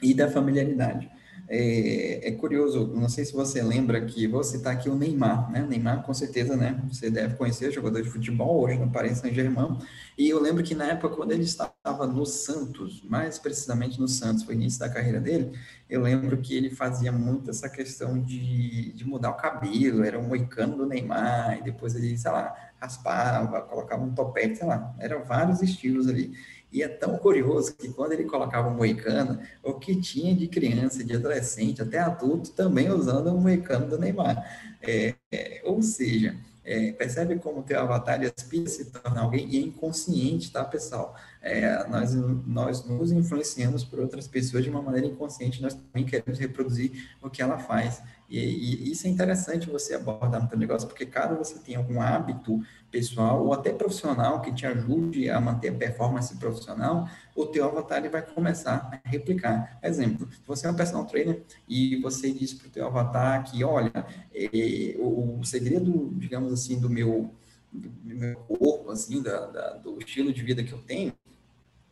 e 0.00 0.14
da 0.14 0.30
familiaridade. 0.30 1.10
É, 1.46 2.28
é, 2.28 2.32
curioso, 2.32 2.86
não 2.86 3.08
sei 3.08 3.24
se 3.24 3.32
você 3.34 3.62
lembra 3.62 4.02
que 4.04 4.26
vou 4.26 4.42
citar 4.42 4.72
aqui 4.72 4.88
o 4.88 4.94
Neymar, 4.94 5.50
né? 5.50 5.60
Neymar, 5.68 6.02
com 6.02 6.14
certeza, 6.14 6.56
né? 6.56 6.82
Você 6.90 7.10
deve 7.10 7.36
conhecer, 7.36 7.70
jogador 7.70 8.02
de 8.02 8.08
futebol, 8.08 8.62
hoje 8.62 8.78
no 8.78 8.90
Paris 8.90 9.18
Saint-Germain. 9.18 9.78
E 10.16 10.28
eu 10.28 10.40
lembro 10.40 10.62
que 10.62 10.74
na 10.74 10.86
época, 10.86 11.14
quando 11.14 11.32
ele 11.32 11.42
estava 11.42 12.06
no 12.06 12.24
Santos, 12.24 13.02
mais 13.08 13.38
precisamente 13.38 14.00
no 14.00 14.08
Santos, 14.08 14.42
foi 14.44 14.54
o 14.54 14.56
início 14.56 14.80
da 14.80 14.88
carreira 14.88 15.20
dele, 15.20 15.52
eu 15.88 16.00
lembro 16.00 16.38
que 16.38 16.56
ele 16.56 16.70
fazia 16.70 17.12
muito 17.12 17.50
essa 17.50 17.68
questão 17.68 18.18
de, 18.22 18.92
de 18.92 19.06
mudar 19.06 19.30
o 19.30 19.36
cabelo, 19.36 20.02
era 20.02 20.18
um 20.18 20.26
moicano 20.26 20.76
do 20.76 20.86
Neymar, 20.86 21.58
e 21.58 21.62
depois 21.62 21.94
ele, 21.94 22.16
sei 22.16 22.30
lá, 22.30 22.54
raspava, 22.80 23.60
colocava 23.62 24.02
um 24.02 24.14
topete, 24.14 24.56
sei 24.58 24.66
lá, 24.66 24.94
eram 24.98 25.24
vários 25.24 25.62
estilos 25.62 26.08
ali. 26.08 26.34
E 26.74 26.82
é 26.82 26.88
tão 26.88 27.16
curioso 27.16 27.76
que 27.76 27.88
quando 27.90 28.14
ele 28.14 28.24
colocava 28.24 28.68
moicano, 28.68 29.38
o 29.62 29.74
que 29.74 29.94
tinha 29.94 30.34
de 30.34 30.48
criança, 30.48 31.04
de 31.04 31.14
adolescente, 31.14 31.80
até 31.80 32.00
adulto, 32.00 32.50
também 32.50 32.90
usando 32.90 33.28
o 33.28 33.40
moicano 33.40 33.86
do 33.86 33.96
Neymar. 33.96 34.44
É, 34.82 35.14
é, 35.30 35.62
ou 35.64 35.80
seja, 35.80 36.36
é, 36.64 36.90
percebe 36.90 37.38
como 37.38 37.60
o 37.60 37.62
teu 37.62 37.78
avatar 37.78 38.20
aspira 38.22 38.68
se 38.68 38.86
tornar 38.86 39.20
alguém 39.20 39.46
e 39.48 39.56
é 39.56 39.60
inconsciente, 39.60 40.50
tá, 40.50 40.64
pessoal? 40.64 41.14
É, 41.40 41.86
nós, 41.86 42.12
nós 42.44 42.84
nos 42.84 43.12
influenciamos 43.12 43.84
por 43.84 44.00
outras 44.00 44.26
pessoas 44.26 44.64
de 44.64 44.70
uma 44.70 44.82
maneira 44.82 45.06
inconsciente, 45.06 45.62
nós 45.62 45.74
também 45.74 46.04
queremos 46.04 46.40
reproduzir 46.40 47.08
o 47.22 47.30
que 47.30 47.40
ela 47.40 47.56
faz. 47.56 48.02
E, 48.28 48.38
e, 48.38 48.90
isso 48.90 49.06
é 49.06 49.10
interessante 49.10 49.70
você 49.70 49.94
abordar 49.94 50.42
no 50.42 50.48
teu 50.48 50.58
negócio, 50.58 50.88
porque 50.88 51.06
caso 51.06 51.36
você 51.36 51.56
tenha 51.58 51.78
algum 51.78 52.00
hábito 52.00 52.60
pessoal 52.94 53.44
ou 53.44 53.52
até 53.52 53.72
profissional 53.72 54.40
que 54.40 54.52
te 54.52 54.64
ajude 54.64 55.28
a 55.28 55.40
manter 55.40 55.70
a 55.70 55.72
performance 55.72 56.36
profissional, 56.36 57.08
o 57.34 57.44
teu 57.44 57.64
avatar 57.64 57.98
ele 57.98 58.08
vai 58.08 58.22
começar 58.22 58.88
a 59.04 59.08
replicar. 59.08 59.80
Exemplo, 59.82 60.28
se 60.30 60.40
você 60.46 60.68
é 60.68 60.70
um 60.70 60.76
personal 60.76 61.04
trainer 61.04 61.42
e 61.68 62.00
você 62.00 62.30
diz 62.30 62.54
para 62.54 62.68
o 62.68 62.70
teu 62.70 62.86
avatar 62.86 63.42
que, 63.50 63.64
olha, 63.64 63.90
é, 64.32 64.94
o, 65.00 65.40
o, 65.40 65.44
segredo, 65.44 66.12
digamos 66.14 66.52
assim, 66.52 66.78
do 66.78 66.88
meu, 66.88 67.34
do 67.72 68.14
meu 68.14 68.36
corpo, 68.36 68.92
assim, 68.92 69.20
da, 69.20 69.46
da, 69.46 69.70
do 69.74 69.98
estilo 69.98 70.32
de 70.32 70.42
vida 70.44 70.62
que 70.62 70.72
eu 70.72 70.78
tenho, 70.78 71.12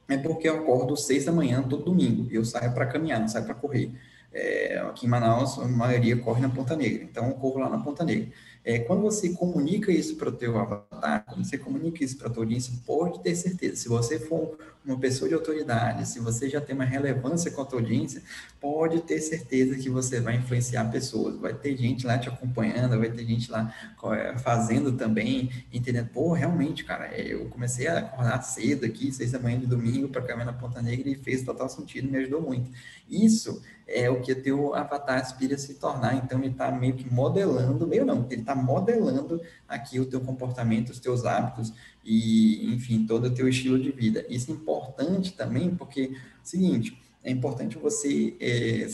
é 0.09 0.16
porque 0.16 0.48
eu 0.48 0.59
acordo 0.61 0.96
seis 0.96 1.24
da 1.24 1.32
manhã 1.32 1.62
todo 1.62 1.84
domingo 1.84 2.30
e 2.30 2.36
eu 2.36 2.44
saio 2.44 2.72
para 2.72 2.86
caminhar, 2.86 3.18
não 3.18 3.26
saio 3.26 3.44
para 3.44 3.55
correr. 3.55 3.90
É, 4.32 4.78
aqui 4.88 5.07
em 5.07 5.09
Manaus, 5.09 5.59
a 5.59 5.66
maioria 5.66 6.16
corre 6.16 6.40
na 6.40 6.48
Ponta 6.48 6.76
Negra, 6.76 7.03
então 7.03 7.26
eu 7.26 7.34
corro 7.34 7.59
lá 7.59 7.68
na 7.68 7.78
Ponta 7.78 8.05
Negra. 8.05 8.32
É, 8.64 8.78
quando 8.78 9.02
você 9.02 9.30
comunica 9.30 9.90
isso 9.90 10.16
para 10.16 10.28
o 10.28 10.32
teu 10.32 10.56
avatar, 10.56 11.24
quando 11.24 11.44
você 11.44 11.58
comunica 11.58 12.04
isso 12.04 12.16
para 12.16 12.28
a 12.28 12.30
tua 12.30 12.44
audiência, 12.44 12.72
pode 12.86 13.20
ter 13.20 13.34
certeza, 13.34 13.76
se 13.76 13.88
você 13.88 14.20
for 14.20 14.56
uma 14.84 14.98
pessoa 14.98 15.28
de 15.28 15.34
autoridade, 15.34 16.06
se 16.08 16.18
você 16.18 16.48
já 16.48 16.60
tem 16.60 16.74
uma 16.74 16.84
relevância 16.84 17.50
com 17.50 17.62
a 17.62 17.64
tua 17.64 17.80
audiência, 17.80 18.22
pode 18.60 19.00
ter 19.02 19.20
certeza 19.20 19.76
que 19.76 19.88
você 19.88 20.20
vai 20.20 20.36
influenciar 20.36 20.84
pessoas. 20.90 21.36
Vai 21.38 21.54
ter 21.54 21.76
gente 21.76 22.06
lá 22.06 22.18
te 22.18 22.28
acompanhando, 22.28 22.98
vai 22.98 23.10
ter 23.10 23.24
gente 23.24 23.50
lá 23.50 23.72
é, 24.12 24.36
fazendo 24.38 24.92
também, 24.92 25.50
entendendo, 25.72 26.08
pô, 26.08 26.32
realmente, 26.32 26.84
cara, 26.84 27.06
é, 27.06 27.32
eu 27.32 27.46
comecei 27.46 27.86
a 27.86 27.98
acordar 27.98 28.42
cedo 28.42 28.84
aqui, 28.84 29.12
seis 29.12 29.32
da 29.32 29.38
manhã 29.38 29.58
de 29.58 29.66
domingo, 29.66 30.08
para 30.08 30.22
caminhar 30.22 30.46
na 30.46 30.52
Ponta 30.52 30.82
Negra 30.82 31.08
e 31.08 31.14
fez 31.14 31.42
total 31.42 31.68
sentido, 31.68 32.10
me 32.10 32.18
ajudou 32.18 32.40
muito. 32.40 32.70
Isso 33.08 33.62
é 33.86 34.08
o 34.08 34.20
que 34.20 34.32
o 34.32 34.42
teu 34.42 34.74
avatar 34.74 35.20
aspira 35.20 35.54
a 35.54 35.58
se 35.58 35.74
tornar. 35.74 36.14
Então, 36.16 36.38
ele 36.38 36.52
está 36.52 36.70
meio 36.70 36.94
que 36.94 37.12
modelando, 37.12 37.86
meio 37.86 38.04
não, 38.04 38.26
ele 38.30 38.40
está 38.40 38.54
modelando 38.54 39.40
aqui 39.68 40.00
o 40.00 40.06
teu 40.06 40.20
comportamento, 40.20 40.90
os 40.90 41.00
teus 41.00 41.24
hábitos 41.24 41.72
e, 42.04 42.72
enfim, 42.74 43.06
todo 43.06 43.26
o 43.26 43.34
teu 43.34 43.48
estilo 43.48 43.78
de 43.78 43.90
vida. 43.90 44.24
Isso 44.28 44.50
é 44.50 44.54
importante 44.54 45.32
também, 45.32 45.74
porque, 45.74 46.16
seguinte, 46.42 46.98
é 47.24 47.30
importante 47.30 47.78
você 47.78 48.34
é, 48.40 48.86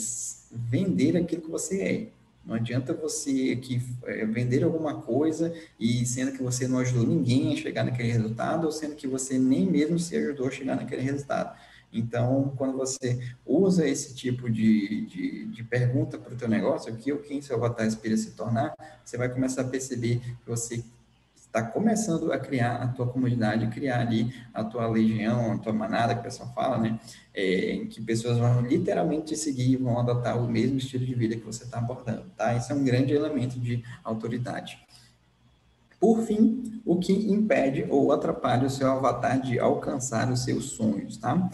vender 0.51 1.16
aquilo 1.16 1.43
que 1.43 1.51
você 1.51 1.82
é. 1.82 2.18
Não 2.45 2.55
adianta 2.55 2.95
você 2.95 3.59
aqui 3.59 3.82
é, 4.05 4.24
vender 4.24 4.64
alguma 4.64 5.03
coisa 5.03 5.55
e 5.78 6.07
sendo 6.07 6.32
que 6.32 6.43
você 6.43 6.66
não 6.66 6.78
ajudou 6.78 7.07
ninguém 7.07 7.53
a 7.53 7.57
chegar 7.57 7.84
naquele 7.84 8.11
resultado, 8.11 8.64
ou 8.64 8.72
sendo 8.72 8.95
que 8.95 9.07
você 9.07 9.39
nem 9.39 9.66
mesmo 9.66 9.99
se 9.99 10.16
ajudou 10.16 10.49
a 10.49 10.51
chegar 10.51 10.76
naquele 10.76 11.03
resultado. 11.03 11.55
Então, 11.93 12.53
quando 12.57 12.76
você 12.76 13.18
usa 13.47 13.89
esse 13.89 14.14
tipo 14.14 14.51
de, 14.51 15.07
de, 15.07 15.47
de 15.47 15.64
pergunta 15.64 16.18
para 16.18 16.34
o 16.34 16.36
teu 16.36 16.49
negócio, 16.49 16.93
o 16.93 16.97
que 16.97 17.12
ou 17.12 17.18
quem 17.18 17.41
seu 17.41 17.57
avatar 17.57 17.86
aspira 17.86 18.16
se 18.16 18.32
tornar, 18.32 18.74
você 19.05 19.16
vai 19.16 19.28
começar 19.28 19.62
a 19.62 19.64
perceber 19.64 20.20
que 20.20 20.47
você 20.47 20.84
está 21.49 21.62
começando 21.62 22.30
a 22.30 22.39
criar 22.39 22.76
a 22.76 22.89
tua 22.89 23.07
comunidade, 23.07 23.66
criar 23.68 24.01
ali 24.01 24.32
a 24.53 24.62
tua 24.62 24.86
legião, 24.86 25.53
a 25.53 25.59
tua 25.59 25.72
manada, 25.72 26.14
que 26.14 26.20
o 26.20 26.24
pessoal 26.24 26.53
fala, 26.55 26.78
né? 26.78 27.01
É, 27.34 27.86
que 27.89 28.03
pessoas 28.03 28.36
vão 28.36 28.61
literalmente 28.61 29.26
te 29.26 29.36
seguir 29.36 29.72
e 29.72 29.76
vão 29.76 29.99
adotar 29.99 30.39
o 30.39 30.47
mesmo 30.47 30.76
estilo 30.76 31.07
de 31.07 31.14
vida 31.14 31.36
que 31.36 31.45
você 31.45 31.64
está 31.64 31.78
abordando, 31.78 32.24
tá? 32.36 32.55
Isso 32.55 32.70
é 32.70 32.74
um 32.74 32.84
grande 32.84 33.14
elemento 33.14 33.59
de 33.59 33.82
autoridade. 34.05 34.78
Por 35.99 36.22
fim, 36.22 36.80
o 36.84 36.97
que 36.97 37.12
impede 37.12 37.86
ou 37.89 38.12
atrapalha 38.12 38.66
o 38.66 38.70
seu 38.70 38.91
avatar 38.91 39.41
de 39.41 39.59
alcançar 39.59 40.30
os 40.30 40.45
seus 40.45 40.66
sonhos, 40.66 41.16
tá? 41.16 41.51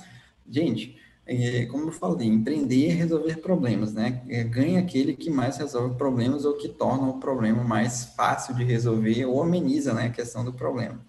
Gente, 0.49 0.97
é, 1.27 1.65
como 1.67 1.89
eu 1.89 1.93
falei, 1.93 2.29
empreender 2.29 2.91
é 2.91 2.93
resolver 2.93 3.37
problemas, 3.37 3.95
né? 3.95 4.23
É, 4.29 4.45
ganha 4.45 4.79
aquele 4.81 5.15
que 5.17 5.31
mais 5.31 5.57
resolve 5.57 5.97
problemas 5.97 6.45
ou 6.45 6.55
que 6.55 6.69
torna 6.69 7.09
o 7.09 7.19
problema 7.19 7.65
mais 7.65 8.05
fácil 8.05 8.55
de 8.55 8.63
resolver 8.63 9.25
ou 9.25 9.43
ameniza 9.43 9.95
né, 9.95 10.07
a 10.07 10.11
questão 10.11 10.45
do 10.45 10.53
problema. 10.53 11.01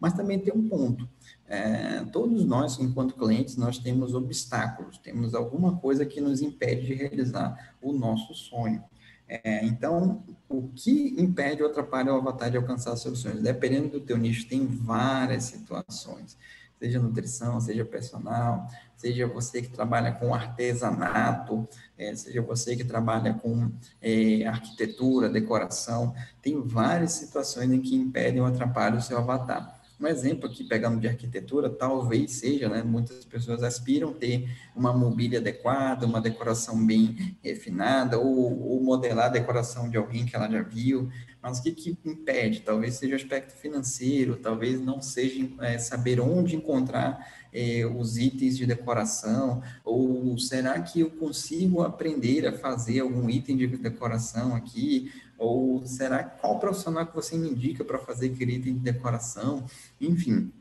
Mas 0.00 0.14
também 0.14 0.38
tem 0.38 0.54
um 0.54 0.68
ponto. 0.68 1.08
É, 1.46 2.04
todos 2.12 2.44
nós, 2.44 2.78
enquanto 2.78 3.14
clientes, 3.14 3.56
nós 3.56 3.78
temos 3.78 4.14
obstáculos, 4.14 4.98
temos 4.98 5.34
alguma 5.34 5.76
coisa 5.76 6.06
que 6.06 6.20
nos 6.20 6.40
impede 6.40 6.86
de 6.86 6.94
realizar 6.94 7.74
o 7.82 7.92
nosso 7.92 8.34
sonho. 8.34 8.82
É, 9.28 9.64
então, 9.66 10.22
o 10.48 10.68
que 10.68 11.14
impede 11.18 11.62
ou 11.62 11.68
atrapalha 11.68 12.14
o 12.14 12.16
avatar 12.16 12.50
de 12.50 12.56
alcançar 12.56 12.96
seus 12.96 13.18
sonhos? 13.18 13.42
Dependendo 13.42 13.88
do 13.88 14.00
teu 14.00 14.16
nicho, 14.16 14.48
tem 14.48 14.66
várias 14.66 15.44
situações. 15.44 16.38
Seja 16.78 17.00
nutrição, 17.00 17.60
seja 17.60 17.84
personal, 17.84 18.68
seja 18.96 19.26
você 19.26 19.60
que 19.62 19.68
trabalha 19.68 20.12
com 20.12 20.34
artesanato, 20.34 21.68
é, 21.96 22.14
seja 22.14 22.40
você 22.40 22.76
que 22.76 22.84
trabalha 22.84 23.34
com 23.34 23.70
é, 24.00 24.46
arquitetura, 24.46 25.28
decoração, 25.28 26.14
tem 26.40 26.60
várias 26.60 27.12
situações 27.12 27.70
em 27.70 27.80
que 27.80 27.96
impedem 27.96 28.40
ou 28.40 28.46
atrapalham 28.46 28.98
o 28.98 29.02
seu 29.02 29.18
avatar. 29.18 29.78
Um 30.00 30.06
exemplo 30.06 30.48
aqui, 30.48 30.62
pegando 30.62 31.00
de 31.00 31.08
arquitetura, 31.08 31.68
talvez 31.68 32.30
seja, 32.32 32.68
né? 32.68 32.84
Muitas 32.84 33.24
pessoas 33.24 33.64
aspiram 33.64 34.12
ter 34.12 34.48
uma 34.76 34.92
mobília 34.92 35.40
adequada, 35.40 36.06
uma 36.06 36.20
decoração 36.20 36.86
bem 36.86 37.36
refinada, 37.42 38.16
ou, 38.16 38.68
ou 38.68 38.80
modelar 38.80 39.26
a 39.26 39.30
decoração 39.30 39.90
de 39.90 39.96
alguém 39.96 40.24
que 40.24 40.36
ela 40.36 40.48
já 40.48 40.62
viu, 40.62 41.10
mas 41.42 41.58
o 41.58 41.62
que, 41.62 41.72
que 41.72 41.98
impede? 42.04 42.60
Talvez 42.60 42.94
seja 42.94 43.16
aspecto 43.16 43.52
financeiro, 43.54 44.36
talvez 44.36 44.80
não 44.80 45.00
seja 45.00 45.48
é, 45.60 45.78
saber 45.78 46.20
onde 46.20 46.56
encontrar 46.56 47.32
é, 47.52 47.86
os 47.86 48.18
itens 48.18 48.56
de 48.56 48.66
decoração, 48.66 49.62
ou 49.84 50.36
será 50.38 50.80
que 50.80 51.00
eu 51.00 51.10
consigo 51.10 51.82
aprender 51.82 52.46
a 52.46 52.52
fazer 52.52 53.00
algum 53.00 53.30
item 53.30 53.56
de 53.56 53.66
decoração 53.66 54.54
aqui? 54.54 55.12
Ou 55.38 55.86
será 55.86 56.24
qual 56.24 56.58
profissional 56.58 57.06
que 57.06 57.14
você 57.14 57.38
me 57.38 57.48
indica 57.48 57.84
para 57.84 57.98
fazer 57.98 58.32
aquele 58.32 58.56
item 58.56 58.74
de 58.74 58.80
decoração? 58.80 59.64
Enfim, 60.00 60.52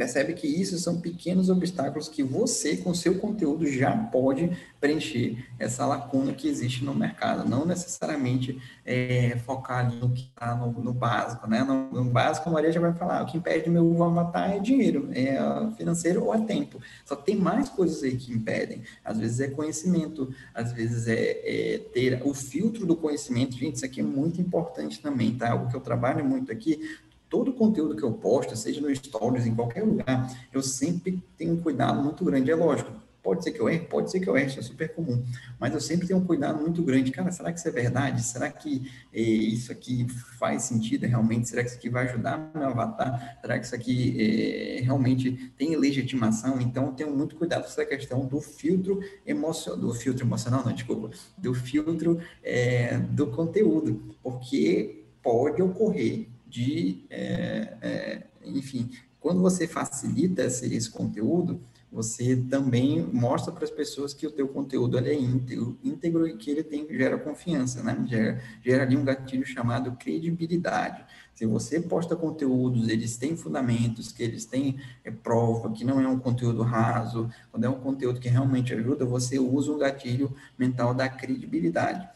percebe 0.00 0.32
que 0.32 0.46
isso 0.46 0.78
são 0.78 0.98
pequenos 0.98 1.50
obstáculos 1.50 2.08
que 2.08 2.22
você, 2.22 2.74
com 2.74 2.94
seu 2.94 3.18
conteúdo, 3.18 3.66
já 3.66 3.94
pode 3.94 4.50
preencher 4.80 5.44
essa 5.58 5.84
lacuna 5.84 6.32
que 6.32 6.48
existe 6.48 6.82
no 6.82 6.94
mercado. 6.94 7.46
Não 7.46 7.66
necessariamente 7.66 8.58
é, 8.82 9.36
focar 9.44 9.94
no 9.94 10.08
que 10.08 10.22
está 10.22 10.54
no, 10.54 10.72
no, 10.72 10.94
básico, 10.94 11.46
né? 11.46 11.62
No, 11.62 11.90
no, 11.92 12.04
básico, 12.04 12.48
a 12.48 12.52
Maria 12.52 12.72
já 12.72 12.80
vai 12.80 12.94
falar, 12.94 13.22
o 13.22 13.26
que 13.26 13.36
impede 13.36 13.68
meu 13.68 14.02
avatar 14.02 14.52
é 14.52 14.58
dinheiro, 14.58 15.10
é 15.12 15.38
financeiro 15.76 16.24
ou 16.24 16.34
é 16.34 16.40
tempo. 16.46 16.80
Só 17.04 17.14
tem 17.14 17.36
mais 17.36 17.68
coisas 17.68 18.02
aí 18.02 18.16
que 18.16 18.32
impedem. 18.32 18.80
Às 19.04 19.18
vezes 19.18 19.38
é 19.40 19.48
conhecimento, 19.48 20.32
às 20.54 20.72
vezes 20.72 21.08
é, 21.08 21.74
é 21.74 21.78
ter 21.92 22.22
o 22.24 22.32
filtro 22.32 22.86
do 22.86 22.96
conhecimento. 22.96 23.54
Gente, 23.54 23.76
isso 23.76 23.84
aqui 23.84 24.00
é 24.00 24.04
muito 24.04 24.40
importante 24.40 24.98
também, 25.02 25.34
tá? 25.34 25.54
O 25.54 25.68
que 25.68 25.76
eu 25.76 25.80
trabalho 25.80 26.24
muito 26.24 26.50
aqui, 26.50 26.98
todo 27.30 27.52
o 27.52 27.54
conteúdo 27.54 27.96
que 27.96 28.02
eu 28.02 28.12
posto, 28.12 28.56
seja 28.56 28.80
no 28.80 28.94
Stories, 28.94 29.46
em 29.46 29.54
qualquer 29.54 29.84
lugar, 29.84 30.28
eu 30.52 30.60
sempre 30.60 31.22
tenho 31.38 31.54
um 31.54 31.60
cuidado 31.62 32.02
muito 32.02 32.24
grande. 32.24 32.50
É 32.50 32.56
lógico, 32.56 32.90
pode 33.22 33.44
ser 33.44 33.52
que 33.52 33.60
eu 33.60 33.68
erre, 33.68 33.86
pode 33.86 34.10
ser 34.10 34.18
que 34.18 34.28
eu 34.28 34.36
erre, 34.36 34.48
isso 34.48 34.58
é 34.58 34.62
super 34.62 34.92
comum, 34.92 35.22
mas 35.58 35.72
eu 35.72 35.80
sempre 35.80 36.08
tenho 36.08 36.18
um 36.18 36.24
cuidado 36.24 36.60
muito 36.60 36.82
grande. 36.82 37.12
Cara, 37.12 37.30
será 37.30 37.52
que 37.52 37.60
isso 37.60 37.68
é 37.68 37.70
verdade? 37.70 38.20
Será 38.22 38.50
que 38.50 38.90
eh, 39.12 39.20
isso 39.20 39.70
aqui 39.70 40.08
faz 40.38 40.62
sentido 40.62 41.06
realmente? 41.06 41.48
Será 41.48 41.62
que 41.62 41.68
isso 41.68 41.78
aqui 41.78 41.88
vai 41.88 42.08
ajudar 42.08 42.50
meu 42.52 42.64
avatar? 42.64 43.38
Será 43.40 43.58
que 43.58 43.66
isso 43.66 43.74
aqui 43.76 44.16
eh, 44.18 44.80
realmente 44.82 45.52
tem 45.56 45.76
legitimação? 45.76 46.60
Então, 46.60 46.86
eu 46.86 46.92
tenho 46.92 47.16
muito 47.16 47.36
cuidado 47.36 47.62
com 47.62 47.68
essa 47.68 47.84
questão 47.84 48.26
do 48.26 48.40
filtro 48.40 49.00
emocional, 49.24 49.80
do 49.80 49.94
filtro 49.94 50.26
emocional, 50.26 50.64
não, 50.64 50.72
desculpa, 50.72 51.10
do 51.38 51.54
filtro 51.54 52.18
eh, 52.42 52.98
do 53.10 53.28
conteúdo, 53.28 54.02
porque 54.20 55.04
pode 55.22 55.62
ocorrer 55.62 56.28
de, 56.50 57.04
é, 57.08 57.76
é, 57.80 58.26
enfim, 58.44 58.90
quando 59.20 59.40
você 59.40 59.66
facilita 59.66 60.42
esse, 60.42 60.74
esse, 60.74 60.90
conteúdo, 60.90 61.60
você 61.92 62.36
também 62.36 63.02
mostra 63.12 63.52
para 63.52 63.64
as 63.64 63.70
pessoas 63.70 64.14
que 64.14 64.26
o 64.26 64.30
teu 64.30 64.48
conteúdo 64.48 64.98
é 64.98 65.14
íntegro, 65.14 65.78
íntegro 65.82 66.26
e 66.26 66.36
que 66.36 66.50
ele 66.50 66.62
tem, 66.62 66.86
gera 66.88 67.18
confiança, 67.18 67.82
né? 67.82 68.04
Gera, 68.08 68.42
gera 68.62 68.82
ali 68.84 68.96
um 68.96 69.04
gatilho 69.04 69.44
chamado 69.44 69.92
credibilidade. 69.92 71.04
Se 71.34 71.46
você 71.46 71.80
posta 71.80 72.14
conteúdos, 72.14 72.88
eles 72.88 73.16
têm 73.16 73.36
fundamentos, 73.36 74.12
que 74.12 74.22
eles 74.22 74.44
têm 74.44 74.78
é, 75.04 75.10
prova, 75.10 75.72
que 75.72 75.84
não 75.84 76.00
é 76.00 76.06
um 76.06 76.18
conteúdo 76.18 76.62
raso, 76.62 77.28
quando 77.50 77.64
é 77.64 77.68
um 77.68 77.80
conteúdo 77.80 78.20
que 78.20 78.28
realmente 78.28 78.72
ajuda, 78.74 79.04
você 79.04 79.38
usa 79.38 79.72
o 79.72 79.78
gatilho 79.78 80.34
mental 80.58 80.94
da 80.94 81.08
credibilidade. 81.08 82.08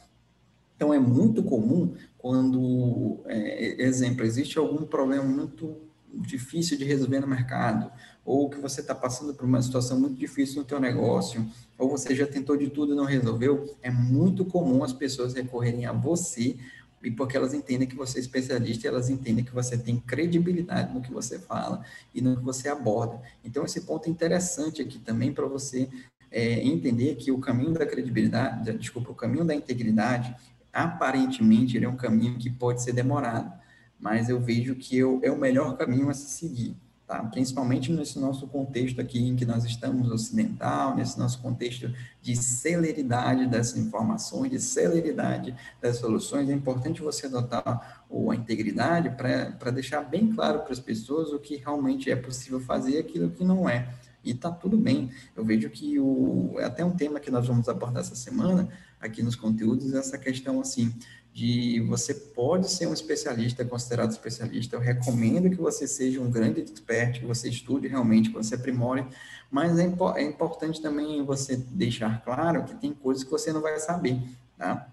Então, 0.77 0.93
é 0.93 0.99
muito 0.99 1.43
comum 1.43 1.95
quando, 2.19 3.21
é, 3.27 3.83
exemplo, 3.83 4.25
existe 4.25 4.59
algum 4.59 4.85
problema 4.85 5.25
muito 5.25 5.77
difícil 6.13 6.79
de 6.79 6.85
resolver 6.85 7.21
no 7.21 7.27
mercado, 7.27 7.91
ou 8.25 8.49
que 8.49 8.59
você 8.59 8.81
está 8.81 8.95
passando 8.95 9.35
por 9.35 9.45
uma 9.45 9.61
situação 9.61 9.99
muito 9.99 10.17
difícil 10.17 10.57
no 10.57 10.65
teu 10.65 10.81
negócio, 10.81 11.47
ou 11.77 11.89
você 11.89 12.15
já 12.15 12.27
tentou 12.27 12.57
de 12.57 12.69
tudo 12.71 12.93
e 12.93 12.97
não 12.97 13.05
resolveu, 13.05 13.77
é 13.83 13.91
muito 13.91 14.45
comum 14.45 14.83
as 14.83 14.93
pessoas 14.93 15.35
recorrerem 15.35 15.87
a 15.87 15.93
você, 15.93 16.57
e 17.03 17.11
porque 17.11 17.37
elas 17.37 17.53
entendem 17.53 17.87
que 17.87 17.95
você 17.95 18.19
é 18.19 18.21
especialista, 18.23 18.89
elas 18.89 19.11
entendem 19.11 19.45
que 19.45 19.53
você 19.53 19.77
tem 19.77 19.99
credibilidade 19.99 20.95
no 20.95 21.03
que 21.03 21.13
você 21.13 21.39
fala 21.39 21.85
e 22.15 22.21
no 22.23 22.37
que 22.37 22.43
você 22.43 22.69
aborda. 22.69 23.21
Então, 23.45 23.63
esse 23.65 23.83
ponto 23.83 24.09
é 24.09 24.11
interessante 24.11 24.81
aqui 24.81 24.99
também 24.99 25.31
para 25.31 25.47
você 25.47 25.87
é, 26.31 26.67
entender 26.67 27.17
que 27.17 27.31
o 27.31 27.39
caminho 27.39 27.73
da 27.73 27.85
credibilidade, 27.85 28.73
desculpa, 28.79 29.13
o 29.13 29.15
caminho 29.15 29.45
da 29.45 29.55
integridade, 29.55 30.35
aparentemente 30.83 31.77
ele 31.77 31.87
é 31.87 31.89
um 31.89 31.97
caminho 31.97 32.37
que 32.37 32.51
pode 32.51 32.83
ser 32.83 32.93
demorado, 32.93 33.53
mas 33.99 34.29
eu 34.29 34.41
vejo 34.41 34.75
que 34.75 34.99
eu, 34.99 35.21
é 35.23 35.31
o 35.31 35.39
melhor 35.39 35.77
caminho 35.77 36.11
a 36.11 36.15
se 36.15 36.29
seguir, 36.29 36.77
tá? 37.07 37.23
Principalmente 37.23 37.93
nesse 37.93 38.19
nosso 38.19 38.47
contexto 38.49 39.01
aqui 39.01 39.19
em 39.19 39.37
que 39.37 39.47
nós 39.47 39.65
estamos 39.65 40.11
ocidental, 40.11 40.97
nesse 40.97 41.19
nosso 41.19 41.41
contexto 41.41 41.95
de 42.21 42.37
celeridade 42.37 43.47
dessas 43.47 43.79
informações, 43.79 44.51
de 44.51 44.61
celeridade 44.61 45.55
das 45.81 45.99
soluções, 45.99 46.49
é 46.49 46.53
importante 46.53 47.01
você 47.01 47.27
adotar 47.27 48.05
a 48.11 48.35
integridade 48.35 49.11
para 49.11 49.71
deixar 49.71 50.03
bem 50.03 50.33
claro 50.35 50.61
para 50.61 50.73
as 50.73 50.81
pessoas 50.81 51.31
o 51.31 51.39
que 51.39 51.57
realmente 51.57 52.11
é 52.11 52.17
possível 52.17 52.61
fazer 52.61 52.97
e 52.97 52.99
aquilo 52.99 53.31
que 53.31 53.45
não 53.45 53.69
é. 53.69 53.89
E 54.25 54.31
está 54.31 54.51
tudo 54.51 54.79
bem. 54.79 55.11
Eu 55.37 55.45
vejo 55.45 55.69
que 55.69 55.99
o, 56.01 56.55
é 56.59 56.65
até 56.65 56.85
um 56.85 56.93
tema 56.93 57.21
que 57.21 57.31
nós 57.31 57.47
vamos 57.47 57.69
abordar 57.69 58.01
essa 58.03 58.15
semana, 58.15 58.69
aqui 59.07 59.23
nos 59.23 59.37
conteúdos 59.37 59.93
essa 59.95 60.19
questão 60.19 60.61
assim 60.61 60.93
de 61.35 61.81
você 61.81 62.15
pode 62.15 62.71
ser 62.71 62.87
um 62.87 62.93
especialista, 62.93 63.65
considerado 63.65 64.13
especialista. 64.13 64.77
Eu 64.77 64.81
recomendo 64.81 65.51
que 65.51 65.57
você 65.57 65.89
seja 65.89 66.21
um 66.21 66.31
grande 66.31 66.61
expert, 66.61 67.19
que 67.19 67.27
você 67.27 67.49
estude 67.49 67.89
realmente, 67.89 68.29
que 68.31 68.37
você 68.37 68.55
aprimore, 68.55 69.05
mas 69.51 69.77
é, 69.81 69.93
é 70.15 70.23
importante 70.23 70.81
também 70.81 71.25
você 71.25 71.57
deixar 71.57 72.23
claro 72.23 72.63
que 72.63 72.77
tem 72.77 72.95
coisas 72.95 73.25
que 73.25 73.31
você 73.33 73.53
não 73.53 73.61
vai 73.61 73.81
saber, 73.81 74.23
tá? 74.57 74.89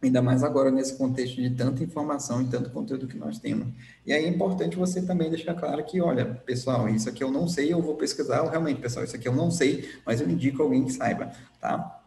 Ainda 0.00 0.22
mais 0.22 0.44
agora 0.44 0.70
nesse 0.70 0.96
contexto 0.96 1.42
de 1.42 1.50
tanta 1.50 1.82
informação 1.82 2.40
e 2.40 2.46
tanto 2.46 2.70
conteúdo 2.70 3.08
que 3.08 3.16
nós 3.16 3.40
temos. 3.40 3.66
E 4.06 4.12
aí 4.12 4.26
é 4.26 4.28
importante 4.28 4.76
você 4.76 5.02
também 5.02 5.28
deixar 5.28 5.54
claro 5.54 5.82
que, 5.82 6.00
olha, 6.00 6.26
pessoal, 6.46 6.88
isso 6.88 7.08
aqui 7.08 7.24
eu 7.24 7.32
não 7.32 7.48
sei, 7.48 7.72
eu 7.72 7.82
vou 7.82 7.96
pesquisar, 7.96 8.48
realmente, 8.48 8.80
pessoal, 8.80 9.04
isso 9.04 9.16
aqui 9.16 9.26
eu 9.26 9.34
não 9.34 9.50
sei, 9.50 9.90
mas 10.06 10.20
eu 10.20 10.30
indico 10.30 10.62
alguém 10.62 10.84
que 10.84 10.92
saiba, 10.92 11.32
tá? 11.60 12.03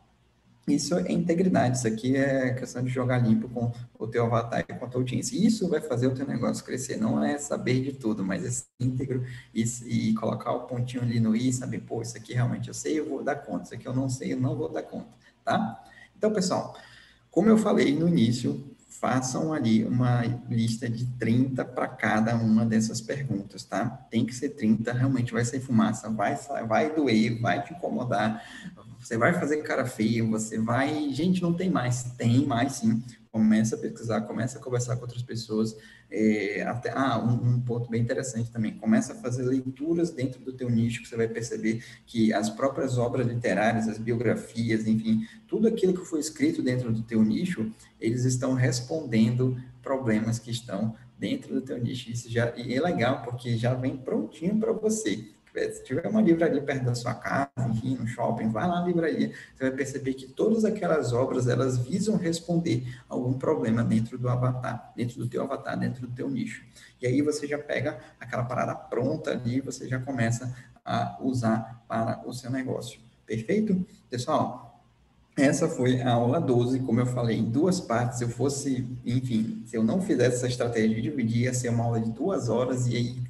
Isso 0.68 0.95
é 0.95 1.13
integridade, 1.13 1.78
isso 1.78 1.88
aqui 1.88 2.18
é 2.18 2.53
questão 2.53 2.84
de 2.84 2.89
jogar 2.89 3.20
limpo 3.20 3.47
com 3.47 3.72
o 3.97 4.05
teu 4.05 4.26
avatar 4.26 4.59
e 4.59 4.74
com 4.74 4.84
a 4.84 4.88
tua 4.89 4.99
audiência. 4.99 5.38
Isso 5.38 5.70
vai 5.70 5.80
fazer 5.80 6.07
o 6.07 6.13
teu 6.13 6.28
negócio 6.28 6.61
crescer, 6.65 6.97
não 6.97 7.24
é 7.24 7.38
saber 7.38 7.82
de 7.82 7.93
tudo, 7.93 8.22
mas 8.22 8.43
é 8.43 8.51
ser 8.51 8.65
íntegro 8.78 9.26
e, 9.55 9.63
e, 9.86 10.13
colocar 10.15 10.51
o 10.51 10.68
pontinho 10.68 11.03
ali 11.03 11.22
no 11.22 11.34
i, 11.34 11.53
saber, 11.53 11.80
pô, 11.80 12.01
isso 12.01 12.18
aqui 12.18 12.34
realmente 12.34 12.68
eu 12.68 12.74
sei, 12.74 12.99
eu 12.99 13.07
vou 13.07 13.24
dar 13.24 13.38
conta, 13.38 13.63
isso 13.63 13.76
aqui 13.76 13.88
eu 13.88 13.93
não 13.93 14.09
sei, 14.09 14.34
eu 14.34 14.41
não 14.41 14.57
vou 14.57 14.68
dar 14.68 14.84
conta, 14.84 15.07
tá? 15.45 15.82
Então, 16.18 16.34
pessoal, 16.34 16.76
como 17.32 17.47
eu 17.47 17.57
falei 17.57 17.97
no 17.97 18.05
início, 18.05 18.76
façam 18.99 19.53
ali 19.53 19.86
uma 19.86 20.24
lista 20.49 20.89
de 20.89 21.05
30 21.18 21.63
para 21.63 21.88
cada 21.88 22.36
uma 22.36 22.65
dessas 22.65 22.99
perguntas, 22.99 23.63
tá? 23.63 23.86
Tem 24.09 24.26
que 24.26 24.36
ser 24.36 24.49
30, 24.49 24.91
realmente 24.91 25.32
vai 25.32 25.45
sair 25.45 25.61
fumaça, 25.61 26.09
vai, 26.09 26.36
vai 26.68 26.93
doer, 26.93 27.39
vai 27.39 27.63
te 27.63 27.74
incomodar, 27.74 28.43
você 29.08 29.18
vai 29.18 29.32
fazer 29.32 29.64
cara 29.64 29.86
feia, 29.86 30.22
você 30.26 30.60
vai. 30.60 31.10
Gente, 31.14 31.41
não 31.41 31.53
tem 31.53 31.70
mais. 31.70 32.03
Tem 32.18 32.45
mais 32.45 32.74
sim. 32.74 33.01
Começa 33.32 33.78
a 33.78 33.80
pesquisar, 33.80 34.20
começa 34.22 34.60
a 34.60 34.62
conversar 34.62 34.97
com 34.97 35.03
outras 35.03 35.22
pessoas. 35.22 35.78
É, 36.12 36.64
até, 36.64 36.91
ah, 36.93 37.18
um, 37.18 37.53
um, 37.53 37.62
ponto 37.62 37.89
bem 37.89 38.01
interessante 38.01 38.51
também. 38.51 38.74
Começa 38.74 39.14
a 39.14 39.16
fazer 39.16 39.43
leituras 39.43 40.10
dentro 40.10 40.41
do 40.41 40.51
teu 40.51 40.70
nicho, 40.70 41.01
que 41.01 41.08
você 41.08 41.16
vai 41.16 41.30
perceber 41.30 41.82
que 42.05 42.34
as 42.34 42.49
próprias 42.49 42.97
obras 42.97 43.26
literárias, 43.26 43.88
as 43.88 43.97
biografias, 43.97 44.86
enfim, 44.86 45.26
tudo 45.47 45.70
aquilo 45.70 45.93
que 45.93 46.05
foi 46.05 46.20
escrito 46.20 46.62
dentro 46.62 46.91
do 46.91 47.01
teu 47.01 47.24
nicho, 47.24 47.72
eles 48.01 48.26
estão 48.26 48.55
respondendo 48.55 49.58
problemas 49.82 50.38
que 50.38 50.51
estão 50.51 50.93
dentro 51.18 51.53
do 51.53 51.62
teu 51.62 51.78
nicho. 51.78 52.12
Isso 52.12 52.30
já 52.30 52.53
e 52.58 52.74
é 52.74 52.82
legal, 52.82 53.22
porque 53.24 53.55
já 53.55 53.74
vem 53.74 53.95
prontinho 53.95 54.60
para 54.60 54.74
você 54.74 55.37
se 55.72 55.84
tiver 55.84 56.08
uma 56.08 56.22
livraria 56.22 56.62
perto 56.62 56.86
da 56.86 56.95
sua 56.95 57.14
casa, 57.14 57.49
enfim, 57.70 57.95
no 57.95 58.08
shopping, 58.08 58.49
vai 58.49 58.68
lá 58.68 58.82
na 58.82 58.88
livraria, 58.88 59.32
você 59.55 59.70
vai 59.70 59.72
perceber 59.72 60.14
que 60.14 60.28
todas 60.28 60.64
aquelas 60.64 61.14
obras, 61.14 61.47
elas 61.47 61.78
visam 61.78 62.16
responder 62.18 62.88
algum 63.10 63.34
problema 63.34 63.84
dentro 63.84 64.18
do 64.18 64.30
avatar, 64.30 64.91
dentro 64.95 65.18
do 65.18 65.28
teu 65.28 65.43
avatar, 65.43 65.78
dentro 65.78 66.08
do 66.08 66.14
teu 66.14 66.30
nicho. 66.30 66.64
E 67.01 67.08
aí 67.08 67.22
você 67.22 67.47
já 67.47 67.58
pega 67.58 67.99
aquela 68.20 68.43
parada 68.43 68.76
pronta 68.76 69.32
ali, 69.32 69.62
você 69.62 69.88
já 69.88 69.99
começa 69.99 70.55
a 70.86 71.18
usar 71.22 71.84
para 71.88 72.22
o 72.26 72.34
seu 72.34 72.49
negócio. 72.49 72.99
Perfeito? 73.26 73.86
Pessoal, 74.10 74.68
essa 75.38 75.68
foi 75.68 76.01
a 76.01 76.14
aula 76.14 76.41
12, 76.41 76.80
como 76.80 76.99
eu 76.99 77.05
falei, 77.05 77.38
em 77.38 77.43
duas 77.43 77.80
partes. 77.80 78.18
Se 78.18 78.24
eu 78.24 78.30
fosse, 78.30 78.88
enfim, 79.05 79.62
se 79.68 79.78
eu 79.78 79.84
não 79.84 80.01
fizesse 80.01 80.38
essa 80.38 80.47
estratégia 80.47 80.95
de 80.95 81.01
dividir, 81.01 81.43
ia 81.43 81.53
ser 81.53 81.70
uma 81.70 81.84
aula 81.84 81.99
de 81.99 82.10
duas 82.10 82.49
horas 82.49 82.88
e 82.88 82.95
aí 82.95 83.27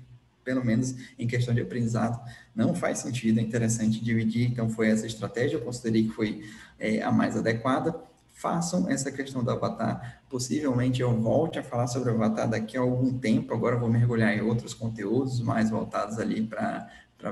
pelo 0.47 0.63
menos 0.63 0.95
em 1.19 1.27
questão 1.27 1.53
de 1.53 1.59
aprendizado, 1.59 2.17
não 2.55 2.73
faz 2.73 2.99
sentido, 2.99 3.37
é 3.37 3.43
interessante 3.43 4.01
dividir. 4.01 4.49
Então, 4.49 4.69
foi 4.69 4.87
essa 4.87 5.05
estratégia, 5.05 5.57
eu 5.57 5.61
considerei 5.61 6.05
que 6.05 6.13
foi 6.13 6.41
é, 6.79 7.01
a 7.01 7.11
mais 7.11 7.35
adequada. 7.35 7.93
Façam 8.31 8.89
essa 8.89 9.11
questão 9.11 9.43
do 9.43 9.51
avatar. 9.51 10.21
Possivelmente 10.29 11.01
eu 11.01 11.13
volte 11.19 11.59
a 11.59 11.63
falar 11.63 11.87
sobre 11.87 12.11
o 12.11 12.13
avatar 12.13 12.49
daqui 12.49 12.77
a 12.77 12.79
algum 12.79 13.19
tempo. 13.19 13.53
Agora 13.53 13.75
vou 13.75 13.89
mergulhar 13.89 14.33
em 14.33 14.39
outros 14.39 14.73
conteúdos 14.73 15.41
mais 15.41 15.69
voltados 15.69 16.17
ali 16.17 16.41
para 16.41 16.87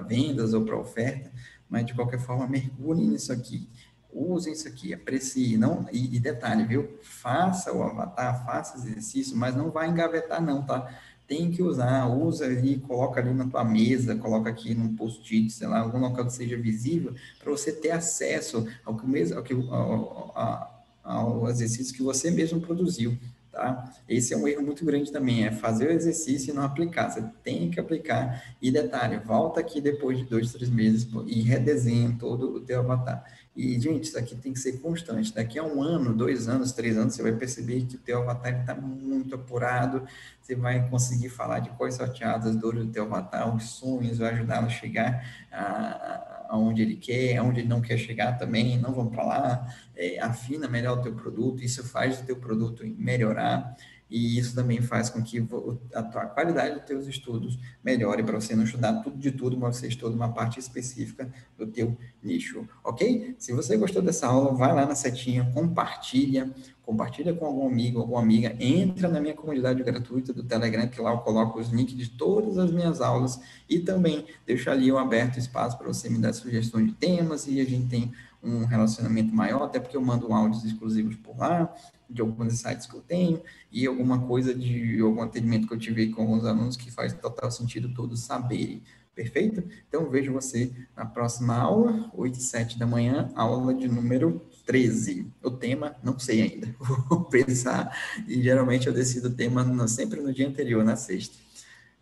vendas 0.05 0.53
ou 0.53 0.65
para 0.65 0.77
oferta. 0.77 1.31
Mas, 1.69 1.85
de 1.85 1.93
qualquer 1.93 2.19
forma, 2.19 2.45
mergulhem 2.45 3.07
nisso 3.07 3.31
aqui 3.31 3.69
usem 4.15 4.53
isso 4.53 4.65
aqui, 4.65 4.93
aprecie, 4.93 5.57
não, 5.57 5.85
e, 5.91 6.15
e, 6.15 6.19
detalhe, 6.21 6.63
viu? 6.63 6.97
Faça 7.01 7.73
o 7.73 7.83
avatar, 7.83 8.45
faça 8.45 8.77
exercício, 8.77 9.35
mas 9.35 9.53
não 9.53 9.69
vai 9.69 9.89
engavetar 9.89 10.41
não, 10.41 10.63
tá? 10.63 10.89
Tem 11.27 11.51
que 11.51 11.61
usar, 11.61 12.07
usa 12.07 12.45
ali, 12.45 12.77
coloca 12.77 13.19
ali 13.19 13.33
na 13.33 13.47
tua 13.47 13.63
mesa, 13.63 14.15
coloca 14.15 14.49
aqui 14.49 14.73
num 14.75 14.95
post-it, 14.95 15.51
sei 15.51 15.67
lá, 15.67 15.79
algum 15.79 15.99
local 15.99 16.25
que 16.25 16.33
seja 16.33 16.57
visível, 16.57 17.13
para 17.39 17.51
você 17.51 17.71
ter 17.71 17.91
acesso 17.91 18.67
ao 18.83 18.95
que 18.95 19.07
mesmo, 19.07 19.37
ao, 19.37 19.73
ao, 19.73 20.31
ao, 20.35 20.85
ao 21.03 21.49
exercício 21.49 21.95
que 21.95 22.03
você 22.03 22.29
mesmo 22.29 22.61
produziu, 22.61 23.17
tá? 23.55 23.89
Esse 24.07 24.33
é 24.33 24.37
um 24.37 24.45
erro 24.47 24.61
muito 24.61 24.83
grande 24.83 25.11
também, 25.11 25.45
é 25.45 25.51
fazer 25.51 25.87
o 25.87 25.91
exercício 25.91 26.51
e 26.51 26.53
não 26.53 26.63
aplicar. 26.63 27.09
Você 27.09 27.23
tem 27.41 27.71
que 27.71 27.79
aplicar. 27.79 28.43
E 28.61 28.69
detalhe, 28.69 29.17
volta 29.17 29.61
aqui 29.61 29.79
depois 29.79 30.17
de 30.19 30.25
dois, 30.25 30.51
três 30.51 30.69
meses 30.69 31.07
e 31.25 31.41
redesenha 31.41 32.15
todo 32.19 32.55
o 32.55 32.59
teu 32.59 32.81
avatar. 32.81 33.23
E, 33.55 33.79
gente, 33.79 34.03
isso 34.03 34.19
aqui 34.19 34.35
tem 34.35 34.51
que 34.51 34.59
ser 34.59 34.79
constante. 34.79 35.33
Daqui 35.33 35.57
a 35.57 35.63
um 35.63 35.81
ano, 35.81 36.13
dois 36.13 36.49
anos, 36.49 36.73
três 36.73 36.97
anos, 36.97 37.15
você 37.15 37.23
vai 37.23 37.31
perceber 37.31 37.85
que 37.85 37.95
o 37.95 37.99
teu 37.99 38.21
avatar 38.21 38.59
está 38.59 38.75
muito 38.75 39.33
apurado, 39.33 40.05
você 40.41 40.55
vai 40.55 40.89
conseguir 40.89 41.29
falar 41.29 41.59
de 41.59 41.69
quais 41.69 41.95
sorteadas, 41.95 42.47
as 42.47 42.55
dores 42.57 42.83
do 42.83 42.91
teu 42.91 43.03
avatar, 43.03 43.55
os 43.55 43.63
sonhos, 43.63 44.17
vai 44.17 44.33
ajudá-lo 44.33 44.65
a 44.65 44.69
chegar 44.69 46.34
aonde 46.49 46.81
ele 46.81 46.95
quer, 46.95 47.37
aonde 47.37 47.61
ele 47.61 47.67
não 47.67 47.81
quer 47.81 47.97
chegar 47.97 48.37
também, 48.37 48.77
não 48.77 48.93
vão 48.93 49.07
para 49.07 49.23
lá, 49.23 49.75
é, 49.95 50.19
afina 50.19 50.67
melhor 50.67 50.99
o 50.99 51.01
teu 51.01 51.13
produto, 51.13 51.63
isso 51.63 51.83
faz 51.83 52.19
o 52.19 52.25
teu 52.25 52.37
produto 52.37 52.83
melhorar, 52.97 53.75
e 54.09 54.37
isso 54.37 54.53
também 54.53 54.81
faz 54.81 55.09
com 55.09 55.21
que 55.21 55.45
a 55.93 56.03
tua 56.03 56.25
qualidade 56.27 56.75
dos 56.75 56.85
teus 56.85 57.07
estudos 57.07 57.57
melhore 57.83 58.23
para 58.23 58.39
você 58.39 58.55
não 58.55 58.63
estudar 58.63 59.01
tudo 59.01 59.17
de 59.17 59.31
tudo, 59.31 59.57
mas 59.57 59.77
você 59.77 59.87
estuda 59.87 60.15
uma 60.15 60.31
parte 60.31 60.59
específica 60.59 61.31
do 61.57 61.65
teu 61.65 61.97
nicho, 62.21 62.67
ok? 62.83 63.35
Se 63.39 63.53
você 63.53 63.75
gostou 63.77 64.01
dessa 64.01 64.27
aula, 64.27 64.53
vai 64.53 64.73
lá 64.73 64.85
na 64.85 64.95
setinha, 64.95 65.51
compartilha, 65.53 66.53
compartilha 66.83 67.33
com 67.33 67.45
algum 67.45 67.67
amigo, 67.67 67.99
alguma 67.99 68.21
amiga, 68.21 68.55
entra 68.59 69.07
na 69.09 69.19
minha 69.19 69.33
comunidade 69.33 69.81
gratuita 69.81 70.31
do 70.31 70.43
Telegram, 70.43 70.87
que 70.87 71.01
lá 71.01 71.11
eu 71.11 71.17
coloco 71.19 71.59
os 71.59 71.69
links 71.69 71.95
de 71.95 72.09
todas 72.09 72.59
as 72.59 72.71
minhas 72.71 73.01
aulas 73.01 73.41
e 73.67 73.79
também 73.79 74.25
deixo 74.45 74.69
ali 74.69 74.91
um 74.91 74.97
aberto 74.97 75.39
espaço 75.39 75.77
para 75.77 75.87
você 75.87 76.09
me 76.09 76.19
dar 76.19 76.33
sugestões 76.33 76.87
de 76.87 76.93
temas 76.93 77.47
e 77.47 77.59
a 77.59 77.65
gente 77.65 77.87
tem 77.87 78.13
um 78.43 78.65
relacionamento 78.65 79.33
maior, 79.33 79.63
até 79.63 79.79
porque 79.79 79.97
eu 79.97 80.01
mando 80.01 80.31
áudios 80.31 80.63
exclusivos 80.63 81.15
por 81.15 81.35
lá, 81.37 81.73
de 82.09 82.21
alguns 82.21 82.53
insights 82.53 82.85
que 82.85 82.95
eu 82.95 83.01
tenho 83.01 83.41
e 83.71 83.85
alguma 83.85 84.19
coisa 84.27 84.53
de 84.53 84.99
algum 84.99 85.21
atendimento 85.21 85.67
que 85.67 85.73
eu 85.73 85.79
tive 85.79 86.09
com 86.09 86.21
alguns 86.21 86.45
alunos 86.45 86.77
que 86.77 86.91
faz 86.91 87.13
total 87.13 87.51
sentido 87.51 87.93
todos 87.93 88.21
saberem. 88.21 88.81
Perfeito? 89.15 89.63
Então 89.87 90.09
vejo 90.09 90.33
você 90.33 90.71
na 90.95 91.05
próxima 91.05 91.55
aula, 91.55 92.11
8 92.13 92.37
e 92.37 92.41
7 92.41 92.77
da 92.77 92.85
manhã, 92.85 93.31
aula 93.33 93.73
de 93.73 93.87
número 93.87 94.41
13. 94.65 95.31
O 95.41 95.49
tema, 95.49 95.95
não 96.03 96.19
sei 96.19 96.41
ainda. 96.41 96.75
Vou 97.09 97.23
pensar 97.23 97.97
e 98.27 98.41
geralmente 98.41 98.87
eu 98.87 98.93
decido 98.93 99.29
o 99.29 99.31
tema 99.31 99.63
no, 99.63 99.87
sempre 99.87 100.19
no 100.19 100.33
dia 100.33 100.47
anterior, 100.47 100.83
na 100.83 100.97
sexta. 100.97 101.35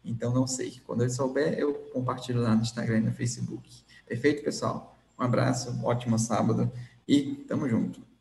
Então 0.03 0.33
não 0.33 0.47
sei. 0.47 0.81
Quando 0.87 1.03
eu 1.03 1.09
souber, 1.09 1.53
eu 1.53 1.73
compartilho 1.93 2.41
lá 2.41 2.55
no 2.55 2.63
Instagram 2.63 2.97
e 2.97 3.01
no 3.01 3.11
Facebook. 3.13 3.69
Perfeito, 4.07 4.43
pessoal? 4.43 4.97
Um 5.17 5.23
abraço, 5.23 5.79
ótimo 5.83 6.17
sábado 6.17 6.71
e 7.07 7.35
tamo 7.47 7.69
junto. 7.69 8.12